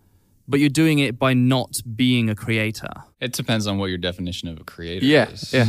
but 0.47 0.59
you're 0.59 0.69
doing 0.69 0.99
it 0.99 1.17
by 1.17 1.33
not 1.33 1.81
being 1.95 2.29
a 2.29 2.35
creator. 2.35 2.89
It 3.19 3.33
depends 3.33 3.67
on 3.67 3.77
what 3.77 3.87
your 3.87 3.97
definition 3.97 4.49
of 4.49 4.59
a 4.59 4.63
creator 4.63 5.05
Yeah, 5.05 5.29
is. 5.29 5.53
yeah. 5.53 5.65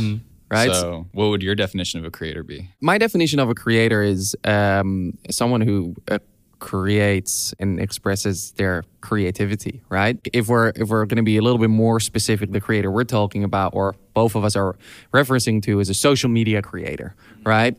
Right? 0.51 0.71
So, 0.71 1.07
what 1.11 1.29
would 1.29 1.41
your 1.41 1.55
definition 1.55 1.99
of 1.99 2.05
a 2.05 2.11
creator 2.11 2.43
be? 2.43 2.69
My 2.79 2.97
definition 2.99 3.39
of 3.39 3.49
a 3.49 3.55
creator 3.55 4.03
is 4.03 4.35
um, 4.43 5.17
someone 5.31 5.61
who 5.61 5.95
uh, 6.07 6.19
creates 6.59 7.53
and 7.59 7.79
expresses 7.79 8.51
their 8.53 8.83
creativity. 9.01 9.81
Right? 9.89 10.17
If 10.33 10.47
we're 10.47 10.69
if 10.75 10.89
we're 10.89 11.05
going 11.05 11.17
to 11.17 11.23
be 11.23 11.37
a 11.37 11.41
little 11.41 11.59
bit 11.59 11.69
more 11.69 11.99
specific, 11.99 12.51
the 12.51 12.61
creator 12.61 12.91
we're 12.91 13.03
talking 13.03 13.43
about, 13.43 13.73
or 13.75 13.95
both 14.13 14.35
of 14.35 14.43
us 14.43 14.55
are 14.55 14.75
referencing 15.13 15.61
to, 15.63 15.79
is 15.79 15.89
a 15.89 15.93
social 15.93 16.29
media 16.29 16.61
creator. 16.61 17.15
Right? 17.45 17.77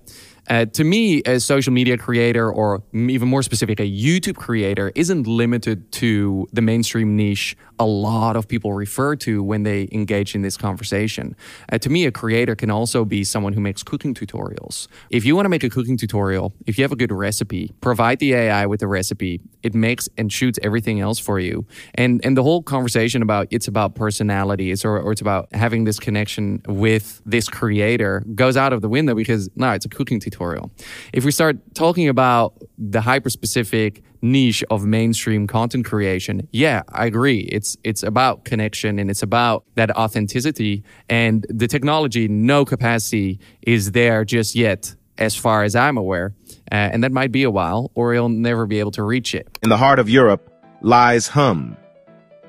Uh, 0.49 0.65
to 0.65 0.85
me, 0.85 1.23
a 1.23 1.41
social 1.41 1.73
media 1.73 1.99
creator, 1.99 2.51
or 2.51 2.83
even 2.93 3.29
more 3.29 3.43
specific, 3.43 3.81
a 3.81 3.91
YouTube 3.91 4.37
creator, 4.37 4.93
isn't 4.95 5.27
limited 5.27 5.91
to 5.91 6.47
the 6.53 6.63
mainstream 6.63 7.17
niche 7.17 7.57
a 7.79 7.87
lot 7.87 8.37
of 8.37 8.49
people 8.49 8.73
refer 8.73 9.17
to 9.17 9.43
when 9.43 9.63
they 9.63 9.89
engage 9.93 10.35
in 10.35 10.43
this 10.43 10.57
conversation. 10.57 11.37
Uh, 11.71 11.79
to 11.79 11.91
me, 11.91 12.07
a 12.07 12.13
creator 12.13 12.55
can 12.55 12.71
also 12.71 13.05
be 13.05 13.25
someone 13.25 13.53
who 13.53 13.61
makes 13.61 13.83
cooking 13.83 14.15
tutorials. 14.15 14.89
If 15.11 15.25
you 15.25 15.37
want 15.37 15.47
to 15.47 15.51
make 15.51 15.65
a 15.65 15.71
cooking 15.71 15.97
tutorial, 15.97 16.53
if 16.67 16.79
you 16.79 16.85
have 16.85 16.93
a 16.93 16.97
good 16.97 17.13
recipe, 17.13 17.73
provide 17.81 18.19
the 18.19 18.35
AI 18.35 18.67
with 18.67 18.81
the 18.81 18.87
recipe. 18.87 19.41
It 19.63 19.75
makes 19.75 20.09
and 20.17 20.33
shoots 20.33 20.59
everything 20.63 21.01
else 21.01 21.19
for 21.19 21.39
you. 21.39 21.67
And 21.95 22.21
and 22.25 22.37
the 22.37 22.43
whole 22.43 22.63
conversation 22.63 23.23
about 23.23 23.49
it's 23.51 23.69
about 23.69 23.95
personality, 23.95 24.71
it's 24.71 24.85
or, 24.85 24.99
or 24.99 25.13
it's 25.13 25.21
about 25.21 25.53
having 25.53 25.85
this 25.85 25.99
connection 25.99 26.63
with 26.67 27.21
this 27.27 27.49
creator 27.49 28.25
goes 28.35 28.57
out 28.57 28.73
of 28.73 28.81
the 28.81 28.89
window 28.89 29.15
because 29.15 29.49
no, 29.57 29.73
it's 29.73 29.85
a 29.85 29.89
cooking 29.89 30.21
tutorial. 30.21 30.71
If 31.13 31.25
we 31.25 31.31
start 31.31 31.57
talking 31.75 32.09
about 32.09 32.55
the 32.79 33.01
hyper 33.01 33.31
specific 33.31 34.03
niche 34.23 34.65
of 34.71 34.85
mainstream 34.85 35.47
content 35.47 35.85
creation, 35.85 36.49
yeah, 36.53 36.83
I 36.89 37.07
agree. 37.07 37.41
It's 37.41 37.77
it's 37.85 38.03
about 38.03 38.45
connection 38.45 38.99
and 38.99 39.11
it's 39.11 39.23
about 39.23 39.65
that 39.75 39.91
authenticity 39.97 40.85
and 41.09 41.47
the 41.49 41.69
technology. 41.69 42.29
No 42.29 42.65
capacity 42.65 43.41
is 43.63 43.93
there 43.93 44.25
just 44.25 44.55
yet, 44.55 44.95
as 45.19 45.37
far 45.37 45.63
as 45.63 45.75
I'm 45.75 45.97
aware, 45.97 46.35
uh, 46.71 46.75
and 46.75 47.05
that 47.05 47.13
might 47.13 47.33
be 47.33 47.43
a 47.43 47.51
while, 47.51 47.91
or 47.95 48.15
you'll 48.15 48.29
never 48.29 48.67
be 48.67 48.81
able 48.81 48.93
to 48.93 49.03
reach 49.03 49.35
it. 49.35 49.59
In 49.63 49.71
the 49.71 49.77
heart 49.77 49.99
of 49.99 50.09
Europe 50.09 50.51
lies 50.83 51.29
Hum, 51.29 51.77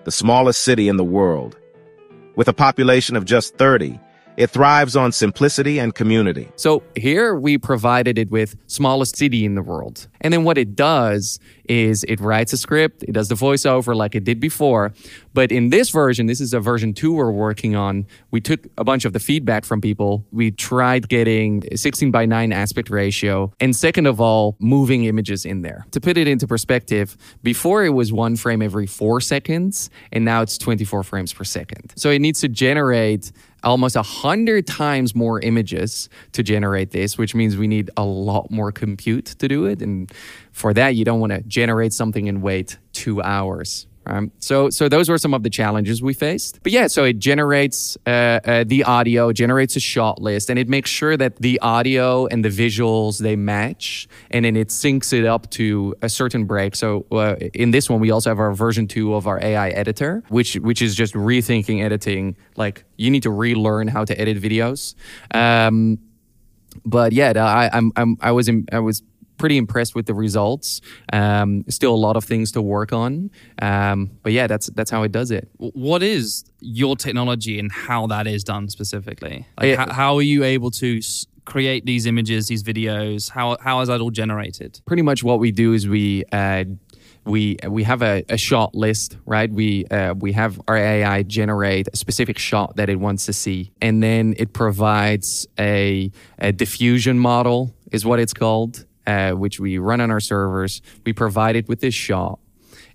the 0.04 0.12
smallest 0.12 0.62
city 0.62 0.88
in 0.88 0.98
the 0.98 1.04
world. 1.04 1.58
With 2.36 2.48
a 2.48 2.54
population 2.54 3.16
of 3.16 3.26
just 3.26 3.58
30, 3.58 4.00
it 4.38 4.52
thrives 4.52 4.96
on 4.96 5.12
simplicity 5.12 5.80
and 5.80 5.96
community. 5.96 6.48
So 6.56 6.84
here 6.96 7.36
we 7.36 7.58
provided 7.58 8.20
it 8.20 8.30
with 8.30 8.56
smallest 8.68 9.18
city 9.18 9.44
in 9.44 9.56
the 9.56 9.64
world. 9.64 10.08
And 10.22 10.32
then 10.32 10.44
what 10.44 10.58
it 10.60 10.76
does 10.76 11.40
is 11.68 12.04
it 12.08 12.20
writes 12.20 12.54
a 12.54 12.58
script, 12.58 13.04
it 13.04 13.12
does 13.12 13.28
the 13.28 13.36
voiceover 13.36 13.96
like 13.96 14.16
it 14.16 14.24
did 14.24 14.40
before. 14.40 14.94
But 15.34 15.52
in 15.52 15.70
this 15.70 15.90
version, 15.90 16.28
this 16.28 16.40
is 16.40 16.54
a 16.54 16.60
version 16.60 16.94
two 16.94 17.14
we're 17.14 17.32
working 17.32 17.76
on. 17.76 18.06
We 18.32 18.40
took 18.40 18.68
a 18.78 18.84
bunch 18.84 19.06
of 19.06 19.14
the 19.14 19.20
feedback 19.20 19.66
from 19.66 19.82
people. 19.82 20.26
We 20.32 20.52
tried 20.52 21.10
getting 21.10 21.64
16 21.76 22.12
by 22.12 22.26
9 22.26 22.54
aspect 22.54 22.90
ratio. 22.90 23.52
And 23.60 23.76
second 23.76 24.06
of 24.06 24.22
all, 24.22 24.56
moving 24.60 25.06
images 25.06 25.46
in 25.46 25.64
there. 25.64 25.86
To 25.92 26.00
put 26.00 26.18
it 26.18 26.28
into 26.28 26.48
perspective, 26.48 27.18
before 27.42 27.84
it 27.84 27.90
was 27.90 28.14
one 28.14 28.36
frame 28.36 28.62
every 28.62 28.88
four 28.88 29.20
seconds, 29.20 29.90
and 30.12 30.24
now 30.24 30.42
it's 30.42 30.58
24 30.58 31.04
frames 31.04 31.34
per 31.34 31.44
second. 31.44 31.94
So 31.96 32.12
it 32.12 32.20
needs 32.20 32.40
to 32.42 32.48
generate 32.48 33.32
almost 33.64 33.96
a 33.96 34.04
hundred 34.04 34.68
times 34.68 35.16
more 35.16 35.40
images 35.40 36.10
to 36.34 36.44
generate 36.44 36.92
this, 36.92 37.18
which 37.18 37.34
means 37.34 37.58
we 37.58 37.68
need 37.68 37.90
a 37.98 38.04
lot 38.06 38.52
more 38.52 38.72
compute 38.72 39.26
to 39.26 39.48
do 39.48 39.66
it. 39.66 39.82
And 39.82 40.12
for 40.52 40.74
that, 40.74 40.96
you 40.96 41.04
don't 41.04 41.20
want 41.20 41.34
to 41.34 41.42
generate 41.42 41.94
something 41.94 42.30
and 42.30 42.42
wait 42.42 42.78
two 42.94 43.22
hours. 43.22 43.87
Um, 44.08 44.32
so, 44.40 44.70
so 44.70 44.88
those 44.88 45.10
were 45.10 45.18
some 45.18 45.34
of 45.34 45.44
the 45.44 45.50
challenges 45.50 46.02
we 46.02 46.14
faced. 46.14 46.60
But 46.64 46.72
yeah, 46.72 46.88
so 46.88 47.04
it 47.04 47.20
generates 47.20 47.98
uh, 48.08 48.40
uh, 48.44 48.64
the 48.66 48.84
audio, 48.86 49.34
generates 49.34 49.76
a 49.76 49.80
shot 49.80 50.22
list, 50.22 50.50
and 50.50 50.58
it 50.58 50.70
makes 50.70 50.90
sure 50.90 51.18
that 51.18 51.36
the 51.38 51.60
audio 51.60 52.26
and 52.28 52.44
the 52.44 52.50
visuals 52.50 53.20
they 53.20 53.36
match, 53.36 54.08
and 54.32 54.46
then 54.46 54.56
it 54.56 54.70
syncs 54.70 55.12
it 55.12 55.26
up 55.26 55.50
to 55.52 55.94
a 56.02 56.10
certain 56.10 56.46
break. 56.46 56.76
So 56.76 57.06
uh, 57.12 57.36
in 57.54 57.72
this 57.72 57.90
one, 57.90 58.00
we 58.00 58.10
also 58.10 58.30
have 58.30 58.40
our 58.40 58.54
version 58.54 58.88
two 58.88 59.14
of 59.14 59.28
our 59.28 59.44
AI 59.44 59.70
editor, 59.70 60.24
which 60.30 60.56
which 60.56 60.82
is 60.82 60.96
just 60.96 61.14
rethinking 61.14 61.84
editing. 61.84 62.38
Like 62.56 62.86
you 62.96 63.12
need 63.12 63.24
to 63.24 63.32
relearn 63.32 63.90
how 63.90 64.06
to 64.06 64.20
edit 64.20 64.42
videos. 64.42 64.96
Um, 65.34 66.00
but 66.86 67.12
yeah, 67.12 67.34
I, 67.36 67.70
I'm, 67.76 67.92
I'm 67.96 68.18
I 68.22 68.32
was 68.32 68.48
in, 68.48 68.68
I 68.72 68.80
was 68.80 69.04
pretty 69.38 69.58
impressed 69.58 69.96
with 69.96 70.06
the 70.06 70.14
results. 70.14 70.82
Um, 71.14 71.64
still 71.70 71.94
a 71.94 72.02
lot 72.08 72.16
of 72.16 72.24
things 72.24 72.52
to 72.54 72.62
work 72.62 72.92
on, 72.94 73.30
um, 73.62 74.12
but 74.24 74.32
yeah, 74.34 74.48
that's 74.48 74.68
that's 74.72 74.92
how 74.92 75.04
it 75.04 75.12
does 75.12 75.32
it. 75.32 75.50
What 75.58 76.04
is 76.04 76.44
your 76.62 76.96
technology 76.96 77.60
and 77.60 77.72
how 77.72 78.08
that 78.08 78.28
is 78.28 78.44
done 78.44 78.70
specifically? 78.70 79.48
Like, 79.60 79.68
Yeah. 79.70 79.86
how, 79.86 79.94
how 79.94 80.16
are 80.16 80.22
you 80.22 80.44
able 80.44 80.72
to 80.72 80.98
s- 80.98 81.26
create 81.46 81.86
these 81.86 82.06
images, 82.06 82.48
these 82.48 82.64
videos? 82.64 83.30
How 83.30 83.58
how 83.62 83.82
is 83.82 83.88
that 83.90 84.02
all 84.02 84.12
generated? 84.12 84.82
Pretty 84.86 85.04
much 85.04 85.24
what 85.24 85.40
we 85.40 85.52
do 85.52 85.74
is 85.74 85.88
we. 85.88 86.24
Uh, 86.32 86.66
we 87.26 87.58
we 87.68 87.84
have 87.84 88.02
a, 88.02 88.24
a 88.30 88.38
shot 88.38 88.74
list, 88.74 89.18
right? 89.26 89.52
We 89.52 89.86
uh, 89.88 90.14
we 90.14 90.32
have 90.32 90.62
our 90.70 90.78
AI 90.78 91.24
generate 91.24 91.90
a 91.92 91.98
specific 91.98 92.40
shot 92.40 92.78
that 92.78 92.88
it 92.90 93.02
wants 93.02 93.26
to 93.26 93.34
see, 93.34 93.74
and 93.82 94.02
then 94.02 94.34
it 94.38 94.54
provides 94.54 95.46
a, 95.60 96.10
a 96.40 96.54
diffusion 96.54 97.20
model, 97.20 97.76
is 97.92 98.06
what 98.06 98.20
it's 98.20 98.34
called, 98.34 98.86
uh, 99.08 99.32
which 99.32 99.60
we 99.60 99.80
run 99.80 100.02
on 100.02 100.12
our 100.12 100.20
servers. 100.20 100.84
We 101.06 101.14
provide 101.14 101.56
it 101.56 101.68
with 101.68 101.80
this 101.82 101.96
shot, 101.96 102.40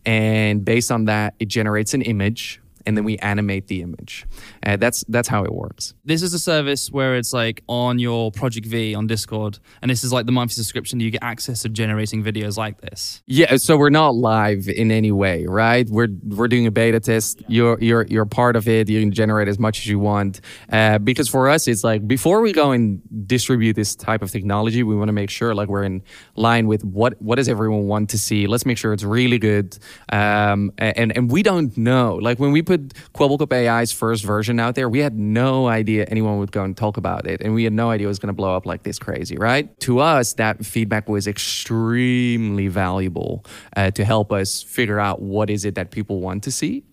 and 0.07 0.65
based 0.65 0.93
on 0.93 1.07
that, 1.07 1.35
it 1.41 1.49
generates 1.49 1.95
an 1.95 2.03
image, 2.03 2.61
and 2.87 2.97
then 2.97 3.05
we 3.05 3.19
animate 3.19 3.69
the 3.69 3.83
image. 3.83 4.27
Uh, 4.65 4.77
that's 4.77 5.05
that's 5.09 5.29
how 5.29 5.45
it 5.45 5.53
works. 5.53 5.95
This 6.05 6.23
is 6.23 6.35
a 6.35 6.39
service 6.39 6.89
where 6.91 7.17
it's 7.17 7.33
like 7.33 7.63
on 7.69 7.99
your 7.99 8.31
Project 8.33 8.67
V 8.67 8.95
on 8.95 9.07
Discord, 9.07 9.59
and 9.81 9.91
this 9.91 10.05
is 10.05 10.13
like 10.13 10.27
the 10.27 10.33
monthly 10.33 10.55
subscription. 10.55 11.01
You 11.01 11.11
get 11.11 11.23
access 11.23 11.63
to 11.63 11.69
generating 11.69 12.23
videos 12.23 12.57
like 12.57 12.81
this. 12.81 13.23
Yeah, 13.27 13.57
so 13.57 13.77
we're 13.77 13.91
not 13.91 14.15
live 14.15 14.69
in 14.69 14.91
any 14.91 15.13
way, 15.13 15.47
right? 15.47 15.89
We're 15.89 16.09
we're 16.25 16.49
doing 16.49 16.67
a 16.67 16.71
beta 16.71 17.01
test. 17.01 17.43
You're 17.49 17.79
you're 17.81 18.07
you're 18.09 18.27
part 18.27 18.57
of 18.57 18.69
it. 18.69 18.89
You 18.89 19.01
can 19.01 19.13
generate 19.13 19.49
as 19.49 19.59
much 19.59 19.81
as 19.81 19.87
you 19.87 19.99
want. 19.99 20.41
Uh, 20.71 20.99
because 20.99 21.29
for 21.29 21.49
us, 21.49 21.69
it's 21.69 21.85
like 21.85 22.07
before 22.07 22.41
we 22.41 22.53
go 22.53 22.73
and 22.73 23.01
distribute 23.27 23.75
this 23.75 23.95
type 23.95 24.23
of 24.23 24.31
technology, 24.31 24.83
we 24.83 24.95
want 24.95 25.09
to 25.09 25.13
make 25.13 25.31
sure 25.31 25.55
like 25.55 25.69
we're 25.69 25.85
in 25.85 26.03
line 26.37 26.67
with 26.67 26.85
what 26.85 27.21
what 27.21 27.37
does 27.37 27.49
everyone 27.49 27.87
want 27.87 28.11
to 28.11 28.19
see. 28.19 28.47
Let's 28.47 28.67
make 28.67 28.79
sure 28.79 28.93
it's 28.93 29.05
really 29.05 29.39
good. 29.39 29.79
Um, 30.11 30.73
and 30.79 31.17
and 31.17 31.31
we 31.31 31.43
don't 31.43 31.77
know. 31.77 32.17
Like 32.17 32.39
when 32.39 32.53
we 32.53 32.63
put 32.63 32.72
Kwebbelkop 32.79 33.53
AI's 33.53 33.93
first 33.93 34.25
version 34.25 34.61
out 34.61 34.75
there, 34.75 34.89
we 34.89 35.01
had 35.01 35.19
no 35.19 35.69
idea 35.69 36.05
anyone 36.05 36.39
would 36.39 36.53
go 36.53 36.65
and 36.65 36.77
talk 36.77 36.97
about 36.97 37.27
it, 37.27 37.41
and 37.41 37.55
we 37.55 37.65
had 37.65 37.73
no 37.73 37.91
idea 37.91 38.07
it 38.07 38.09
was 38.09 38.19
going 38.19 38.29
to 38.29 38.33
blow 38.35 38.57
up 38.57 38.67
like 38.67 38.83
this 38.83 38.99
crazy, 38.99 39.37
right? 39.37 39.79
To 39.81 40.01
us, 40.01 40.35
that 40.35 40.65
feedback 40.65 41.09
was 41.09 41.27
extremely 41.27 42.69
valuable 42.69 43.45
uh, 43.77 43.91
to 43.93 44.05
help 44.05 44.33
us 44.33 44.63
figure 44.63 45.01
out 45.01 45.21
what 45.23 45.51
is 45.51 45.65
it 45.65 45.75
that 45.75 45.91
people 45.91 46.21
want 46.21 46.45
to 46.45 46.53
see. 46.53 46.85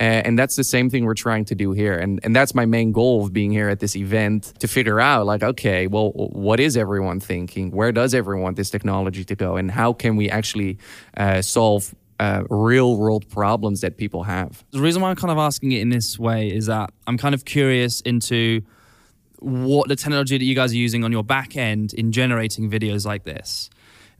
Uh, 0.00 0.24
and 0.24 0.38
that's 0.38 0.56
the 0.56 0.64
same 0.64 0.90
thing 0.90 1.04
we're 1.04 1.14
trying 1.14 1.44
to 1.46 1.54
do 1.54 1.72
here. 1.72 1.94
And, 1.94 2.20
and 2.22 2.34
that's 2.34 2.54
my 2.54 2.66
main 2.66 2.92
goal 2.92 3.24
of 3.24 3.32
being 3.32 3.50
here 3.50 3.68
at 3.68 3.80
this 3.80 3.96
event 3.96 4.54
to 4.60 4.68
figure 4.68 5.00
out, 5.00 5.26
like, 5.26 5.42
okay, 5.42 5.86
well, 5.86 6.12
what 6.12 6.60
is 6.60 6.76
everyone 6.76 7.20
thinking? 7.20 7.70
Where 7.70 7.92
does 7.92 8.14
everyone 8.14 8.42
want 8.42 8.56
this 8.56 8.70
technology 8.70 9.24
to 9.24 9.34
go? 9.34 9.56
And 9.56 9.70
how 9.70 9.92
can 9.92 10.16
we 10.16 10.30
actually 10.30 10.78
uh, 11.16 11.42
solve 11.42 11.94
uh, 12.20 12.44
real 12.50 12.96
world 12.96 13.28
problems 13.28 13.80
that 13.80 13.96
people 13.96 14.24
have? 14.24 14.64
The 14.70 14.80
reason 14.80 15.02
why 15.02 15.10
I'm 15.10 15.16
kind 15.16 15.30
of 15.30 15.38
asking 15.38 15.72
it 15.72 15.80
in 15.80 15.88
this 15.88 16.18
way 16.18 16.48
is 16.48 16.66
that 16.66 16.90
I'm 17.06 17.18
kind 17.18 17.34
of 17.34 17.44
curious 17.44 18.00
into 18.02 18.62
what 19.40 19.88
the 19.88 19.96
technology 19.96 20.36
that 20.36 20.44
you 20.44 20.54
guys 20.54 20.72
are 20.72 20.76
using 20.76 21.04
on 21.04 21.12
your 21.12 21.22
back 21.22 21.56
end 21.56 21.94
in 21.94 22.10
generating 22.10 22.70
videos 22.70 23.06
like 23.06 23.24
this 23.24 23.70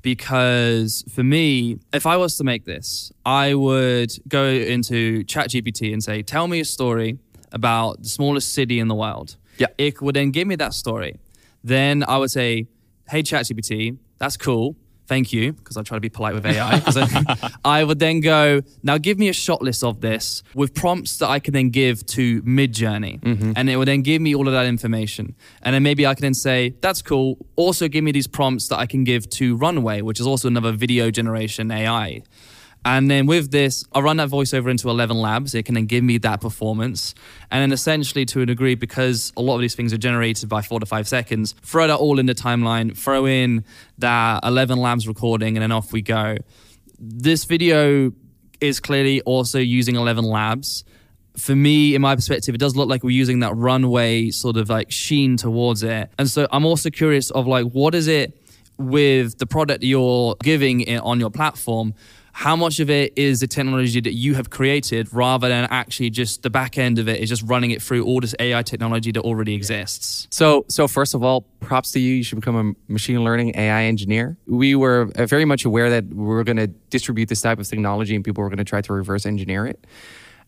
because 0.03 1.05
for 1.13 1.25
me, 1.25 1.79
if 1.93 2.07
I 2.07 2.17
was 2.17 2.37
to 2.37 2.45
make 2.45 2.65
this, 2.65 3.13
I 3.27 3.55
would 3.55 4.13
go 4.29 4.45
into 4.45 5.25
ChatGPT 5.25 5.93
and 5.93 6.03
say, 6.03 6.23
"Tell 6.23 6.47
me 6.47 6.61
a 6.61 6.65
story 6.65 7.19
about 7.53 8.03
the 8.03 8.09
smallest 8.09 8.53
city 8.55 8.79
in 8.79 8.89
the 8.89 8.95
world." 8.95 9.37
Yeah, 9.59 9.67
it 9.77 10.01
would 10.01 10.15
then 10.15 10.31
give 10.31 10.47
me 10.47 10.57
that 10.57 10.75
story. 10.75 11.19
Then 11.65 12.05
I 12.07 12.19
would 12.19 12.31
say, 12.31 12.69
"Hey 13.09 13.23
ChatGPT, 13.23 13.99
that's 14.19 14.37
cool 14.37 14.77
thank 15.09 15.33
you, 15.33 15.53
because 15.55 15.77
I 15.77 15.83
try 15.83 15.97
to 15.97 16.01
be 16.01 16.11
polite 16.11 16.35
with 16.35 16.47
AI. 16.47 16.83
I, 16.87 17.51
I, 17.65 17.85
would 17.85 17.99
then 17.99 18.21
go, 18.21 18.61
now 18.83 18.99
give 18.99 19.19
me 19.19 19.29
a 19.29 19.33
shot 19.33 19.63
list 19.63 19.83
of 19.83 20.01
this 20.01 20.43
with 20.55 20.75
prompts 20.75 21.19
that 21.19 21.29
I 21.29 21.41
can 21.41 21.55
then 21.55 21.71
give 21.71 22.07
to 22.07 22.43
Midjourney. 22.43 23.21
Mm-hmm. 23.21 23.53
And 23.57 23.69
it 23.71 23.77
would 23.77 23.89
then 23.89 24.03
give 24.03 24.23
me 24.23 24.35
all 24.35 24.47
of 24.47 24.53
that 24.53 24.67
information. 24.67 25.35
And 25.63 25.75
then 25.75 25.83
maybe 25.83 26.07
I 26.07 26.15
can 26.15 26.23
then 26.23 26.35
say, 26.35 26.75
that's 26.81 27.03
cool. 27.03 27.39
Also 27.57 27.89
give 27.89 28.05
me 28.05 28.13
these 28.13 28.27
prompts 28.27 28.69
that 28.69 28.79
I 28.79 28.87
can 28.87 29.03
give 29.05 29.29
to 29.31 29.57
Runway, 29.57 30.03
which 30.03 30.21
is 30.21 30.27
also 30.27 30.47
another 30.47 30.73
video 30.73 31.11
generation 31.11 31.71
AI. 31.71 32.23
And 32.85 33.11
then 33.11 33.27
with 33.27 33.51
this, 33.51 33.85
I 33.93 34.01
run 34.01 34.19
that 34.19 34.31
voiceover 34.31 34.71
into 34.71 34.87
ElevenLabs. 34.87 35.55
It 35.55 35.65
can 35.65 35.75
then 35.75 35.87
give 35.87 36.05
me 36.05 36.19
that 36.19 36.41
performance. 36.41 37.15
And 37.51 37.61
then 37.61 37.73
essentially, 37.73 38.25
to 38.27 38.41
a 38.43 38.47
degree, 38.47 38.77
because 38.77 39.33
a 39.37 39.43
lot 39.43 39.57
of 39.57 39.61
these 39.61 39.75
things 39.75 39.93
are 39.93 39.99
generated 39.99 40.49
by 40.49 40.63
four 40.63 40.81
to 40.81 40.87
five 40.87 41.09
seconds, 41.09 41.55
throw 41.63 41.87
that 41.87 41.97
all 41.97 42.19
in 42.19 42.27
the 42.27 42.35
timeline, 42.35 42.97
throw 42.97 43.27
in 43.27 43.65
that 43.99 44.43
ElevenLabs 44.43 45.07
recording, 45.07 45.57
and 45.57 45.63
then 45.63 45.73
off 45.73 45.93
we 45.93 46.03
go. 46.03 46.37
This 46.99 47.45
video 47.45 48.13
is 48.61 48.81
clearly 48.81 49.21
also 49.23 49.59
using 49.59 49.95
ElevenLabs. 49.95 50.85
For 51.37 51.55
me, 51.55 51.95
in 51.95 52.03
my 52.03 52.17
perspective, 52.17 52.55
it 52.55 52.59
does 52.59 52.75
look 52.75 52.89
like 52.89 53.05
we're 53.05 53.11
using 53.11 53.41
that 53.41 53.55
runway 53.55 54.31
sort 54.31 54.57
of 54.57 54.69
like 54.69 54.91
sheen 54.91 55.37
towards 55.37 55.83
it. 55.83 56.11
And 56.19 56.29
so 56.29 56.49
I'm 56.51 56.65
also 56.65 56.91
curious 56.91 57.31
of 57.31 57.47
like, 57.47 57.67
what 57.67 57.95
is 57.95 58.09
it 58.09 58.41
with 58.79 59.39
the 59.39 59.47
product 59.47 59.85
you're 59.85 60.37
giving 60.43 60.81
it 60.81 60.99
on 60.99 61.21
your 61.21 61.31
platform? 61.31 61.95
How 62.33 62.55
much 62.57 62.81
of 62.81 62.91
it 62.91 63.13
is 63.17 63.41
the 63.41 63.47
technology 63.47 64.01
that 64.01 64.15
you 64.15 64.35
have 64.35 64.51
created 64.51 65.13
rather 65.13 65.49
than 65.49 65.67
actually 65.71 66.11
just 66.11 66.43
the 66.43 66.51
back 66.51 66.79
end 66.79 66.99
of 66.99 67.09
it 67.09 67.21
is 67.21 67.29
just 67.29 67.43
running 67.43 67.71
it 67.71 67.83
through 67.83 68.05
all 68.05 68.21
this 68.21 68.35
AI 68.39 68.63
technology 68.63 69.13
that 69.13 69.23
already 69.23 69.55
exists? 69.55 70.29
So, 70.31 70.65
so 70.69 70.87
first 70.89 71.15
of 71.15 71.23
all, 71.23 71.43
props 71.61 71.93
to 71.93 72.01
you. 72.01 72.15
You 72.17 72.23
should 72.23 72.37
become 72.41 72.57
a 72.57 72.93
machine 72.93 73.25
learning 73.25 73.55
AI 73.57 73.85
engineer. 73.85 74.37
We 74.47 74.75
were 74.75 75.11
uh, 75.17 75.27
very 75.27 75.45
much 75.45 75.65
aware 75.65 75.91
that 75.91 76.07
we 76.09 76.25
were 76.25 76.45
going 76.45 76.59
to 76.59 76.69
distribute 76.69 77.29
this 77.29 77.41
type 77.41 77.59
of 77.59 77.69
technology 77.69 78.15
and 78.15 78.25
people 78.25 78.43
were 78.43 78.51
going 78.51 78.59
to 78.59 78.65
try 78.65 78.81
to 78.81 78.93
reverse 78.93 79.27
engineer 79.27 79.67
it. 79.67 79.85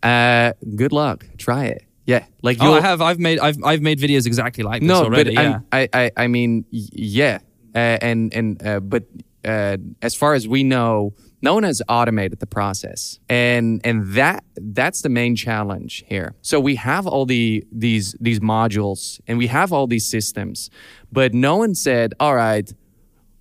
Uh, 0.02 0.52
good 0.76 0.92
luck. 0.92 1.26
Try 1.38 1.66
it. 1.66 1.84
Yeah, 2.06 2.24
like 2.42 2.56
oh, 2.60 2.74
I 2.74 2.80
have. 2.80 3.00
I've 3.00 3.20
made. 3.20 3.38
I've 3.38 3.62
I've 3.62 3.82
made 3.82 4.00
videos 4.00 4.26
exactly 4.26 4.64
like 4.64 4.80
this 4.80 4.88
no, 4.88 5.04
already. 5.04 5.34
but 5.34 5.44
yeah. 5.44 5.60
I, 5.70 5.88
I 5.92 6.10
I 6.16 6.26
mean 6.26 6.64
yeah, 6.70 7.38
uh, 7.74 7.78
and 7.78 8.34
and 8.34 8.66
uh, 8.66 8.80
but 8.80 9.04
uh, 9.44 9.76
as 10.02 10.14
far 10.14 10.34
as 10.34 10.48
we 10.48 10.64
know, 10.64 11.14
no 11.42 11.54
one 11.54 11.62
has 11.62 11.82
automated 11.88 12.38
the 12.40 12.46
process. 12.46 13.18
And 13.28 13.80
and 13.84 14.12
that 14.14 14.44
that's 14.56 15.02
the 15.02 15.08
main 15.08 15.36
challenge 15.36 16.04
here. 16.06 16.34
So 16.42 16.60
we 16.60 16.76
have 16.76 17.06
all 17.06 17.26
the 17.26 17.64
these 17.72 18.14
these 18.20 18.40
modules 18.40 19.20
and 19.26 19.38
we 19.38 19.46
have 19.46 19.72
all 19.72 19.86
these 19.86 20.06
systems 20.06 20.70
but 21.12 21.34
no 21.34 21.56
one 21.56 21.74
said 21.74 22.14
all 22.20 22.34
right 22.34 22.72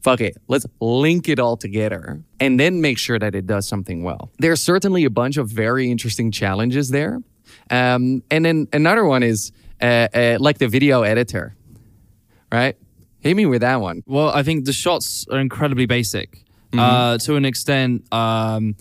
fuck 0.02 0.22
it 0.22 0.38
let's 0.48 0.66
link 0.80 1.28
it 1.28 1.40
all 1.40 1.58
together 1.58 2.24
and 2.40 2.60
then 2.60 2.80
make 2.82 2.98
sure 2.98 3.20
that 3.20 3.36
it 3.36 3.46
does 3.46 3.68
something 3.68 4.04
well. 4.04 4.32
There's 4.40 4.62
certainly 4.62 5.04
a 5.06 5.10
bunch 5.10 5.38
of 5.38 5.50
very 5.50 5.92
interesting 5.92 6.32
challenges 6.32 6.90
there. 6.90 7.20
Um, 7.70 8.24
and 8.32 8.46
then 8.46 8.68
another 8.72 9.06
one 9.06 9.24
is 9.24 9.52
uh, 9.82 10.08
uh, 10.14 10.38
like 10.40 10.58
the 10.58 10.68
video 10.68 11.04
editor 11.04 11.56
right? 12.52 12.76
Hit 13.20 13.36
me 13.36 13.46
with 13.46 13.62
that 13.62 13.82
one. 13.82 14.04
Well 14.06 14.30
i 14.30 14.44
think 14.44 14.66
the 14.66 14.74
shots 14.74 15.26
are 15.32 15.40
incredibly 15.40 15.86
basic 15.86 16.44
mm-hmm. 16.72 16.80
uh, 16.80 17.18
to 17.20 17.36
an 17.36 17.46
extent. 17.46 18.12
Um, 18.14 18.76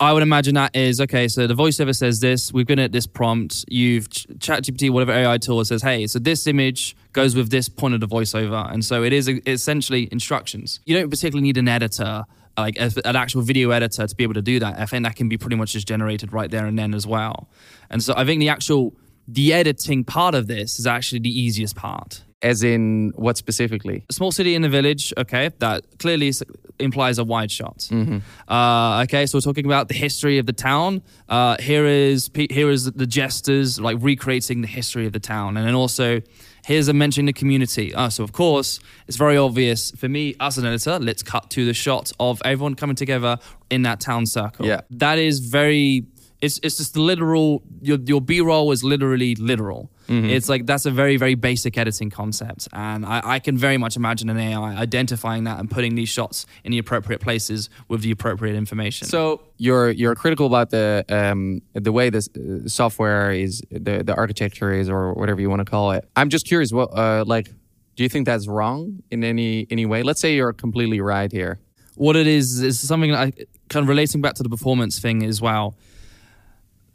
I 0.00 0.12
would 0.12 0.22
imagine 0.22 0.54
that 0.54 0.76
is 0.76 1.00
okay. 1.00 1.26
So 1.28 1.46
the 1.46 1.54
voiceover 1.54 1.94
says 1.94 2.20
this. 2.20 2.52
We've 2.52 2.66
been 2.66 2.78
at 2.78 2.92
this 2.92 3.06
prompt. 3.06 3.64
You've 3.68 4.08
ChatGPT, 4.08 4.90
whatever 4.90 5.12
AI 5.12 5.38
tool 5.38 5.64
says, 5.64 5.82
hey, 5.82 6.06
so 6.06 6.18
this 6.18 6.46
image 6.46 6.96
goes 7.12 7.34
with 7.34 7.50
this 7.50 7.68
point 7.68 7.94
of 7.94 8.00
the 8.00 8.08
voiceover, 8.08 8.72
and 8.72 8.84
so 8.84 9.02
it 9.02 9.12
is 9.12 9.28
essentially 9.28 10.08
instructions. 10.12 10.80
You 10.86 10.96
don't 10.96 11.10
particularly 11.10 11.42
need 11.42 11.56
an 11.56 11.68
editor, 11.68 12.24
like 12.56 12.76
an 12.78 13.16
actual 13.16 13.42
video 13.42 13.70
editor, 13.70 14.06
to 14.06 14.14
be 14.14 14.22
able 14.22 14.34
to 14.34 14.42
do 14.42 14.60
that. 14.60 14.78
I 14.78 14.86
think 14.86 15.04
that 15.04 15.16
can 15.16 15.28
be 15.28 15.36
pretty 15.36 15.56
much 15.56 15.72
just 15.72 15.88
generated 15.88 16.32
right 16.32 16.50
there 16.50 16.66
and 16.66 16.78
then 16.78 16.94
as 16.94 17.06
well. 17.06 17.48
And 17.90 18.02
so 18.02 18.14
I 18.16 18.24
think 18.24 18.40
the 18.40 18.48
actual 18.48 18.94
the 19.28 19.52
editing 19.52 20.04
part 20.04 20.34
of 20.34 20.46
this 20.46 20.78
is 20.78 20.86
actually 20.86 21.20
the 21.20 21.40
easiest 21.40 21.76
part. 21.76 22.24
As 22.42 22.64
in 22.64 23.12
what 23.14 23.36
specifically? 23.36 24.04
A 24.10 24.12
small 24.12 24.32
city 24.32 24.56
in 24.56 24.64
a 24.64 24.68
village, 24.68 25.14
okay, 25.16 25.50
that 25.60 25.84
clearly 26.00 26.32
implies 26.80 27.18
a 27.18 27.24
wide 27.24 27.52
shot. 27.52 27.78
Mm-hmm. 27.90 28.18
Uh, 28.52 29.02
okay, 29.04 29.26
so 29.26 29.38
we're 29.38 29.42
talking 29.42 29.64
about 29.64 29.86
the 29.86 29.94
history 29.94 30.38
of 30.38 30.46
the 30.46 30.52
town. 30.52 31.02
Uh, 31.28 31.56
here 31.60 31.86
is 31.86 32.30
here 32.34 32.68
is 32.70 32.90
the 32.90 33.06
jesters 33.06 33.80
like 33.80 33.96
recreating 34.00 34.60
the 34.60 34.66
history 34.66 35.06
of 35.06 35.12
the 35.12 35.20
town, 35.20 35.56
and 35.56 35.66
then 35.66 35.76
also 35.76 36.20
here's 36.66 36.88
a 36.88 36.92
mention 36.92 37.26
the 37.26 37.32
community. 37.32 37.94
Uh, 37.94 38.08
so 38.08 38.24
of 38.24 38.32
course, 38.32 38.80
it's 39.06 39.16
very 39.16 39.36
obvious 39.36 39.92
for 39.92 40.08
me 40.08 40.34
as 40.40 40.58
an 40.58 40.66
editor. 40.66 40.98
Let's 40.98 41.22
cut 41.22 41.48
to 41.50 41.64
the 41.64 41.74
shot 41.74 42.12
of 42.18 42.42
everyone 42.44 42.74
coming 42.74 42.96
together 42.96 43.38
in 43.70 43.82
that 43.82 44.00
town 44.00 44.26
circle. 44.26 44.66
Yeah, 44.66 44.80
that 44.90 45.18
is 45.18 45.38
very 45.38 46.06
it's 46.42 46.58
it's 46.64 46.76
just 46.76 46.94
the 46.94 47.00
literal. 47.00 47.62
Your 47.80 47.98
your 48.04 48.20
B 48.20 48.40
roll 48.40 48.72
is 48.72 48.82
literally 48.82 49.36
literal. 49.36 49.90
Mm-hmm. 50.08 50.28
It's 50.28 50.48
like 50.48 50.66
that's 50.66 50.84
a 50.84 50.90
very 50.90 51.16
very 51.16 51.36
basic 51.36 51.78
editing 51.78 52.10
concept, 52.10 52.68
and 52.72 53.06
I, 53.06 53.20
I 53.24 53.38
can 53.38 53.56
very 53.56 53.78
much 53.78 53.96
imagine 53.96 54.28
an 54.28 54.38
AI 54.38 54.76
identifying 54.76 55.44
that 55.44 55.60
and 55.60 55.70
putting 55.70 55.94
these 55.94 56.08
shots 56.08 56.44
in 56.64 56.72
the 56.72 56.78
appropriate 56.78 57.20
places 57.20 57.70
with 57.86 58.02
the 58.02 58.10
appropriate 58.10 58.56
information. 58.56 59.06
So 59.06 59.40
you're 59.56 59.92
you're 59.92 60.16
critical 60.16 60.46
about 60.46 60.70
the 60.70 61.04
um, 61.08 61.62
the 61.74 61.92
way 61.92 62.10
this 62.10 62.28
uh, 62.30 62.66
software 62.66 63.30
is 63.30 63.62
the 63.70 64.02
the 64.02 64.14
architecture 64.14 64.72
is 64.72 64.90
or 64.90 65.14
whatever 65.14 65.40
you 65.40 65.48
want 65.48 65.60
to 65.60 65.70
call 65.70 65.92
it. 65.92 66.08
I'm 66.16 66.28
just 66.28 66.44
curious. 66.44 66.72
What 66.72 66.90
uh, 66.92 67.22
like 67.24 67.52
do 67.94 68.02
you 68.02 68.08
think 68.08 68.26
that's 68.26 68.48
wrong 68.48 69.00
in 69.12 69.22
any 69.22 69.68
any 69.70 69.86
way? 69.86 70.02
Let's 70.02 70.20
say 70.20 70.34
you're 70.34 70.52
completely 70.52 71.00
right 71.00 71.30
here. 71.30 71.60
What 71.94 72.16
it 72.16 72.26
is 72.26 72.60
is 72.60 72.80
something 72.80 73.14
I 73.14 73.30
kind 73.68 73.84
of 73.84 73.88
relating 73.88 74.20
back 74.22 74.34
to 74.34 74.42
the 74.42 74.48
performance 74.48 74.98
thing 74.98 75.22
as 75.22 75.40
well 75.40 75.76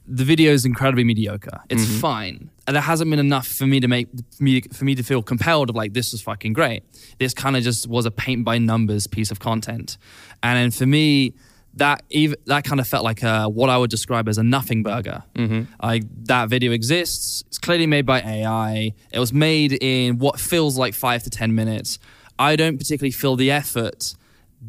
the 0.07 0.23
video 0.23 0.53
is 0.53 0.65
incredibly 0.65 1.03
mediocre. 1.03 1.61
It's 1.69 1.83
mm-hmm. 1.83 1.99
fine. 1.99 2.49
And 2.65 2.75
there 2.75 2.83
hasn't 2.83 3.09
been 3.09 3.19
enough 3.19 3.47
for 3.47 3.65
me 3.65 3.79
to 3.79 3.87
make 3.87 4.07
me 4.39 4.61
for 4.61 4.85
me 4.85 4.95
to 4.95 5.03
feel 5.03 5.21
compelled 5.21 5.69
of 5.69 5.75
like 5.75 5.93
this 5.93 6.11
was 6.11 6.21
fucking 6.21 6.53
great. 6.53 6.83
This 7.19 7.33
kind 7.33 7.57
of 7.57 7.63
just 7.63 7.87
was 7.87 8.05
a 8.05 8.11
paint 8.11 8.45
by 8.45 8.57
numbers 8.57 9.07
piece 9.07 9.31
of 9.31 9.39
content. 9.39 9.97
And 10.41 10.57
then 10.57 10.71
for 10.71 10.85
me, 10.85 11.33
that 11.75 12.03
even 12.09 12.37
that 12.45 12.63
kind 12.63 12.79
of 12.79 12.87
felt 12.87 13.03
like 13.03 13.21
a, 13.21 13.47
what 13.49 13.69
I 13.69 13.77
would 13.77 13.89
describe 13.89 14.27
as 14.29 14.37
a 14.37 14.43
nothing 14.43 14.81
burger. 14.81 15.23
Mm-hmm. 15.35 15.71
Like 15.85 16.03
that 16.25 16.49
video 16.49 16.71
exists. 16.71 17.43
It's 17.47 17.57
clearly 17.57 17.87
made 17.87 18.05
by 18.05 18.21
AI. 18.21 18.93
It 19.11 19.19
was 19.19 19.33
made 19.33 19.73
in 19.73 20.19
what 20.19 20.39
feels 20.39 20.77
like 20.77 20.93
five 20.93 21.23
to 21.23 21.29
ten 21.29 21.53
minutes. 21.53 21.99
I 22.39 22.55
don't 22.55 22.77
particularly 22.77 23.11
feel 23.11 23.35
the 23.35 23.51
effort 23.51 24.15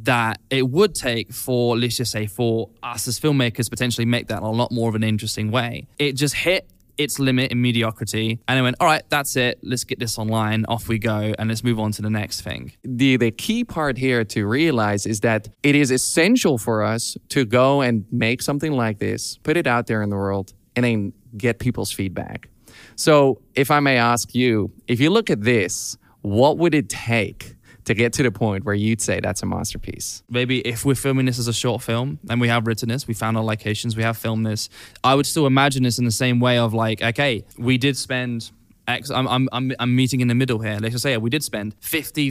that 0.03 0.41
it 0.51 0.69
would 0.69 0.95
take 0.95 1.33
for, 1.33 1.77
let's 1.77 1.97
just 1.97 2.13
say, 2.13 2.27
for 2.27 2.71
us 2.83 3.09
as 3.09 3.19
filmmakers 3.19 3.71
potentially 3.71 4.05
make 4.05 4.29
that 4.29 4.43
a 4.43 4.49
lot 4.49 4.71
more 4.71 4.89
of 4.89 4.95
an 4.95 5.03
interesting 5.03 5.51
way. 5.51 5.87
It 5.99 6.13
just 6.13 6.35
hit 6.35 6.69
its 6.99 7.19
limit 7.19 7.53
in 7.53 7.63
mediocrity 7.63 8.41
and 8.49 8.59
it 8.59 8.63
went, 8.63 8.77
all 8.81 8.87
right, 8.87 9.03
that's 9.09 9.37
it. 9.37 9.61
Let's 9.63 9.85
get 9.85 9.99
this 9.99 10.19
online. 10.19 10.65
Off 10.67 10.89
we 10.89 10.99
go 10.99 11.33
and 11.39 11.49
let's 11.49 11.63
move 11.63 11.79
on 11.79 11.93
to 11.93 12.03
the 12.03 12.11
next 12.11 12.43
thing. 12.43 12.73
The, 12.83 13.17
the 13.17 13.31
key 13.31 13.65
part 13.65 13.97
here 13.97 14.25
to 14.25 14.47
realize 14.47 15.07
is 15.07 15.21
that 15.21 15.49
it 15.63 15.75
is 15.75 15.91
essential 15.91 16.59
for 16.59 16.83
us 16.83 17.17
to 17.31 17.45
go 17.45 17.81
and 17.81 18.05
make 18.11 18.43
something 18.43 18.73
like 18.73 18.99
this, 18.99 19.39
put 19.39 19.57
it 19.57 19.67
out 19.67 19.87
there 19.87 20.03
in 20.03 20.11
the 20.11 20.17
world, 20.17 20.53
and 20.77 20.85
then 20.85 21.13
get 21.37 21.61
people's 21.61 21.93
feedback. 21.93 22.49
So, 22.97 23.41
if 23.55 23.71
I 23.71 23.81
may 23.81 23.97
ask 23.97 24.35
you, 24.35 24.73
if 24.87 25.01
you 25.01 25.11
look 25.11 25.31
at 25.31 25.43
this, 25.43 25.97
what 26.23 26.59
would 26.59 26.75
it 26.75 26.89
take 26.89 27.55
to 27.89 27.95
get 27.95 28.13
to 28.13 28.23
the 28.23 28.31
point 28.31 28.65
where 28.65 28.75
you'd 28.75 29.01
say 29.01 29.19
that's 29.19 29.43
a 29.43 29.47
masterpiece? 29.47 30.23
Maybe 30.29 30.61
if 30.61 30.85
we're 30.85 30.95
filming 30.95 31.25
this 31.25 31.39
as 31.39 31.49
a 31.49 31.55
short 31.55 31.83
film 31.83 32.19
and 32.29 32.39
we 32.39 32.49
have 32.49 32.67
written 32.67 32.91
this, 32.91 33.09
we 33.09 33.15
found 33.15 33.39
our 33.39 33.43
locations, 33.43 33.97
we 33.97 34.03
have 34.03 34.19
filmed 34.19 34.45
this, 34.45 34.69
I 35.03 35.15
would 35.15 35.25
still 35.25 35.47
imagine 35.47 35.83
this 35.83 35.99
in 35.99 36.05
the 36.05 36.11
same 36.11 36.39
way 36.39 36.59
of 36.59 36.75
like, 36.75 37.03
okay, 37.03 37.45
we 37.57 37.79
did 37.79 37.97
spend 37.97 38.51
X, 38.87 39.11
I'm, 39.11 39.27
I'm, 39.27 39.49
I'm, 39.53 39.73
I'm 39.79 39.97
meeting 39.97 40.21
in 40.21 40.29
the 40.29 40.35
middle 40.35 40.59
here. 40.59 40.79
Let's 40.81 40.93
just 40.93 41.03
say 41.03 41.17
we 41.17 41.31
did 41.31 41.43
spend 41.43 41.79
$50,000, 41.81 42.31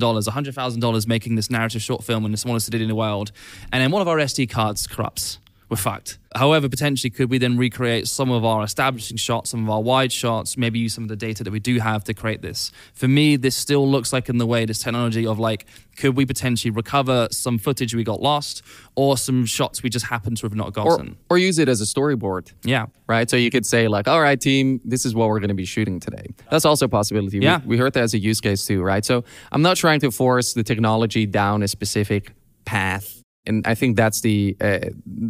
$100,000 0.00 1.06
making 1.06 1.36
this 1.36 1.50
narrative 1.50 1.82
short 1.82 2.02
film 2.02 2.24
in 2.24 2.32
the 2.32 2.36
smallest 2.36 2.66
city 2.66 2.82
in 2.82 2.88
the 2.88 2.94
world. 2.94 3.30
And 3.72 3.82
then 3.82 3.92
one 3.92 4.02
of 4.02 4.08
our 4.08 4.18
SD 4.18 4.50
cards 4.50 4.86
corrupts 4.88 5.38
we're 5.68 5.76
fucked. 5.76 6.18
However, 6.34 6.68
potentially, 6.68 7.10
could 7.10 7.30
we 7.30 7.38
then 7.38 7.56
recreate 7.56 8.06
some 8.06 8.30
of 8.30 8.44
our 8.44 8.62
establishing 8.62 9.16
shots, 9.16 9.50
some 9.50 9.64
of 9.64 9.70
our 9.70 9.82
wide 9.82 10.12
shots, 10.12 10.56
maybe 10.56 10.78
use 10.78 10.94
some 10.94 11.04
of 11.04 11.08
the 11.08 11.16
data 11.16 11.42
that 11.42 11.50
we 11.50 11.58
do 11.58 11.80
have 11.80 12.04
to 12.04 12.14
create 12.14 12.42
this? 12.42 12.70
For 12.94 13.08
me, 13.08 13.36
this 13.36 13.56
still 13.56 13.88
looks 13.88 14.12
like 14.12 14.28
in 14.28 14.38
the 14.38 14.46
way 14.46 14.64
this 14.64 14.78
technology 14.78 15.26
of 15.26 15.38
like, 15.38 15.66
could 15.96 16.16
we 16.16 16.26
potentially 16.26 16.70
recover 16.70 17.28
some 17.30 17.58
footage 17.58 17.94
we 17.94 18.04
got 18.04 18.20
lost 18.20 18.62
or 18.94 19.16
some 19.16 19.46
shots 19.46 19.82
we 19.82 19.90
just 19.90 20.06
happen 20.06 20.34
to 20.36 20.46
have 20.46 20.54
not 20.54 20.68
or, 20.68 20.70
gotten? 20.70 21.16
or 21.30 21.38
use 21.38 21.58
it 21.58 21.68
as 21.68 21.80
a 21.80 21.84
storyboard. 21.84 22.52
yeah. 22.64 22.86
Right. 23.08 23.30
So 23.30 23.36
you 23.36 23.50
could 23.50 23.64
say, 23.64 23.86
like, 23.88 24.08
all 24.08 24.20
right, 24.20 24.40
team, 24.40 24.80
this 24.84 25.06
is 25.06 25.14
what 25.14 25.28
we're 25.28 25.38
going 25.38 25.48
to 25.48 25.54
be 25.54 25.64
shooting 25.64 26.00
today. 26.00 26.26
That's 26.50 26.64
also 26.64 26.86
a 26.86 26.88
possibility. 26.88 27.38
Yeah. 27.38 27.60
We, 27.60 27.68
we 27.68 27.78
heard 27.78 27.92
that 27.94 28.02
as 28.02 28.14
a 28.14 28.18
use 28.18 28.40
case 28.40 28.66
too, 28.66 28.82
right? 28.82 29.04
So 29.04 29.24
I'm 29.52 29.62
not 29.62 29.76
trying 29.76 30.00
to 30.00 30.10
force 30.10 30.54
the 30.54 30.64
technology 30.64 31.24
down 31.24 31.62
a 31.62 31.68
specific 31.68 32.32
path. 32.64 33.22
And 33.46 33.66
I 33.66 33.74
think 33.74 33.96
that's 33.96 34.20
the, 34.20 34.56
uh, 34.60 34.78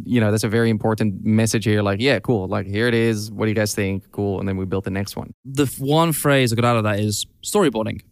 you 0.05 0.21
know, 0.21 0.31
that's 0.31 0.45
a 0.45 0.49
very 0.49 0.71
important 0.71 1.25
message 1.25 1.65
here. 1.65 1.83
Like, 1.83 2.01
yeah, 2.01 2.19
cool. 2.19 2.49
Like, 2.49 2.67
here 2.67 2.87
it 2.89 2.95
is. 2.95 3.31
What 3.31 3.45
do 3.47 3.51
you 3.51 3.55
guys 3.55 3.75
think? 3.75 4.11
Cool. 4.13 4.39
And 4.41 4.49
then 4.49 4.57
we 4.57 4.65
built 4.65 4.85
the 4.85 4.91
next 4.91 5.17
one. 5.17 5.35
the 5.45 5.67
one 5.79 6.13
phrase 6.13 6.53
I 6.53 6.57
got 6.57 6.65
out 6.65 6.77
of 6.77 6.85
that 6.85 6.99
is 7.01 7.27
storyboarding. 7.43 8.03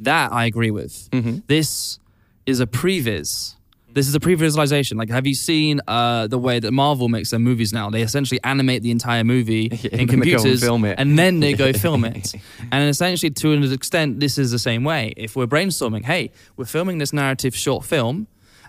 That 0.00 0.32
I 0.32 0.44
agree 0.46 0.70
with. 0.70 1.08
This 1.46 1.98
is 2.46 2.60
a 2.60 2.66
previs. 2.66 3.54
This 3.94 4.08
is 4.08 4.14
a 4.16 4.18
pre-visualization. 4.18 4.98
Like, 4.98 5.08
have 5.08 5.24
you 5.24 5.34
seen 5.36 5.80
uh, 5.86 6.26
the 6.26 6.36
way 6.36 6.58
that 6.58 6.72
Marvel 6.72 7.08
makes 7.08 7.30
their 7.30 7.38
movies 7.38 7.72
now? 7.72 7.90
They 7.90 8.02
essentially 8.02 8.40
animate 8.42 8.82
the 8.82 8.90
entire 8.90 9.22
movie 9.22 9.70
and 9.70 9.84
in 9.84 9.90
then 9.90 9.90
they 9.92 9.96
go 9.96 10.00
and 10.00 10.10
computers, 10.10 10.60
film 10.64 10.84
it. 10.84 10.98
and 10.98 11.16
then 11.16 11.38
they 11.38 11.52
go 11.52 11.72
film 11.72 12.04
it. 12.16 12.34
And 12.72 12.88
essentially, 12.88 13.30
to 13.30 13.52
an 13.52 13.62
extent, 13.72 14.18
this 14.18 14.36
is 14.36 14.50
the 14.50 14.58
same 14.58 14.82
way. 14.82 15.14
If 15.16 15.36
we're 15.36 15.46
brainstorming, 15.46 16.04
hey, 16.04 16.32
we're 16.56 16.64
filming 16.64 16.98
this 16.98 17.12
narrative 17.12 17.54
short 17.54 17.84
film, 17.84 18.26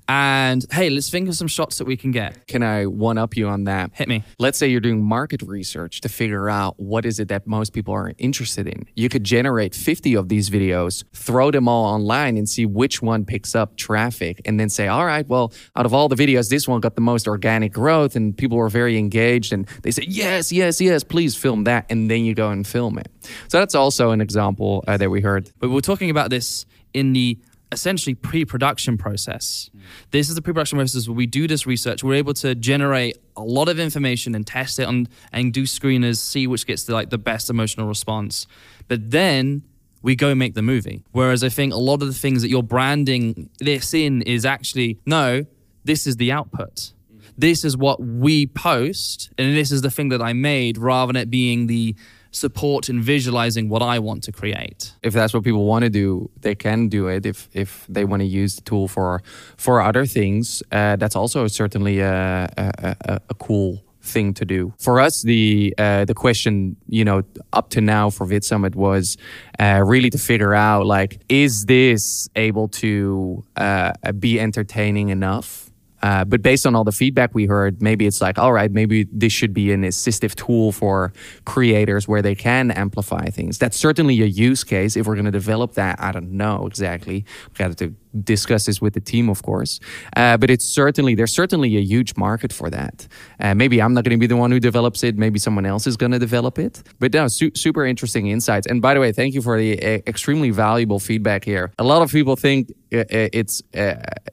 and 0.08 0.66
hey, 0.72 0.90
let's 0.90 1.10
think 1.10 1.28
of 1.30 1.36
some 1.36 1.48
shots 1.48 1.78
that 1.80 1.86
we 1.86 1.98
can 1.98 2.12
get. 2.12 2.48
Can 2.48 2.62
I 2.62 2.86
one 2.86 3.18
up 3.18 3.36
you 3.36 3.48
on 3.48 3.64
that? 3.64 3.92
Hit 3.94 4.08
me. 4.08 4.24
Let's 4.38 4.58
say 4.58 4.68
you're 4.68 4.80
doing 4.80 5.04
market 5.04 5.42
research 5.42 6.02
to 6.02 6.10
figure 6.10 6.50
out 6.50 6.80
what 6.80 7.06
is 7.06 7.20
it 7.20 7.30
that 7.30 7.48
most 7.48 7.74
people 7.74 7.94
are 7.94 8.14
interested 8.18 8.68
in. 8.68 8.86
You 8.96 9.10
could 9.10 9.24
generate 9.24 9.74
50 9.74 10.16
of 10.16 10.30
these 10.30 10.50
videos, 10.50 11.04
throw 11.14 11.50
them 11.50 11.68
all 11.68 11.86
online 11.86 12.38
and 12.38 12.48
see 12.48 12.66
which 12.66 13.02
one 13.02 13.26
picks 13.26 13.56
up 13.56 13.78
traffic 13.78 14.42
and 14.46 14.60
then 14.60 14.70
say, 14.70 14.88
"All 14.88 15.06
right, 15.06 15.28
well, 15.28 15.52
out 15.76 15.86
of 15.86 15.94
all 15.94 16.08
the 16.08 16.16
videos, 16.16 16.50
this 16.50 16.68
one 16.68 16.82
got 16.82 16.96
the 16.96 17.02
most 17.02 17.28
organic 17.28 17.74
growth 17.74 18.16
and 18.16 18.38
people 18.38 18.58
were 18.58 18.70
very 18.70 18.98
engaged 18.98 19.54
and 19.54 19.68
they 19.82 19.92
say, 19.92 20.04
"Yes, 20.08 20.52
yes, 20.52 20.80
yes, 20.80 21.04
please 21.04 21.36
film 21.36 21.64
that." 21.64 21.86
And 21.90 22.12
then 22.12 22.26
you 22.26 22.36
go 22.36 22.52
and 22.52 22.66
film 22.66 23.00
it. 23.00 23.10
So 23.48 23.60
that's 23.60 23.76
also 23.76 24.12
an 24.12 24.22
example 24.22 24.84
uh, 24.88 24.98
that 24.98 25.10
we 25.10 25.22
heard. 25.22 25.52
But 25.60 25.72
we're 25.72 25.82
talking 25.82 26.10
about 26.10 26.30
this 26.30 26.66
in 26.94 27.14
the 27.14 27.38
essentially 27.72 28.14
pre-production 28.14 28.98
process. 28.98 29.70
This 30.12 30.30
is 30.30 30.36
the 30.36 30.42
pre-production 30.42 30.78
process 30.78 31.08
where 31.08 31.16
we 31.16 31.26
do 31.26 31.48
this 31.48 31.66
research. 31.66 32.04
We're 32.04 32.16
able 32.16 32.34
to 32.36 32.56
generate 32.56 33.18
a 33.36 33.44
lot 33.44 33.70
of 33.70 33.80
information 33.80 34.36
and 34.36 34.46
test 34.46 34.80
it 34.80 34.88
on 34.88 35.08
and 35.32 35.54
do 35.54 35.64
screeners, 35.64 36.18
see 36.18 36.48
which 36.48 36.66
gets 36.66 36.84
the, 36.84 36.94
like 36.94 37.10
the 37.10 37.18
best 37.18 37.50
emotional 37.50 37.88
response. 37.88 38.48
But 38.88 39.12
then 39.12 39.64
we 40.02 40.16
go 40.16 40.36
make 40.36 40.54
the 40.54 40.62
movie. 40.62 41.04
Whereas 41.12 41.44
I 41.44 41.50
think 41.50 41.74
a 41.74 41.78
lot 41.78 42.02
of 42.02 42.08
the 42.08 42.14
things 42.14 42.44
that 42.44 42.50
you're 42.50 42.64
branding 42.64 43.50
this 43.60 43.94
in 43.94 44.22
is 44.22 44.46
actually 44.46 45.00
no, 45.06 45.46
this 45.84 46.06
is 46.06 46.18
the 46.18 46.32
output. 46.32 46.94
This 47.38 47.66
is 47.66 47.76
what 47.76 48.02
we 48.02 48.48
post, 48.48 49.32
and 49.38 49.56
this 49.58 49.72
is 49.72 49.82
the 49.82 49.92
thing 49.92 50.10
that 50.10 50.22
I 50.22 50.32
made, 50.32 50.78
rather 50.78 51.12
than 51.12 51.22
it 51.22 51.30
being 51.30 51.68
the 51.68 51.96
support 52.36 52.90
in 52.90 53.02
visualizing 53.02 53.70
what 53.70 53.82
I 53.82 54.00
want 54.00 54.24
to 54.24 54.32
create. 54.32 54.94
if 55.02 55.14
that's 55.14 55.34
what 55.34 55.44
people 55.44 55.66
want 55.66 55.84
to 55.84 55.90
do, 55.90 56.30
they 56.42 56.56
can 56.56 56.90
do 56.90 57.08
it. 57.08 57.26
If 57.26 57.50
if 57.54 57.86
they 57.88 58.06
want 58.06 58.22
to 58.22 58.26
use 58.26 58.56
the 58.56 58.62
tool 58.62 58.88
for 58.88 59.22
for 59.58 59.82
other 59.82 60.06
things, 60.06 60.62
uh, 60.72 60.96
that's 60.98 61.16
also 61.16 61.48
certainly 61.48 62.00
a, 62.00 62.50
a, 62.58 62.96
a, 63.12 63.22
a 63.30 63.34
cool 63.36 63.82
thing 64.02 64.34
to 64.34 64.46
do. 64.46 64.74
For 64.80 65.00
us, 65.00 65.24
the 65.24 65.74
uh, 65.78 66.06
the 66.06 66.14
question, 66.14 66.76
you 66.88 67.04
know, 67.04 67.24
up 67.54 67.70
to 67.72 67.82
now 67.82 68.10
for 68.10 68.28
VidSummit 68.28 68.76
was 68.76 69.18
uh, 69.60 69.82
really 69.86 70.10
to 70.10 70.18
figure 70.18 70.54
out 70.54 70.86
like, 70.86 71.20
is 71.30 71.66
this 71.66 72.30
able 72.36 72.68
to 72.68 73.44
uh, 73.56 73.94
be 74.20 74.40
entertaining 74.40 75.10
enough? 75.10 75.65
Uh, 76.06 76.24
but 76.24 76.44
based 76.44 76.68
on 76.68 76.76
all 76.76 76.84
the 76.84 76.92
feedback 76.92 77.34
we 77.34 77.48
heard, 77.48 77.82
maybe 77.82 78.06
it's 78.06 78.22
like, 78.22 78.38
all 78.38 78.54
right, 78.54 78.72
maybe 78.72 79.08
this 79.12 79.34
should 79.34 79.56
be 79.56 79.72
an 79.72 79.82
assistive 79.82 80.36
tool 80.36 80.72
for 80.72 81.12
creators 81.46 82.08
where 82.08 82.22
they 82.22 82.36
can 82.36 82.70
amplify 82.70 83.26
things. 83.32 83.58
That's 83.58 83.76
certainly 83.76 84.22
a 84.22 84.26
use 84.26 84.64
case. 84.64 84.96
If 84.96 85.08
we're 85.08 85.16
going 85.16 85.26
to 85.26 85.32
develop 85.32 85.74
that, 85.74 86.00
I 86.00 86.12
don't 86.12 86.34
know 86.34 86.68
exactly. 86.68 87.26
We 87.50 87.56
got 87.58 87.76
to 87.80 87.96
discuss 88.24 88.68
this 88.68 88.80
with 88.80 88.94
the 88.94 89.02
team, 89.02 89.30
of 89.30 89.42
course. 89.42 89.80
Uh, 90.16 90.38
but 90.38 90.52
it's 90.52 90.64
certainly 90.64 91.16
there's 91.16 91.34
certainly 91.34 91.76
a 91.76 91.82
huge 91.82 92.16
market 92.16 92.54
for 92.54 92.70
that. 92.70 93.08
Uh, 93.40 93.56
maybe 93.56 93.82
I'm 93.82 93.96
not 93.96 94.04
going 94.04 94.18
to 94.20 94.20
be 94.20 94.28
the 94.28 94.38
one 94.38 94.52
who 94.52 94.60
develops 94.60 95.04
it. 95.04 95.18
Maybe 95.18 95.40
someone 95.40 95.66
else 95.66 95.88
is 95.88 95.98
going 95.98 96.12
to 96.12 96.20
develop 96.20 96.60
it. 96.60 96.84
But 97.00 97.14
no, 97.14 97.28
su- 97.28 97.56
super 97.56 97.84
interesting 97.84 98.28
insights. 98.28 98.68
And 98.68 98.80
by 98.80 98.94
the 98.94 99.00
way, 99.00 99.12
thank 99.12 99.34
you 99.34 99.42
for 99.42 99.58
the 99.58 99.82
uh, 99.82 100.02
extremely 100.06 100.52
valuable 100.52 101.00
feedback 101.00 101.44
here. 101.44 101.72
A 101.80 101.84
lot 101.84 102.04
of 102.04 102.12
people 102.12 102.36
think 102.36 102.72
uh, 102.94 103.00
uh, 103.00 103.06
it's 103.34 103.64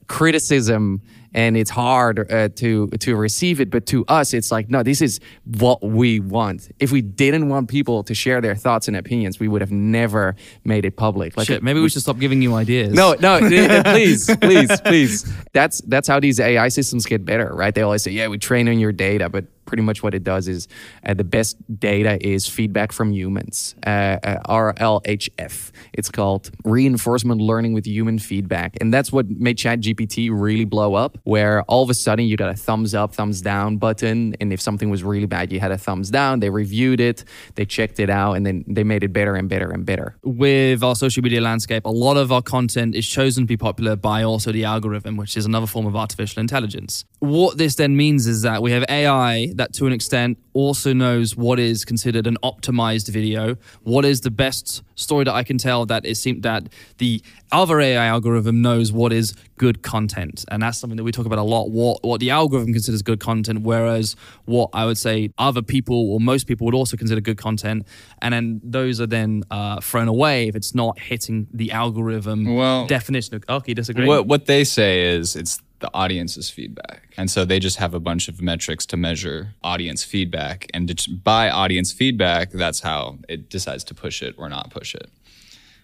criticism 0.07 1.01
and 1.33 1.57
it's 1.57 1.69
hard 1.69 2.31
uh, 2.31 2.49
to 2.49 2.87
to 2.99 3.15
receive 3.15 3.59
it 3.59 3.69
but 3.69 3.85
to 3.85 4.05
us 4.07 4.33
it's 4.33 4.51
like 4.51 4.69
no 4.69 4.83
this 4.83 5.01
is 5.01 5.19
what 5.45 5.81
we 5.83 6.19
want 6.19 6.69
if 6.79 6.91
we 6.91 7.01
didn't 7.01 7.49
want 7.49 7.69
people 7.69 8.03
to 8.03 8.13
share 8.13 8.41
their 8.41 8.55
thoughts 8.55 8.87
and 8.87 8.97
opinions 8.97 9.39
we 9.39 9.47
would 9.47 9.61
have 9.61 9.71
never 9.71 10.35
made 10.63 10.85
it 10.85 10.95
public 10.95 11.35
like 11.37 11.47
Shit, 11.47 11.63
maybe 11.63 11.79
we 11.79 11.89
should 11.89 12.01
stop 12.01 12.19
giving 12.19 12.41
you 12.41 12.53
ideas. 12.55 12.93
no, 12.93 13.15
no, 13.19 13.39
please, 13.83 14.35
please, 14.37 14.81
please. 14.81 15.33
That's 15.53 15.81
that's 15.81 16.07
how 16.07 16.19
these 16.19 16.39
AI 16.39 16.69
systems 16.69 17.05
get 17.05 17.25
better, 17.25 17.53
right? 17.53 17.73
They 17.73 17.81
always 17.81 18.03
say, 18.03 18.11
"Yeah, 18.11 18.27
we 18.27 18.37
train 18.37 18.67
on 18.67 18.79
your 18.79 18.91
data," 18.91 19.29
but 19.29 19.45
pretty 19.73 19.81
much 19.81 20.03
what 20.03 20.13
it 20.13 20.23
does 20.23 20.47
is 20.47 20.67
uh, 21.03 21.15
the 21.15 21.23
best 21.23 21.57
data 21.79 22.23
is 22.23 22.47
feedback 22.47 22.91
from 22.91 23.11
humans. 23.11 23.73
Uh, 23.83 24.19
uh, 24.23 24.37
RLHF. 24.47 25.71
It's 25.93 26.11
called 26.11 26.51
reinforcement 26.63 27.41
learning 27.41 27.73
with 27.73 27.87
human 27.87 28.19
feedback, 28.19 28.77
and 28.79 28.93
that's 28.93 29.11
what 29.11 29.27
made 29.27 29.57
ChatGPT 29.57 30.29
really 30.31 30.65
blow 30.65 30.93
up. 30.93 31.17
Where 31.23 31.63
all 31.63 31.81
of 31.81 31.89
a 31.89 31.95
sudden 31.95 32.25
you 32.25 32.37
got 32.37 32.51
a 32.51 32.55
thumbs 32.55 32.93
up, 32.93 33.15
thumbs 33.15 33.41
down 33.41 33.77
button, 33.77 34.35
and 34.39 34.53
if 34.53 34.61
something 34.61 34.91
was 34.91 35.03
really 35.03 35.25
bad, 35.25 35.51
you 35.51 35.59
had 35.59 35.71
a 35.71 35.77
thumbs 35.79 36.11
down. 36.11 36.39
They 36.39 36.51
reviewed 36.51 36.99
it, 36.99 37.23
they 37.55 37.65
checked 37.65 37.99
it 37.99 38.11
out, 38.11 38.33
and 38.33 38.45
then 38.45 38.63
they 38.67 38.83
made 38.83 39.03
it 39.03 39.11
better 39.11 39.33
and 39.33 39.49
better 39.49 39.71
and 39.71 39.83
better. 39.87 40.17
with 40.23 40.83
our 40.83 40.95
social 40.95 41.23
media 41.23 41.41
landscape, 41.41 41.83
a 41.85 41.89
lot 41.89 42.15
of 42.15 42.31
our 42.31 42.43
content 42.43 42.93
is 42.93 43.07
chosen 43.07 43.45
to 43.45 43.47
be 43.47 43.57
popular 43.57 43.95
by 43.95 44.21
also 44.21 44.51
the 44.51 44.65
algorithm, 44.65 45.17
which 45.17 45.35
is 45.35 45.47
another 45.47 45.65
form 45.65 45.87
of 45.87 45.95
artificial 45.95 46.41
intelligence. 46.41 47.05
What 47.17 47.57
this 47.57 47.73
then 47.75 47.97
means 47.97 48.27
is 48.27 48.43
that 48.43 48.61
we 48.61 48.71
have 48.71 48.85
AI 48.87 49.51
that, 49.55 49.62
to 49.73 49.87
an 49.87 49.93
extent, 49.93 50.37
also 50.53 50.93
knows 50.93 51.35
what 51.37 51.59
is 51.59 51.85
considered 51.85 52.27
an 52.27 52.37
optimized 52.43 53.07
video, 53.09 53.55
what 53.83 54.03
is 54.05 54.21
the 54.21 54.29
best 54.31 54.83
story 54.95 55.23
that 55.23 55.33
I 55.33 55.43
can 55.43 55.57
tell 55.57 55.85
that 55.87 56.05
it 56.05 56.15
seems 56.15 56.41
that 56.41 56.69
the 56.97 57.21
other 57.51 57.79
AI 57.79 58.05
algorithm 58.05 58.61
knows 58.61 58.91
what 58.91 59.13
is 59.13 59.33
good 59.57 59.81
content, 59.81 60.43
and 60.51 60.61
that's 60.61 60.77
something 60.77 60.97
that 60.97 61.03
we 61.03 61.11
talk 61.11 61.25
about 61.25 61.39
a 61.39 61.43
lot. 61.43 61.69
What 61.69 62.03
what 62.03 62.19
the 62.19 62.29
algorithm 62.31 62.73
considers 62.73 63.01
good 63.01 63.19
content, 63.19 63.61
whereas 63.61 64.15
what 64.45 64.69
I 64.73 64.85
would 64.85 64.97
say 64.97 65.31
other 65.37 65.61
people 65.61 66.11
or 66.11 66.19
most 66.19 66.47
people 66.47 66.65
would 66.65 66.75
also 66.75 66.97
consider 66.97 67.21
good 67.21 67.37
content, 67.37 67.87
and 68.21 68.33
then 68.33 68.61
those 68.63 68.99
are 68.99 69.07
then 69.07 69.43
uh, 69.49 69.79
thrown 69.81 70.07
away 70.07 70.47
if 70.47 70.55
it's 70.55 70.75
not 70.75 70.99
hitting 70.99 71.47
the 71.53 71.71
algorithm 71.71 72.55
Well- 72.55 72.85
definition. 72.87 73.35
Of, 73.35 73.43
okay, 73.47 73.73
disagree. 73.73 74.05
What 74.07 74.27
what 74.27 74.45
they 74.45 74.63
say 74.63 75.15
is 75.15 75.35
it's 75.35 75.59
the 75.83 75.93
audience's 75.93 76.49
feedback, 76.49 77.13
and 77.17 77.29
so 77.29 77.43
they 77.43 77.59
just 77.59 77.75
have 77.75 77.93
a 77.93 77.99
bunch 77.99 78.29
of 78.29 78.41
metrics 78.41 78.85
to 78.85 78.95
measure 78.95 79.53
audience 79.61 80.01
feedback, 80.01 80.67
and 80.73 81.05
by 81.23 81.49
audience 81.49 81.91
feedback, 81.91 82.51
that's 82.51 82.79
how 82.79 83.19
it 83.27 83.49
decides 83.49 83.83
to 83.83 83.93
push 83.93 84.23
it 84.23 84.33
or 84.37 84.47
not 84.47 84.71
push 84.71 84.95
it. 84.95 85.09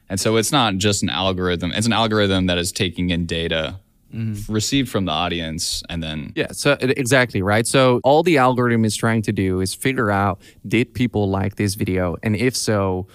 And 0.07 0.17
so 0.17 0.37
it's 0.37 0.53
not 0.53 0.77
just 0.77 1.03
an 1.03 1.09
algorithm; 1.09 1.73
it's 1.73 1.85
an 1.85 1.91
algorithm 1.91 2.45
that 2.45 2.57
is 2.57 2.71
taking 2.71 3.09
in 3.09 3.25
data 3.25 3.79
mm-hmm. 4.13 4.51
received 4.51 4.87
from 4.89 5.03
the 5.03 5.11
audience, 5.11 5.83
and 5.89 6.01
then 6.01 6.31
Yeah, 6.33 6.53
so 6.53 6.77
exactly, 6.79 7.41
right? 7.41 7.67
So 7.67 7.99
all 8.05 8.23
the 8.23 8.37
algorithm 8.37 8.85
is 8.85 8.95
trying 8.95 9.21
to 9.23 9.33
do 9.33 9.59
is 9.59 9.73
figure 9.73 10.11
out 10.11 10.39
did 10.65 10.93
people 10.93 11.29
like 11.29 11.55
this 11.57 11.75
video? 11.75 12.15
And 12.23 12.37
if 12.37 12.55
so 12.55 13.07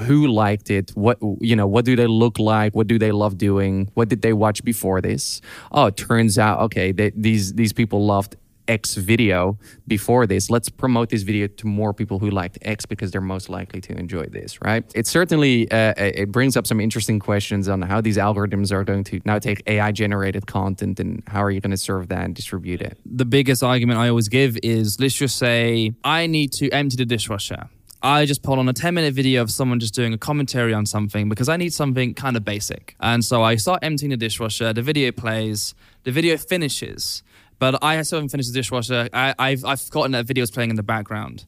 who 0.00 0.26
liked 0.26 0.70
it 0.70 0.90
what 0.94 1.18
you 1.40 1.56
know 1.56 1.66
what 1.66 1.84
do 1.84 1.96
they 1.96 2.06
look 2.06 2.38
like 2.38 2.74
what 2.74 2.86
do 2.86 2.98
they 2.98 3.12
love 3.12 3.38
doing 3.38 3.90
what 3.94 4.08
did 4.08 4.22
they 4.22 4.32
watch 4.32 4.64
before 4.64 5.00
this? 5.00 5.40
Oh 5.70 5.86
it 5.86 5.96
turns 5.96 6.38
out 6.38 6.60
okay 6.60 6.92
they, 6.92 7.10
these 7.10 7.54
these 7.54 7.72
people 7.72 8.04
loved 8.04 8.36
x 8.68 8.94
video 8.94 9.58
before 9.86 10.26
this. 10.26 10.50
Let's 10.50 10.68
promote 10.68 11.10
this 11.10 11.22
video 11.22 11.46
to 11.46 11.66
more 11.66 11.92
people 11.92 12.18
who 12.18 12.30
liked 12.30 12.58
x 12.62 12.86
because 12.86 13.10
they're 13.10 13.20
most 13.20 13.48
likely 13.48 13.80
to 13.82 13.92
enjoy 13.98 14.26
this 14.26 14.60
right? 14.62 14.84
It 14.94 15.06
certainly 15.06 15.70
uh, 15.70 15.94
it 15.96 16.30
brings 16.30 16.56
up 16.56 16.66
some 16.66 16.80
interesting 16.80 17.18
questions 17.18 17.68
on 17.68 17.82
how 17.82 18.00
these 18.00 18.16
algorithms 18.16 18.72
are 18.72 18.84
going 18.84 19.04
to 19.04 19.20
now 19.24 19.38
take 19.38 19.62
ai 19.66 19.92
generated 19.92 20.46
content 20.46 21.00
and 21.00 21.22
how 21.26 21.42
are 21.42 21.50
you 21.50 21.60
going 21.60 21.70
to 21.70 21.76
serve 21.76 22.08
that 22.08 22.24
and 22.24 22.34
distribute 22.34 22.80
it? 22.80 22.98
The 23.04 23.24
biggest 23.24 23.62
argument 23.62 23.98
I 23.98 24.08
always 24.08 24.28
give 24.28 24.58
is 24.62 25.00
let's 25.00 25.14
just 25.14 25.36
say 25.38 25.92
I 26.04 26.26
need 26.26 26.52
to 26.54 26.70
empty 26.70 26.96
the 26.96 27.06
dishwasher. 27.06 27.68
I 28.02 28.26
just 28.26 28.42
put 28.42 28.58
on 28.58 28.68
a 28.68 28.72
10 28.72 28.94
minute 28.94 29.14
video 29.14 29.42
of 29.42 29.50
someone 29.50 29.78
just 29.78 29.94
doing 29.94 30.12
a 30.12 30.18
commentary 30.18 30.74
on 30.74 30.86
something 30.86 31.28
because 31.28 31.48
I 31.48 31.56
need 31.56 31.72
something 31.72 32.14
kind 32.14 32.36
of 32.36 32.44
basic. 32.44 32.96
And 33.00 33.24
so 33.24 33.42
I 33.42 33.56
start 33.56 33.80
emptying 33.82 34.10
the 34.10 34.16
dishwasher, 34.16 34.72
the 34.72 34.82
video 34.82 35.12
plays, 35.12 35.74
the 36.04 36.10
video 36.10 36.36
finishes. 36.36 37.22
but 37.58 37.78
I 37.80 38.02
still 38.02 38.18
haven't 38.18 38.30
finished 38.30 38.52
the 38.52 38.58
dishwasher. 38.58 39.08
I, 39.12 39.34
I've 39.38 39.64
I've 39.64 39.80
forgotten 39.80 40.12
that 40.12 40.26
video's 40.26 40.50
playing 40.50 40.70
in 40.70 40.76
the 40.76 40.82
background. 40.82 41.46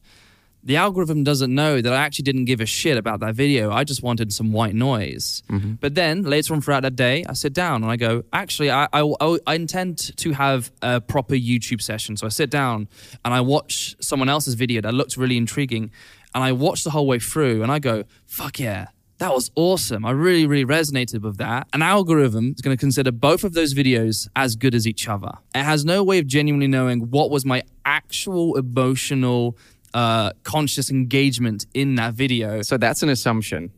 The 0.63 0.77
algorithm 0.77 1.23
doesn't 1.25 1.53
know 1.53 1.79
that 1.81 1.93
I 1.93 1.97
actually 1.97 2.23
didn't 2.23 2.45
give 2.45 2.61
a 2.61 2.65
shit 2.65 2.97
about 2.97 3.19
that 3.19 3.35
video. 3.35 3.69
I 3.71 3.83
just 3.83 4.01
wanted 4.01 4.31
some 4.33 4.51
white 4.53 4.73
noise. 4.73 5.43
Mm-hmm. 5.51 5.73
But 5.73 5.93
then 5.93 6.23
later 6.23 6.53
on 6.55 6.61
throughout 6.61 6.83
that 6.83 6.95
day, 6.95 7.23
I 7.29 7.33
sit 7.33 7.53
down 7.53 7.83
and 7.83 7.91
I 7.91 7.97
go, 7.97 8.23
actually, 8.33 8.71
I, 8.71 8.87
I, 8.91 9.01
I 9.45 9.53
intend 9.55 10.17
to 10.17 10.31
have 10.31 10.71
a 10.81 10.99
proper 11.01 11.35
YouTube 11.35 11.81
session. 11.83 12.17
So 12.17 12.25
I 12.25 12.29
sit 12.29 12.49
down 12.49 12.87
and 13.23 13.31
I 13.31 13.41
watch 13.41 13.95
someone 13.99 14.27
else's 14.27 14.55
video 14.55 14.81
that 14.81 14.93
looks 14.95 15.17
really 15.17 15.37
intriguing. 15.37 15.91
And 16.35 16.43
I 16.43 16.51
watch 16.51 16.83
the 16.83 16.91
whole 16.91 17.07
way 17.07 17.17
through 17.17 17.63
and 17.63 17.71
I 17.71 17.79
go, 17.79 18.03
fuck 18.27 18.59
yeah, 18.59 18.87
that 19.19 19.33
was 19.33 19.49
awesome. 19.55 20.05
I 20.05 20.11
really, 20.11 20.45
really 20.45 20.65
resonated 20.65 21.21
with 21.21 21.37
that. 21.37 21.67
An 21.71 21.81
algorithm 21.81 22.53
is 22.55 22.61
going 22.61 22.75
to 22.75 22.79
consider 22.79 23.11
both 23.13 23.45
of 23.45 23.53
those 23.53 23.73
videos 23.73 24.27
as 24.35 24.57
good 24.57 24.75
as 24.75 24.85
each 24.85 25.07
other. 25.07 25.31
It 25.55 25.63
has 25.63 25.85
no 25.85 26.03
way 26.03 26.19
of 26.19 26.27
genuinely 26.27 26.67
knowing 26.67 27.09
what 27.09 27.31
was 27.31 27.45
my 27.45 27.63
actual 27.85 28.57
emotional, 28.57 29.57
uh, 29.93 30.33
conscious 30.43 30.91
engagement 30.91 31.65
in 31.73 31.95
that 31.95 32.13
video. 32.15 32.61
So 32.61 32.75
that's 32.77 33.01
an 33.01 33.07
assumption, 33.07 33.71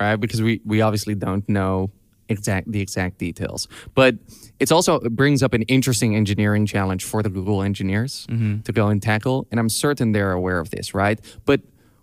right? 0.00 0.16
Because 0.16 0.40
we 0.40 0.62
we 0.64 0.80
obviously 0.80 1.14
don't 1.14 1.46
know 1.46 1.90
exact 2.30 2.72
the 2.72 2.80
exact 2.80 3.18
details, 3.18 3.68
but 3.94 4.14
it's 4.60 4.72
also 4.72 4.94
it 5.00 5.14
brings 5.14 5.42
up 5.42 5.52
an 5.52 5.62
interesting 5.64 6.16
engineering 6.16 6.64
challenge 6.64 7.04
for 7.04 7.22
the 7.22 7.28
Google 7.28 7.62
engineers 7.62 8.26
to 8.64 8.72
go 8.72 8.88
and 8.88 9.02
tackle, 9.02 9.46
and 9.50 9.60
I'm 9.60 9.68
certain 9.68 10.12
they're 10.12 10.32
aware 10.32 10.58
of 10.58 10.70
this, 10.70 10.94
right? 10.94 11.20
But 11.44 11.60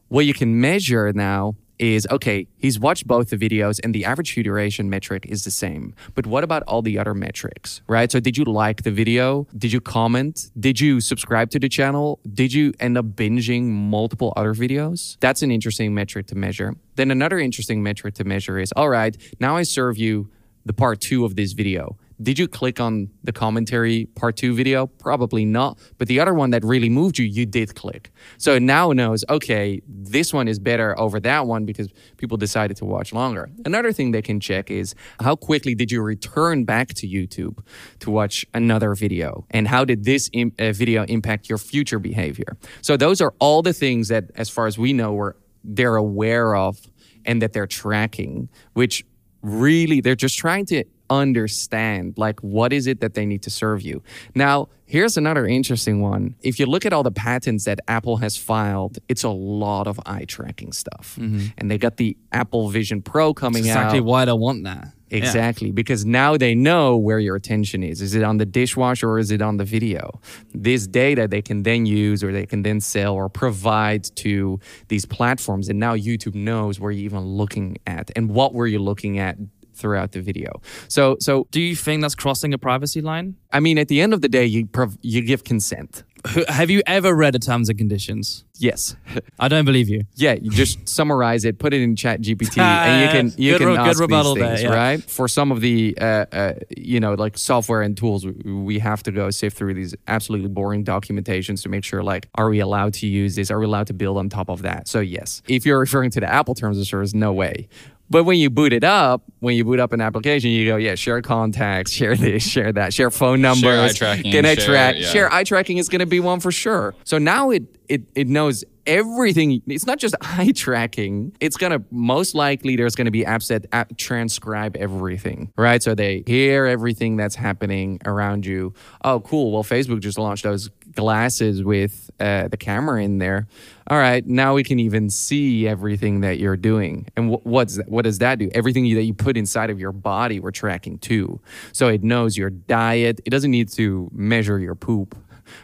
what 0.08 0.26
you 0.26 0.34
can 0.34 0.60
measure 0.60 1.12
now 1.14 1.56
is 1.80 2.08
okay, 2.10 2.48
he's 2.58 2.80
watched 2.80 3.06
both 3.08 3.30
the 3.30 3.38
videos 3.38 3.80
and 3.84 3.94
the 3.94 4.06
average 4.06 4.34
view 4.34 4.44
duration 4.44 4.90
metric 4.90 5.26
is 5.28 5.44
the 5.44 5.52
same. 5.52 5.94
But 6.14 6.26
what 6.26 6.44
about 6.44 6.64
all 6.64 6.82
the 6.82 6.98
other 6.98 7.14
metrics, 7.14 7.82
right? 7.88 8.12
So, 8.12 8.20
did 8.20 8.38
you 8.38 8.46
like 8.46 8.84
the 8.84 8.92
video? 8.92 9.48
Did 9.58 9.74
you 9.74 9.82
comment? 9.82 10.52
Did 10.60 10.80
you 10.80 11.02
subscribe 11.02 11.50
to 11.52 11.60
the 11.60 11.70
channel? 11.70 12.20
Did 12.34 12.54
you 12.54 12.74
end 12.80 12.98
up 12.98 13.06
binging 13.06 13.66
multiple 13.66 14.34
other 14.36 14.54
videos? 14.54 15.18
That's 15.20 15.42
an 15.42 15.52
interesting 15.52 15.94
metric 15.94 16.28
to 16.28 16.36
measure. 16.36 16.76
Then, 16.96 17.12
another 17.12 17.40
interesting 17.40 17.84
metric 17.84 18.16
to 18.16 18.24
measure 18.24 18.58
is 18.60 18.72
all 18.76 18.90
right, 18.90 19.18
now 19.40 19.58
I 19.58 19.64
serve 19.64 19.98
you 19.98 20.30
the 20.66 20.74
part 20.74 21.00
two 21.00 21.26
of 21.26 21.36
this 21.36 21.54
video. 21.54 21.98
Did 22.22 22.40
you 22.40 22.48
click 22.48 22.80
on 22.80 23.10
the 23.24 23.34
commentary 23.34 24.06
part 24.16 24.38
two 24.38 24.56
video? 24.56 24.88
Probably 24.88 25.44
not. 25.46 25.78
But 25.98 26.08
the 26.08 26.20
other 26.20 26.34
one 26.34 26.52
that 26.52 26.64
really 26.64 26.90
moved 26.90 27.18
you, 27.18 27.26
you 27.26 27.46
did 27.46 27.76
click. 27.76 28.12
So 28.38 28.56
it 28.56 28.62
now 28.62 28.92
knows, 28.92 29.26
okay, 29.30 29.82
this 29.88 30.34
one 30.34 30.48
is 30.48 30.58
better 30.58 30.98
over 31.00 31.20
that 31.20 31.46
one 31.46 31.66
because 31.66 31.90
people 32.18 32.38
decided 32.38 32.78
to 32.78 32.86
watch 32.86 33.12
longer. 33.12 33.50
Another 33.66 33.92
thing 33.92 34.12
they 34.12 34.22
can 34.22 34.40
check 34.40 34.72
is 34.72 34.96
how 35.20 35.36
quickly 35.36 35.76
did 35.76 35.92
you 35.92 36.02
return 36.02 36.64
back 36.64 36.94
to 36.96 37.08
YouTube 37.08 37.60
to 38.00 38.10
watch 38.10 38.46
another 38.54 38.96
video? 38.96 39.46
And 39.52 39.68
how 39.68 39.84
did 39.84 40.06
this 40.06 40.30
Im- 40.32 40.54
uh, 40.58 40.72
video 40.72 41.04
impact 41.04 41.50
your 41.50 41.58
future 41.58 42.00
behavior? 42.00 42.58
So 42.82 42.96
those 42.96 43.20
are 43.20 43.34
all 43.40 43.62
the 43.62 43.74
things 43.74 44.08
that, 44.08 44.32
as 44.36 44.50
far 44.50 44.68
as 44.68 44.78
we 44.78 44.94
know, 44.94 45.14
we're, 45.14 45.34
they're 45.64 45.96
aware 45.98 46.56
of 46.56 46.80
and 47.26 47.42
that 47.42 47.54
they're 47.54 47.68
tracking, 47.68 48.50
which 48.74 49.06
really 49.42 50.02
they're 50.02 50.16
just 50.16 50.38
trying 50.38 50.66
to 50.66 50.84
understand 51.10 52.14
like 52.18 52.40
what 52.42 52.74
is 52.74 52.88
it 52.88 53.00
that 53.02 53.14
they 53.14 53.26
need 53.26 53.42
to 53.42 53.50
serve 53.50 53.82
you 53.82 54.02
now 54.34 54.68
here's 54.86 55.18
another 55.18 55.46
interesting 55.46 56.02
one 56.02 56.36
if 56.42 56.60
you 56.60 56.66
look 56.66 56.86
at 56.86 56.94
all 56.94 57.04
the 57.04 57.12
patents 57.12 57.66
that 57.66 57.80
apple 57.88 58.18
has 58.18 58.38
filed 58.38 58.98
it's 59.08 59.24
a 59.24 59.30
lot 59.30 59.88
of 59.88 60.00
eye 60.06 60.26
tracking 60.26 60.72
stuff 60.72 61.18
mm-hmm. 61.20 61.48
and 61.58 61.70
they 61.70 61.78
got 61.78 61.98
the 61.98 62.18
apple 62.32 62.70
vision 62.70 63.02
pro 63.02 63.34
coming 63.34 63.64
That's 63.64 63.76
exactly 63.76 64.00
out 64.00 64.06
why 64.06 64.26
they 64.26 64.34
want 64.34 64.64
that. 64.64 64.94
Yeah. 65.10 65.18
Exactly, 65.20 65.72
because 65.72 66.04
now 66.04 66.36
they 66.36 66.56
know 66.56 66.98
where 66.98 67.20
your 67.20 67.36
attention 67.36 67.84
is. 67.84 68.02
Is 68.02 68.16
it 68.16 68.24
on 68.24 68.38
the 68.38 68.46
dishwasher 68.46 69.08
or 69.08 69.20
is 69.20 69.30
it 69.32 69.42
on 69.42 69.58
the 69.58 69.64
video? 69.64 70.20
This 70.54 70.88
data 70.88 71.28
they 71.28 71.44
can 71.44 71.64
then 71.64 71.86
use 71.86 72.24
or 72.24 72.34
they 72.34 72.46
can 72.46 72.64
then 72.64 72.82
sell 72.82 73.14
or 73.14 73.30
provide 73.30 74.04
to 74.18 74.60
these 74.88 75.06
platforms. 75.06 75.70
And 75.70 75.80
now 75.80 75.96
YouTube 75.96 76.36
knows 76.36 76.80
where 76.80 76.92
you're 76.92 77.06
even 77.06 77.24
looking 77.24 77.78
at 77.86 78.12
and 78.16 78.30
what 78.30 78.54
were 78.54 78.68
you 78.68 78.80
looking 78.80 79.20
at 79.20 79.38
throughout 79.76 80.12
the 80.12 80.22
video. 80.22 80.62
So, 80.88 81.18
so 81.20 81.48
Do 81.52 81.62
you 81.62 81.76
think 81.76 82.02
that's 82.02 82.16
crossing 82.16 82.54
a 82.54 82.58
privacy 82.58 83.02
line? 83.02 83.36
I 83.52 83.60
mean, 83.60 83.78
at 83.78 83.88
the 83.88 84.02
end 84.02 84.14
of 84.14 84.22
the 84.22 84.30
day, 84.30 84.46
you 84.46 84.66
prov- 84.66 84.98
you 85.02 85.22
give 85.22 85.44
consent. 85.44 86.04
Have 86.48 86.72
you 86.72 86.82
ever 86.88 87.14
read 87.14 87.34
the 87.36 87.40
terms 87.40 87.70
and 87.70 87.78
conditions? 87.78 88.46
Yes. 88.58 88.96
I 89.40 89.48
don't 89.48 89.66
believe 89.66 89.90
you. 89.90 90.06
Yeah, 90.16 90.34
you 90.34 90.50
just 90.50 90.90
summarize 90.98 91.46
it, 91.46 91.60
put 91.60 91.74
it 91.74 91.82
in 91.82 91.96
ChatGPT, 91.96 92.58
and 92.58 93.02
you 93.04 93.10
can 93.10 93.34
you 93.38 93.52
Good 93.54 93.60
can 93.60 93.68
re- 93.68 93.78
ask 93.78 94.00
rebuttal 94.00 94.34
these 94.34 94.42
there, 94.42 94.58
things, 94.58 94.64
yeah. 94.64 94.76
right? 94.76 95.04
For 95.04 95.28
some 95.28 95.52
of 95.52 95.62
the 95.62 95.96
uh, 96.02 96.26
uh, 96.32 96.54
you 96.76 97.00
know 97.00 97.14
like 97.14 97.38
software 97.38 97.82
and 97.82 97.96
tools, 97.96 98.26
we, 98.26 98.34
we 98.54 98.80
have 98.80 99.04
to 99.04 99.12
go 99.12 99.30
sift 99.30 99.56
through 99.56 99.76
these 99.76 99.94
absolutely 100.08 100.50
boring 100.50 100.84
documentations 100.84 101.62
to 101.64 101.70
make 101.70 101.84
sure 101.84 102.02
like 102.02 102.28
are 102.36 102.50
we 102.50 102.60
allowed 102.60 102.94
to 102.96 103.08
use 103.08 103.36
this? 103.36 103.52
Are 103.52 103.60
we 103.60 103.66
allowed 103.66 103.88
to 103.88 103.94
build 103.94 104.18
on 104.18 104.30
top 104.30 104.50
of 104.50 104.64
that? 104.64 104.88
So 104.88 105.02
yes, 105.02 105.44
if 105.48 105.66
you're 105.66 105.80
referring 105.80 106.10
to 106.12 106.20
the 106.20 106.28
Apple 106.28 106.56
terms 106.56 106.80
of 106.80 106.88
service, 106.88 107.14
no 107.14 107.34
way. 107.34 107.68
But 108.10 108.24
when 108.26 108.38
you 108.38 108.50
boot 108.50 108.72
it 108.74 108.84
up, 108.84 109.24
when 109.40 109.56
you 109.56 109.64
boot 109.66 109.80
up 109.80 109.92
an 109.94 110.00
application, 110.02 110.52
you 110.52 110.66
go, 110.68 110.76
yeah, 110.78 110.96
share 110.96 111.22
contacts, 111.22 111.92
share 112.00 112.16
this, 112.16 112.48
share 112.48 112.72
that, 112.74 112.94
share 112.94 113.10
phone 113.12 113.42
numbers. 113.42 113.62
share 113.62 113.82
eye 113.84 113.92
tracking, 114.16 114.32
Can 114.32 114.46
I 114.46 114.56
share- 114.56 114.66
track? 114.66 114.96
yeah. 115.00 115.08
Share 115.08 115.34
eye 115.34 115.44
tracking 115.44 115.78
is 115.78 115.90
going 115.90 116.00
to 116.00 116.06
be 116.06 116.20
one 116.20 116.40
for 116.40 116.52
sure. 116.52 116.94
So 117.04 117.18
now 117.18 117.50
it 117.50 117.64
it 117.88 118.04
it 118.16 118.28
knows 118.28 118.64
everything. 118.88 119.62
It's 119.68 119.86
not 119.86 120.00
just 120.00 120.16
eye 120.22 120.52
tracking. 120.56 121.36
It's 121.40 121.58
gonna 121.58 121.84
most 121.92 122.36
likely 122.36 122.76
there's 122.76 122.96
gonna 122.96 123.12
be 123.12 123.24
apps 123.24 123.48
that 123.50 123.66
app 123.72 123.96
transcribe 123.98 124.76
everything, 124.76 125.52
right? 125.58 125.82
So 125.82 125.96
they 125.96 126.24
hear 126.28 126.66
everything 126.66 127.16
that's 127.18 127.36
happening 127.36 128.00
around 128.06 128.46
you. 128.46 128.74
Oh, 129.04 129.20
cool. 129.20 129.52
Well, 129.52 129.64
Facebook 129.64 130.00
just 130.00 130.18
launched 130.18 130.44
those 130.44 130.70
glasses 130.94 131.64
with 131.64 132.10
uh, 132.20 132.48
the 132.48 132.58
camera 132.58 133.04
in 133.04 133.18
there. 133.20 133.48
All 133.88 134.00
right, 134.00 134.26
now 134.26 134.56
we 134.56 134.64
can 134.64 134.80
even 134.80 135.12
see 135.12 135.68
everything 135.68 136.22
that 136.22 136.40
you're 136.40 136.58
doing. 136.58 137.08
And 137.16 137.32
wh- 137.32 137.46
what's 137.46 137.78
that, 137.78 137.88
what 137.88 138.04
does 138.04 138.18
that 138.18 138.40
do? 138.40 138.50
Everything 138.54 138.84
you, 138.86 138.96
that 138.96 139.04
you 139.04 139.14
put 139.14 139.38
inside 139.38 139.70
of 139.70 139.80
your 139.80 139.92
body, 139.92 140.40
we're 140.40 140.50
tracking 140.50 140.98
too. 140.98 141.40
So 141.72 141.88
it 141.90 142.04
knows 142.04 142.36
your 142.36 142.50
diet. 142.50 143.22
It 143.26 143.30
doesn't 143.30 143.52
need 143.52 143.70
to 143.74 144.10
measure 144.12 144.58
your 144.58 144.74
poop, 144.74 145.16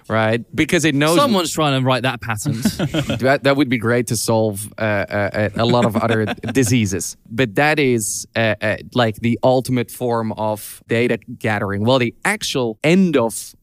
right? 0.07 0.45
Because 0.55 0.85
it 0.85 0.93
knows 0.93 1.15
Someone's 1.15 1.51
trying 1.51 1.79
to 1.81 1.83
write 1.83 2.03
that 2.03 2.21
patent. 2.21 2.61
that, 3.21 3.39
that 3.41 3.57
would 3.57 3.69
be 3.69 3.79
great 3.79 4.05
to 4.07 4.15
solve 4.15 4.71
uh, 4.77 4.81
uh, 4.81 5.49
a 5.55 5.65
lot 5.65 5.85
of 5.85 5.95
other 5.95 6.25
diseases. 6.53 7.17
But 7.27 7.55
that 7.55 7.79
is 7.79 8.27
uh, 8.35 8.53
uh, 8.61 8.77
like 8.93 9.15
the 9.15 9.39
ultimate 9.41 9.89
form 9.89 10.31
of 10.33 10.83
data 10.87 11.17
gathering. 11.39 11.85
Well, 11.85 11.97
the 11.97 12.13
actual 12.23 12.77
end 12.83 13.17
of 13.17 13.33
uh, 13.33 13.55
uh, 13.55 13.60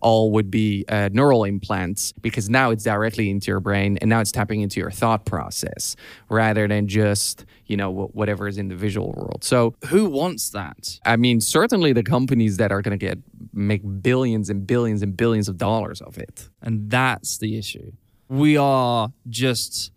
all 0.00 0.30
would 0.32 0.50
be 0.50 0.84
uh, 0.88 1.08
neural 1.12 1.44
implants 1.44 2.12
because 2.12 2.48
now 2.48 2.70
it's 2.70 2.84
directly 2.84 3.30
into 3.30 3.50
your 3.50 3.60
brain 3.60 3.98
and 4.00 4.08
now 4.08 4.20
it's 4.20 4.32
tapping 4.32 4.60
into 4.60 4.80
your 4.80 4.90
thought 4.90 5.24
process 5.24 5.96
rather 6.28 6.68
than 6.68 6.88
just 6.88 7.44
you 7.66 7.76
know 7.76 7.90
whatever 7.90 8.48
is 8.48 8.58
in 8.58 8.68
the 8.68 8.76
visual 8.76 9.12
world. 9.16 9.44
So 9.44 9.74
Who 9.86 10.06
wants 10.06 10.50
that? 10.50 10.98
I 11.04 11.16
mean, 11.16 11.40
certainly 11.40 11.92
the 11.92 12.02
companies 12.02 12.56
that 12.58 12.72
are 12.72 12.82
going 12.82 12.98
to 12.98 13.06
get 13.06 13.18
make 13.52 13.82
billions 14.02 14.50
and 14.50 14.66
billions 14.66 15.02
and 15.02 15.16
billions 15.16 15.48
of 15.48 15.56
dollars 15.56 16.00
of 16.00 16.18
it. 16.18 16.48
And 16.60 16.90
that's 16.90 17.38
the 17.38 17.58
issue. 17.58 17.92
We 18.28 18.56
are 18.56 19.12
just 19.28 19.91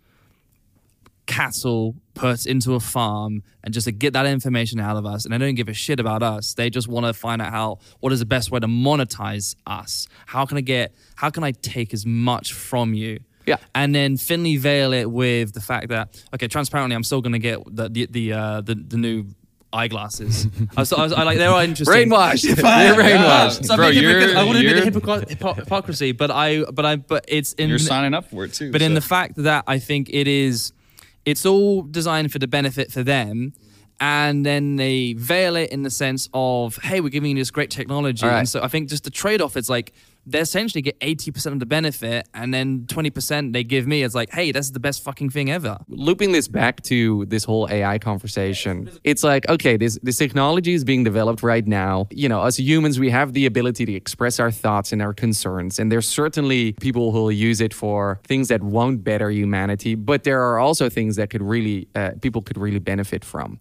cattle 1.26 1.96
put 2.14 2.46
into 2.46 2.74
a 2.76 2.80
farm 2.80 3.42
and 3.64 3.74
just 3.74 3.86
to 3.86 3.92
get 3.92 4.14
that 4.14 4.26
information 4.26 4.80
out 4.80 4.96
of 4.96 5.06
us 5.06 5.26
and 5.26 5.34
they 5.34 5.38
don't 5.38 5.56
give 5.56 5.68
a 5.70 5.74
shit 5.74 6.00
about 6.00 6.22
us 6.24 6.54
they 6.54 6.70
just 6.70 6.88
want 6.88 7.06
to 7.06 7.14
find 7.14 7.42
out 7.42 7.52
how 7.52 7.80
what 8.00 8.14
is 8.14 8.20
the 8.20 8.26
best 8.26 8.52
way 8.52 8.60
to 8.60 8.68
monetize 8.68 9.56
us 9.66 10.08
how 10.28 10.46
can 10.46 10.58
i 10.58 10.62
get 10.62 10.94
how 11.16 11.30
can 11.30 11.44
i 11.44 11.52
take 11.52 11.94
as 11.94 12.06
much 12.06 12.54
from 12.54 12.94
you 12.94 13.20
Yeah. 13.48 13.58
and 13.74 13.94
then 13.96 14.18
thinly 14.18 14.58
veil 14.58 14.94
it 14.94 15.06
with 15.12 15.54
the 15.54 15.62
fact 15.62 15.90
that 15.90 16.24
okay 16.34 16.48
transparently 16.48 16.96
i'm 16.96 17.04
still 17.04 17.22
going 17.22 17.34
to 17.34 17.40
get 17.40 17.60
the 17.76 17.90
the 17.90 18.06
the, 18.06 18.34
uh, 18.34 18.62
the 18.62 18.76
the 18.76 18.98
new 18.98 19.26
eyeglasses 19.74 20.48
I, 20.78 20.82
was, 20.82 20.94
I, 20.94 21.04
was, 21.04 21.12
I 21.12 21.24
like 21.24 21.38
they 21.38 21.46
are 21.46 21.62
interesting 21.64 22.10
Brainwashed. 22.10 22.44
You're 22.46 22.56
Yeah. 22.58 22.96
brainwashed. 22.96 23.66
So 23.66 23.76
Bro, 23.76 23.90
you're- 23.90 24.34
I 24.34 24.44
want 24.44 24.58
to 24.58 24.64
be 24.64 24.70
the 24.72 24.76
you're- 24.80 24.90
hypocr- 24.92 25.28
hypocrisy, 25.58 26.14
but 26.14 26.32
I, 26.32 26.64
but 26.64 26.86
I, 26.86 26.96
but 26.96 27.26
it's 27.28 27.52
in. 27.54 27.68
You're 27.68 27.80
signing 27.80 28.14
up 28.14 28.30
for 28.30 28.46
it 28.46 28.54
too. 28.54 28.72
But 28.72 28.82
in 28.82 28.94
the 28.94 29.02
fact 29.02 29.36
that 29.36 29.66
I 29.68 29.80
think 29.80 30.10
it 30.14 30.28
is, 30.30 30.72
it's 31.26 31.46
all 31.46 31.82
designed 31.82 32.32
for 32.32 32.40
the 32.40 32.48
benefit 32.48 32.92
for 32.92 33.04
them. 33.04 33.54
And 34.00 34.46
then 34.46 34.76
they 34.76 35.14
veil 35.14 35.56
it 35.56 35.72
in 35.72 35.84
the 35.84 35.90
sense 35.90 36.28
of, 36.34 36.76
hey, 36.78 37.00
we're 37.00 37.10
giving 37.10 37.32
you 37.32 37.38
this 37.38 37.52
great 37.52 37.70
technology. 37.70 38.26
Right. 38.26 38.40
And 38.40 38.50
so 38.50 38.62
I 38.62 38.68
think 38.68 38.90
just 38.90 39.06
the 39.06 39.10
trade 39.10 39.42
off 39.42 39.56
is 39.56 39.70
like, 39.70 39.94
they 40.26 40.40
essentially 40.40 40.82
get 40.82 41.00
80% 41.00 41.54
of 41.54 41.60
the 41.60 41.66
benefit, 41.66 42.28
and 42.34 42.54
then 42.54 42.86
20% 42.88 43.54
they 43.54 43.64
give 43.64 43.88
me. 43.88 44.04
It's 44.04 44.16
like, 44.16 44.32
hey, 44.32 44.52
that's 44.52 44.72
the 44.72 44.80
best 44.80 45.04
fucking 45.04 45.30
thing 45.30 45.50
ever. 45.52 45.78
looping 45.88 46.32
this 46.32 46.48
back 46.48 46.82
to 46.84 47.26
this 47.26 47.44
whole 47.44 47.68
AI 47.70 48.00
conversation, 48.00 48.90
it's 49.04 49.24
like, 49.24 49.48
okay, 49.50 49.78
this 49.78 50.00
this 50.04 50.18
technology 50.18 50.74
is 50.74 50.84
being 50.84 51.04
developed 51.04 51.44
right 51.44 51.66
now. 51.66 52.08
You 52.12 52.30
know, 52.30 52.44
as 52.44 52.60
humans, 52.60 53.00
we 53.00 53.10
have 53.10 53.34
the 53.34 53.46
ability 53.46 53.86
to 53.86 53.94
express 53.94 54.40
our 54.40 54.52
thoughts 54.52 54.92
and 54.92 55.02
our 55.02 55.14
concerns. 55.14 55.80
And 55.80 55.92
there's 55.92 56.08
certainly 56.08 56.74
people 56.74 57.12
who 57.12 57.24
will 57.24 57.32
use 57.32 57.62
it 57.62 57.74
for 57.74 58.20
things 58.24 58.48
that 58.48 58.64
won't 58.64 59.04
better 59.04 59.30
humanity, 59.32 59.96
but 59.96 60.24
there 60.24 60.42
are 60.42 60.60
also 60.60 60.90
things 60.90 61.16
that 61.16 61.30
could 61.30 61.42
really 61.42 61.88
uh, 61.96 62.12
people 62.22 62.42
could 62.42 62.58
really 62.58 62.80
benefit 62.80 63.24
from. 63.26 63.58